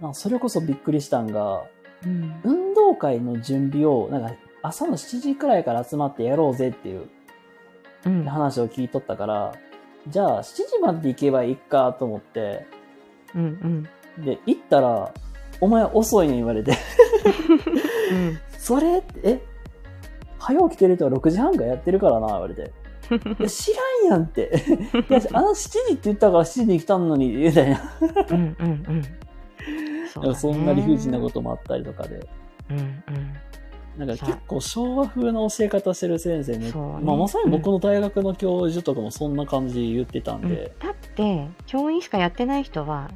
[0.00, 1.64] なんかそれこそびっくりしたんが、
[2.04, 2.40] うん。
[2.42, 7.08] 運動会の準備を、なんか朝の7時くらいから集まってやろうぜっていう
[8.06, 8.24] うん。
[8.24, 9.52] 話を聞いとったから、
[10.08, 12.66] じゃあ7時まで行けばいいかと思って、
[13.34, 13.86] うん
[14.18, 14.24] うん。
[14.24, 15.12] で、行ったら、
[15.62, 16.72] お前遅いねん言われて、
[18.10, 19.40] うんそれ、え
[20.38, 22.72] 早起きてる人は6時半からやってるからな、言われて。
[23.12, 23.72] いや知
[24.08, 24.52] らんやんって。
[25.08, 27.80] いや、あの7時って言ったから7時に来たのに、みたいな。
[28.30, 29.02] うんうんうん
[30.08, 32.28] そそんな理不尽なこともあったりとかで。
[32.70, 32.94] うんうん
[33.96, 36.72] なんか結構昭和風な教え方してる先生ね。
[36.72, 40.72] ねまあまさに僕の大学の教授とかもそんな感じで言ってたんうんで。
[40.80, 43.10] だって教員しかやってない人は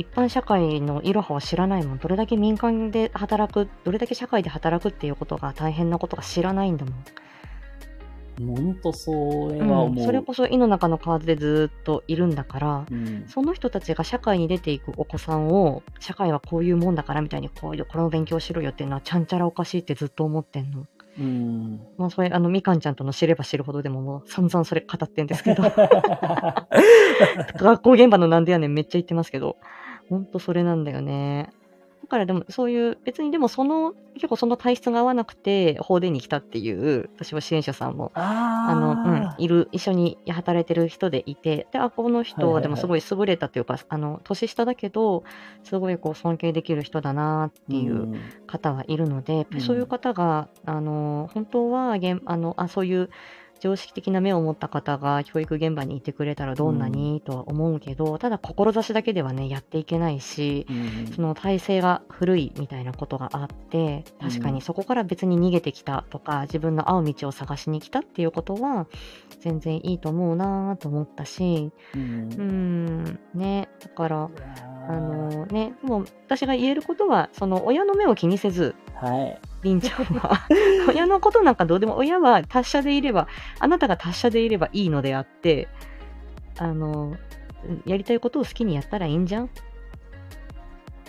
[0.00, 6.94] 一般社会のいろはを知らないもんどれだけ民間で働くどれだけ社会で働くっていうことが大変なことが知らないんだもん
[8.46, 9.10] ほんとそ
[9.52, 9.98] れは思う。
[9.98, 20.86] うん、それこそ井の中の蛙でずっといるんだからうんその人たちが社会に出ていくお子さんを社会はこういうもんだからみたいにこういうこれを勉強しろよっていうのはちゃんちゃらおかしいってずっと思ってんの。
[21.18, 21.80] うん。
[21.98, 25.62] まあそれあのみかんちゃんとの知れば知るほどでももう散々それ語ってんですけど
[27.60, 29.56] 学校現場のなんでやねんめっちゃ言ってますけど
[30.10, 31.50] ほんとそれなんだよね。
[32.10, 38.96] からでもそういう別にでもその結構その体質が合わなくて法殿に来たっていう私は支援者さんもああの、うん
[39.28, 45.24] あ、いる一緒に働いてる人でいてであこの人はいでもすごい優れたというか、あの年下だけど
[45.62, 51.96] すごいこう尊敬できる人だなっていう方はいるので、やっぱりそういう方が、あの本当は
[52.26, 53.10] あのあそういう
[53.60, 61.12] 常識的な目を持った方が教育現場にいてくれたらどんなにとは思うけど、ただ志だけではねやっていけないしうんうん。
[61.14, 64.54] その体制が古いみたいなことがあって確かうん。
[64.54, 68.86] にそこから別に逃げてきたとか自分の合う道を探しに来たっていうことは
[69.40, 72.00] 全然いいと思うなと思ったしうん。
[72.02, 73.20] うん。
[73.34, 73.68] ね。
[73.80, 74.30] だから
[74.88, 79.49] あのねでも私が言えることはその親の目を気にせずはい。
[79.62, 80.46] りんちゃんは。
[80.88, 83.28] 親のことなんかどうでも親は達者でいれば
[83.58, 85.68] あなたが達者でいればいいのであって
[86.58, 87.16] あの
[87.84, 89.50] やりたいことを好きにやったらいいんじゃん？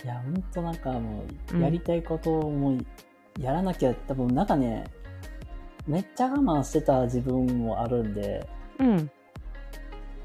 [0.04, 1.62] いや、ほんとなんかもう、うん。
[1.62, 2.78] やりたいことをもう、
[3.38, 4.84] やらなきゃ、多分なんかね、
[5.86, 8.46] めっちゃ我慢してた自分もあるんで、
[8.80, 9.10] うん。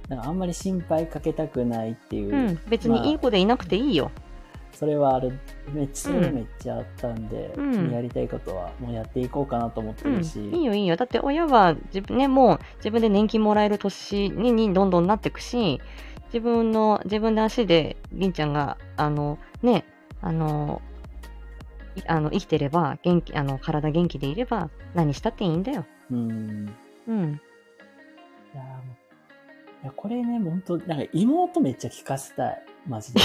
[0.10, 2.60] なんかあんまり心配かけたくないっていう、うん。
[2.68, 4.10] 別にいい子でいなくていいよ、
[4.78, 5.40] それはある、
[5.74, 6.22] めっちゃ、うん。
[6.36, 7.91] めっちゃあったんで、うん。
[7.91, 10.18] やりたいことはもうやっていこうかなと思ってうん。
[10.18, 10.95] るし、いいよいいよ。
[10.95, 15.82] だって親は自分ねもう自分で年金もらえる年ににどんどんなっていくし
[16.28, 19.84] 自分の自分で足でりんちゃんがあのね
[20.22, 20.82] あの
[21.95, 25.86] いあの生きてれば元気あの体元気でいれば何したっていいんだよ。
[26.12, 26.74] うん。
[27.08, 27.41] うん。
[28.54, 29.07] いやーもうい
[29.88, 32.64] や、これね、もうほんと、なんか妹めっちゃ聞かせたい。
[32.88, 33.19] マジで。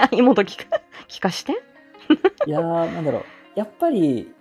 [0.00, 1.52] あ 妹聞か 聞かして？
[2.46, 3.24] いやー、なんだろう。
[3.54, 4.32] やっぱり、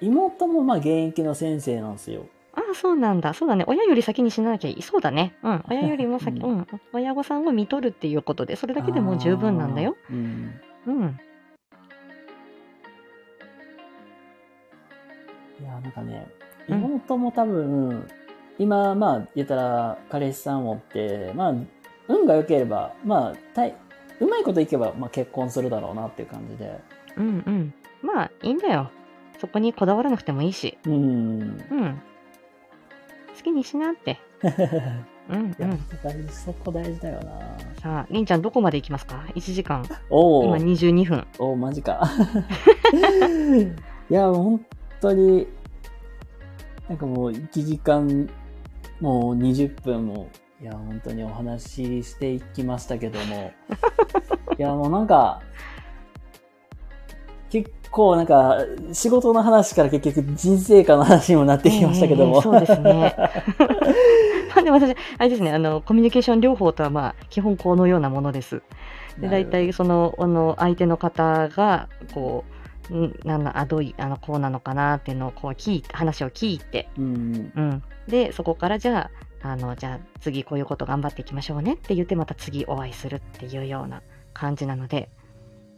[0.00, 2.26] 妹もまあ現役の先生なんですよ。
[2.54, 9.96] ああそうなんだそうだね親より先に死ななきゃいいそうだねうん親よりも先、ううんん、親御さんを見とるっていうことでそれだけでもう十分なんだよ。
[10.10, 10.60] うん。
[10.86, 11.20] うん
[15.60, 16.26] いやー、なんかね、
[16.68, 18.06] うん妹も多分、
[18.62, 21.54] 今、まあ、言ったら、彼氏さんをって、まあ、
[22.08, 23.74] 運が良ければ、まあ、たい
[24.20, 26.80] うまいこといけば、まあ、結婚するだろうなっていう感じで。
[27.16, 28.90] うんうんまあいいんだよ
[29.38, 30.92] そこにこだわらなくてもいいしうん。
[30.92, 31.58] うん
[33.36, 34.18] 好きにしなって
[35.30, 37.32] うんいうや、ん大事、そこ大事だよな。
[37.80, 40.56] さありんちゃんどこまで行きますか？1時間今おお。
[40.56, 42.02] 22分おマジか。
[44.10, 44.64] いや、本
[45.00, 45.46] 当に、
[46.88, 48.28] なんかもう1時間、
[49.02, 50.30] もう20分も、
[50.60, 53.50] いや、本当にお話ししていきましたけども、
[54.56, 55.40] いや、もうなんか、
[57.50, 58.58] 結構なんか、
[58.92, 62.36] 仕事の話から結局人生観の話にもなってきましたけども。
[62.36, 63.16] ええそうですね。
[64.54, 68.62] まあでも私あれですねあのコミュニケーション療法とはまあ基本このようなものです。
[69.18, 72.51] で大体そのあの相手の方がこう
[72.90, 77.52] んなんだあどういあのこうなのかなっていうのをこう聞いて話を聞いて、うん。
[77.54, 79.10] うん、でそこからじゃ
[79.42, 84.02] ああのじゃあ次こういうこと頑張っていきましょうねって言ってまた次お会いするっていうような
[84.32, 85.10] 感じなので、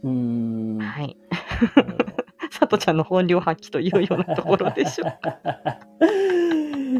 [0.03, 0.79] うん。
[0.79, 1.17] はい。
[2.51, 5.13] さとちゃんの本領発揮というようなところでしょう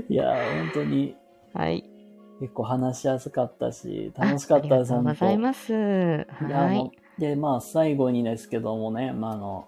[0.12, 1.16] いや、本当に。
[1.54, 1.86] はい。
[2.42, 5.76] 結構話しやすかったし、楽しかったです、あありがとうございますい
[6.50, 9.68] や、はいで、まあ、最後にですけどもね、まあ、あの、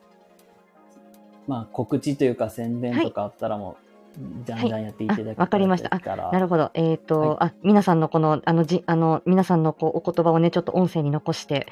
[1.48, 3.88] まあ、告知というか宣伝とかあったらもう、
[4.46, 6.72] じゃんじゃんやっていただけあわかりましたできたらなるほど。
[6.74, 11.68] えっ、と、はいあ、皆さんのこの、あの、じ、あの、皆さんのこう、お言葉をね、ちょっと音声に残して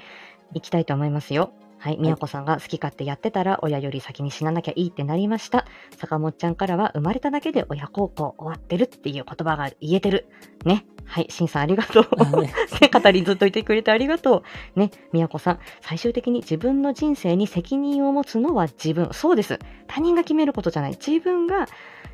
[0.54, 1.52] いきたいと思いますよ。
[1.86, 1.98] はい。
[2.00, 5.68] みやこさんが好き勝手やってたら、親より先に死ななきゃいいってなりました。
[5.96, 10.26] 坂本ちゃんからは、生まれただけで親孝行終わってるっていう言葉が言えてる。
[10.66, 10.88] ね。
[11.06, 11.28] はい。
[11.30, 12.42] しんさんありがとう。
[12.42, 12.52] ね
[12.92, 14.44] 語りずっといてくれてありがと
[14.76, 14.80] う。
[14.80, 19.10] ね、みやこさん、最終的に自分の人生に責任を持つのは自分。
[19.12, 19.60] そうです。
[19.86, 20.94] 他人が決めることじゃない。
[20.94, 21.68] 自分が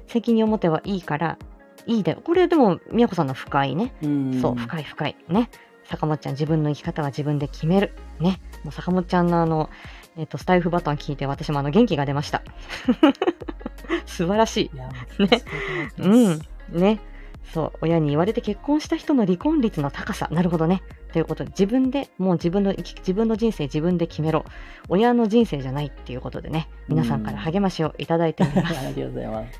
[0.05, 1.37] 責任を持てばいいから、
[1.85, 2.19] いいだよ。
[2.21, 3.93] これでも、みやこさんの深いね。
[4.03, 5.15] うんそう、深い深い。
[5.29, 5.49] ね。
[5.91, 7.93] 坂本ちゃん、自分の生き方は自分で決める。
[8.19, 8.41] ね。
[8.63, 9.69] もう坂本ちゃんのあの、
[10.17, 12.41] えっ、と、スタイフバトン聞いて、私もあの、元気が出ました。
[14.07, 14.71] 素晴らしい。
[14.71, 15.41] いね
[15.99, 16.41] うん。
[16.79, 16.99] ね。
[17.53, 20.29] そう、親に言われて結婚した人の離婚率の高さ。
[20.31, 20.81] なるほどね。
[21.11, 24.45] ということで、自分で、もう自分の自分の人生自分で決めろ。
[24.87, 28.77] 親の人生じゃないっていうことでね、皆さんから励ましをいただいております。
[28.79, 29.59] ありがとうございます。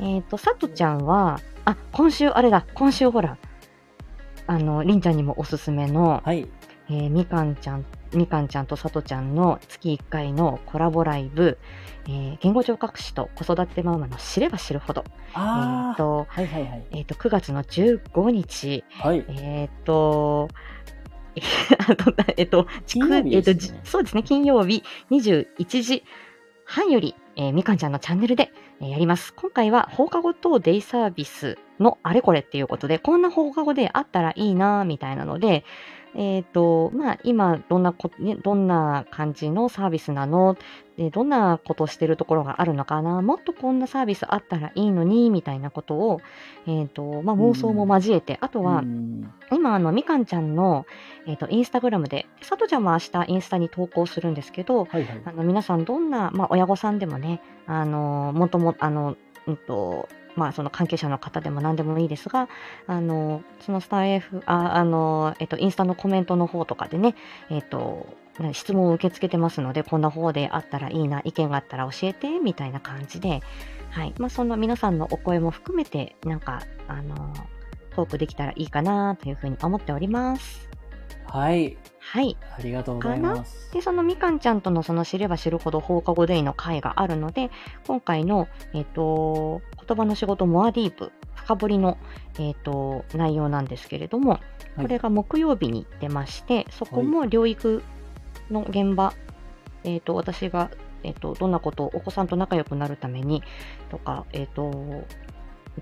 [0.00, 3.36] えっと、さとちゃんは、あ、今週、あれだ、今週ほら、
[4.50, 6.48] あの、りんちゃんにもおすすめの、はい。
[6.88, 11.56] えーみかんちゃん、みかんちゃんとさとちゃんの月1回のコラボライブ、
[12.06, 16.86] えー言語聴覚士と子育てママの知れば知るほど、えっ、ああ、と、はいはいはい。
[16.90, 19.24] えっ、と、9月の15日、はい。
[19.28, 20.48] えっ、と、
[21.78, 23.52] あのえっと、金曜日えっと、
[23.84, 24.82] そうですね、金曜日
[25.12, 26.02] 21時
[26.64, 29.34] 半より、えーみかんちゃんのチャンネルで、えーやります。
[29.34, 35.64] 今回は放課後等デイサービスのあれこれっていうことで、こんな放課後であったらいいなみたいなので、
[36.14, 40.56] えっ、と、まあ、今、どんなこ、ね、どんな感じのサービスなの？
[40.96, 43.22] で、どんなことしてるところがあるのかな？
[43.22, 46.20] もっとこんなサービスあったらいいのに、みたいなことを、
[46.66, 49.32] えっ、と、まあ、妄想も交えて、あとは、うん。
[49.52, 50.84] 今、あの、みかんちゃんの、
[51.26, 55.22] えっ、と、インスタグラムで、さとちゃんも明日インスタに投稿するんですけど、はいはい。
[55.24, 59.16] あの、皆さんどんな、まあ、親御さんでもね、あの、もとも、あの、
[59.46, 62.48] うんと、まあ、その関係者の方でも何でもいいですが、
[62.86, 67.14] あの、そのスタイフ、あ、あの、えっと、インスタのコメントの方とかでね、
[67.50, 68.06] えっと、
[68.52, 73.42] 質問を受け付けてますので、こんな方であったらいいな、意見があったら教えて、みたいな感じで、
[73.90, 74.14] はい。
[74.18, 77.34] まあ、その皆さんのお声も含めて、なんか、あの、
[77.94, 80.68] トークできたらいいかな、というふうに思っております。
[81.26, 81.76] はい。
[82.10, 82.36] はい。
[82.58, 83.72] ありがとうございます。
[83.72, 87.50] で、そのみかんちゃんとのその知れば知るほど放課後デイの会があるので、
[87.86, 91.98] 今回の、えっ、と、言葉の仕事モアディープ、深掘りの、
[92.40, 94.40] えっ、と、内容なんですけれども、はい
[94.76, 97.82] これが木曜日に出まして、そこも療育
[98.50, 99.12] の現場、
[99.84, 100.70] えっ、と、私が、
[101.02, 103.42] えっ、と、どんなことをお子さんと仲良くなるために、
[103.90, 104.70] とか、えっ、と、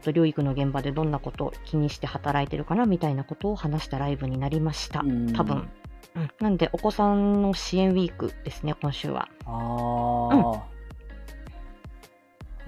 [0.02, 5.00] と、療育の現場でどんなことを気にして働いてるかなみたいなことを話したライブになりました。
[5.00, 5.68] うん多分。
[6.16, 9.28] うん、なんで、お子さんの支援ウィークですね、今週は。
[9.44, 10.66] ああ、こ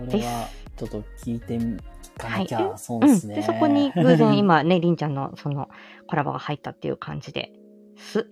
[0.00, 1.80] れはちょっと聞いてみ聞
[2.18, 2.78] かなきゃ、はいうん。
[2.78, 3.36] そうですね。
[3.36, 5.68] で、そこに 偶然今ね、りんちゃんのその
[6.06, 7.52] コラボが入ったっていう感じで
[7.96, 8.28] す。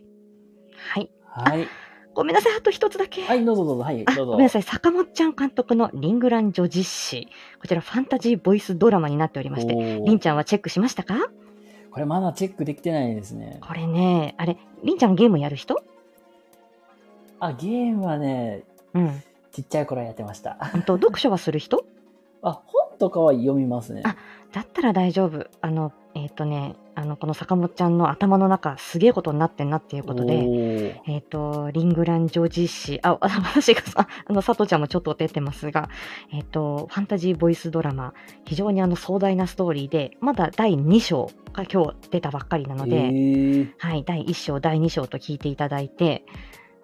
[0.92, 1.10] はい。
[1.24, 1.66] はい。
[2.14, 3.22] ごめんなさい、あと一つだけ。
[3.22, 3.82] はい、どうぞどうぞ。
[3.84, 4.32] はい、あ、どうぞ。
[4.32, 7.28] ごめんなさい、坂本ちゃん監督のリングラン女実史。
[7.60, 11.30] こちらファンタジーボイスドラマになっておりまして、りんちゃんはチェックしましたか？
[11.98, 13.58] これまだチェックできてないですね。
[13.60, 15.82] これね、あれ、りんちゃんゲームやる人？
[17.40, 18.62] あ、ゲームはね、
[18.94, 19.20] うん。
[19.50, 20.54] ちっちゃい頃やってました。
[20.60, 21.84] ほんと読書はする人？
[22.42, 24.02] あ、本とかは読みますね。
[24.04, 24.14] あ
[24.52, 25.48] だったら大丈夫。
[25.60, 35.90] あの、えっ、とね、あの、この坂本ちゃんの頭の中、すげえことになってんなっていうことで、えっ、と、リングラン女実史、あ、あ私がさ、あの、佐藤ちゃんもちょっと出てますが、
[36.32, 38.14] えっ、と、ファンタジーボイスドラマ、
[38.44, 46.24] 非常にあの壮大なストーリーで、まだ第2章が今日出たばっかりなので、えーはい、第1章、第2章と聞いていただいて、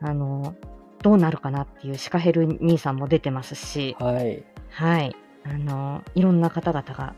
[0.01, 0.55] あの、
[1.03, 4.45] どうなるかなっていうシカヘル兄さんも出てますし、はい。
[4.71, 7.17] はい、あの、いろんな方々が、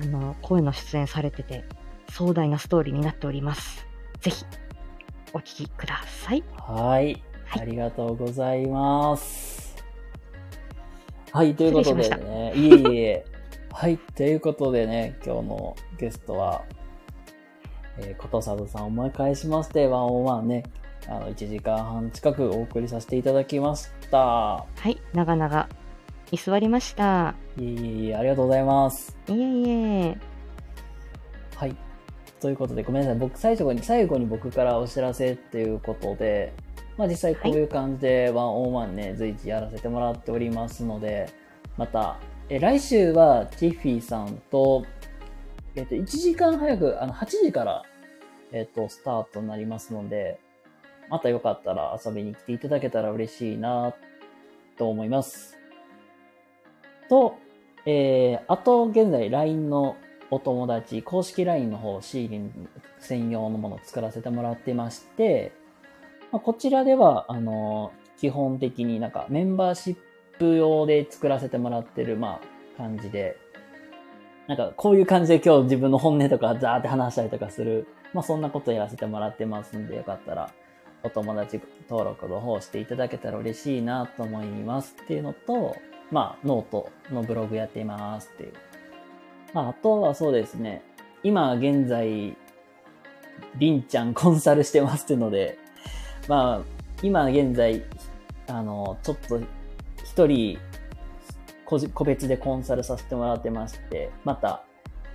[0.00, 1.64] あの、声の出演されてて、
[2.12, 3.86] 壮大なストーリーになっております。
[4.20, 4.44] ぜひ、
[5.32, 6.44] お聞きください。
[6.58, 7.22] はい。
[7.46, 9.76] はいありがとうございます。
[11.32, 12.52] はい、ということで失礼ね。
[12.54, 13.24] いえいえ。
[13.72, 16.62] はい、ということでね、今日のゲストは、
[17.98, 20.64] えー、ことさとさんをお迎えしまして、ワンオンワンね、
[21.08, 24.18] あの、1時間半近くお送りさせていただきました。
[24.18, 25.68] はい、長々、
[26.30, 27.34] 居座りました。
[27.58, 29.16] いえいえいえ、ありがとうございます。
[29.28, 30.31] いえいえ。
[32.46, 32.50] はい。
[32.50, 33.18] ということで、ごめんなさい。
[33.18, 36.52] 僕、最初に、最後に僕からお知らせっていうことで、
[36.96, 41.28] まあ実際こういう感じでワンオンワンね、随時やらせてもらっておりますので、
[41.76, 44.84] また、え来週はティッフィーさんと、
[45.74, 47.82] えっと、1時間早く、あの、8時から、
[48.52, 50.38] えっと、スタートになりますので、
[51.08, 53.94] またよかったら遊びに来ていただけたら嬉しいな、
[54.76, 55.56] と思います。
[57.08, 57.36] と、
[57.86, 59.96] えー、あと、現在 LINE の
[60.32, 62.68] お友達、公式 LINE の方、シーリン
[63.00, 65.52] 専用のものを作らせてもらってまして、
[66.32, 69.96] まあ、こちらでは、あの、基本的になんかメンバーシッ
[70.38, 73.36] プ用で作らせてもらってる、まあ、感じで、
[74.46, 80.50] なんかこういう感じで今日自分の本音とかザーって話したりとかする、まあそんなことやらせてもらってますんで、よかったら
[81.02, 81.60] お友達
[81.90, 85.76] 登録の方していただけたら嬉しいなと思いますっていうのと、
[86.10, 88.52] まあノートのブログやっていますっていう。
[89.52, 90.82] まああとはそうですね、
[91.22, 92.36] 今現在、
[93.58, 95.58] りんちゃんコンサルしてますっていうので、
[96.28, 97.84] まあ今現在、
[98.46, 99.40] あの、ちょっと
[100.04, 100.58] 一人
[101.72, 104.62] 個人個別でコンサルさせてもらってまして、また、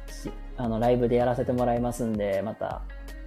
[0.07, 2.81] しあの、ライブでやらせてもらいますんで、また、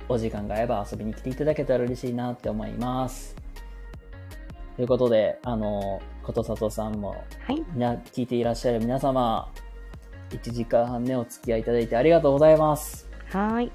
[0.08, 3.36] お時間が合えば遊びに来ていただけたら嬉しいなって思います。
[4.74, 7.62] ということで、あの、ことさとさんも、はい、
[8.12, 9.48] 聞いていらっしゃる皆様、
[10.31, 13.09] 1時間半ね、お付き合いいただいてありがとうございます。
[13.32, 13.73] はーい。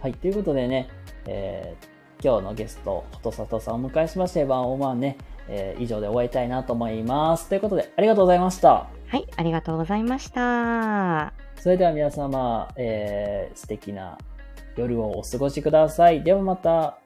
[0.00, 0.88] はい、ということでね、
[1.26, 5.18] えー今日のゲスト、ことさとさんをお迎えしまして、ワンオンワンね、
[5.48, 7.48] えー以上で終わりたいなと思います。
[7.48, 8.88] ということで、ありがとうございました。
[9.08, 11.32] はい、ありがとうございました。
[11.56, 14.18] それでは皆様、えー素敵な
[14.76, 16.22] 夜をお過ごしください。
[16.22, 16.98] ではまた。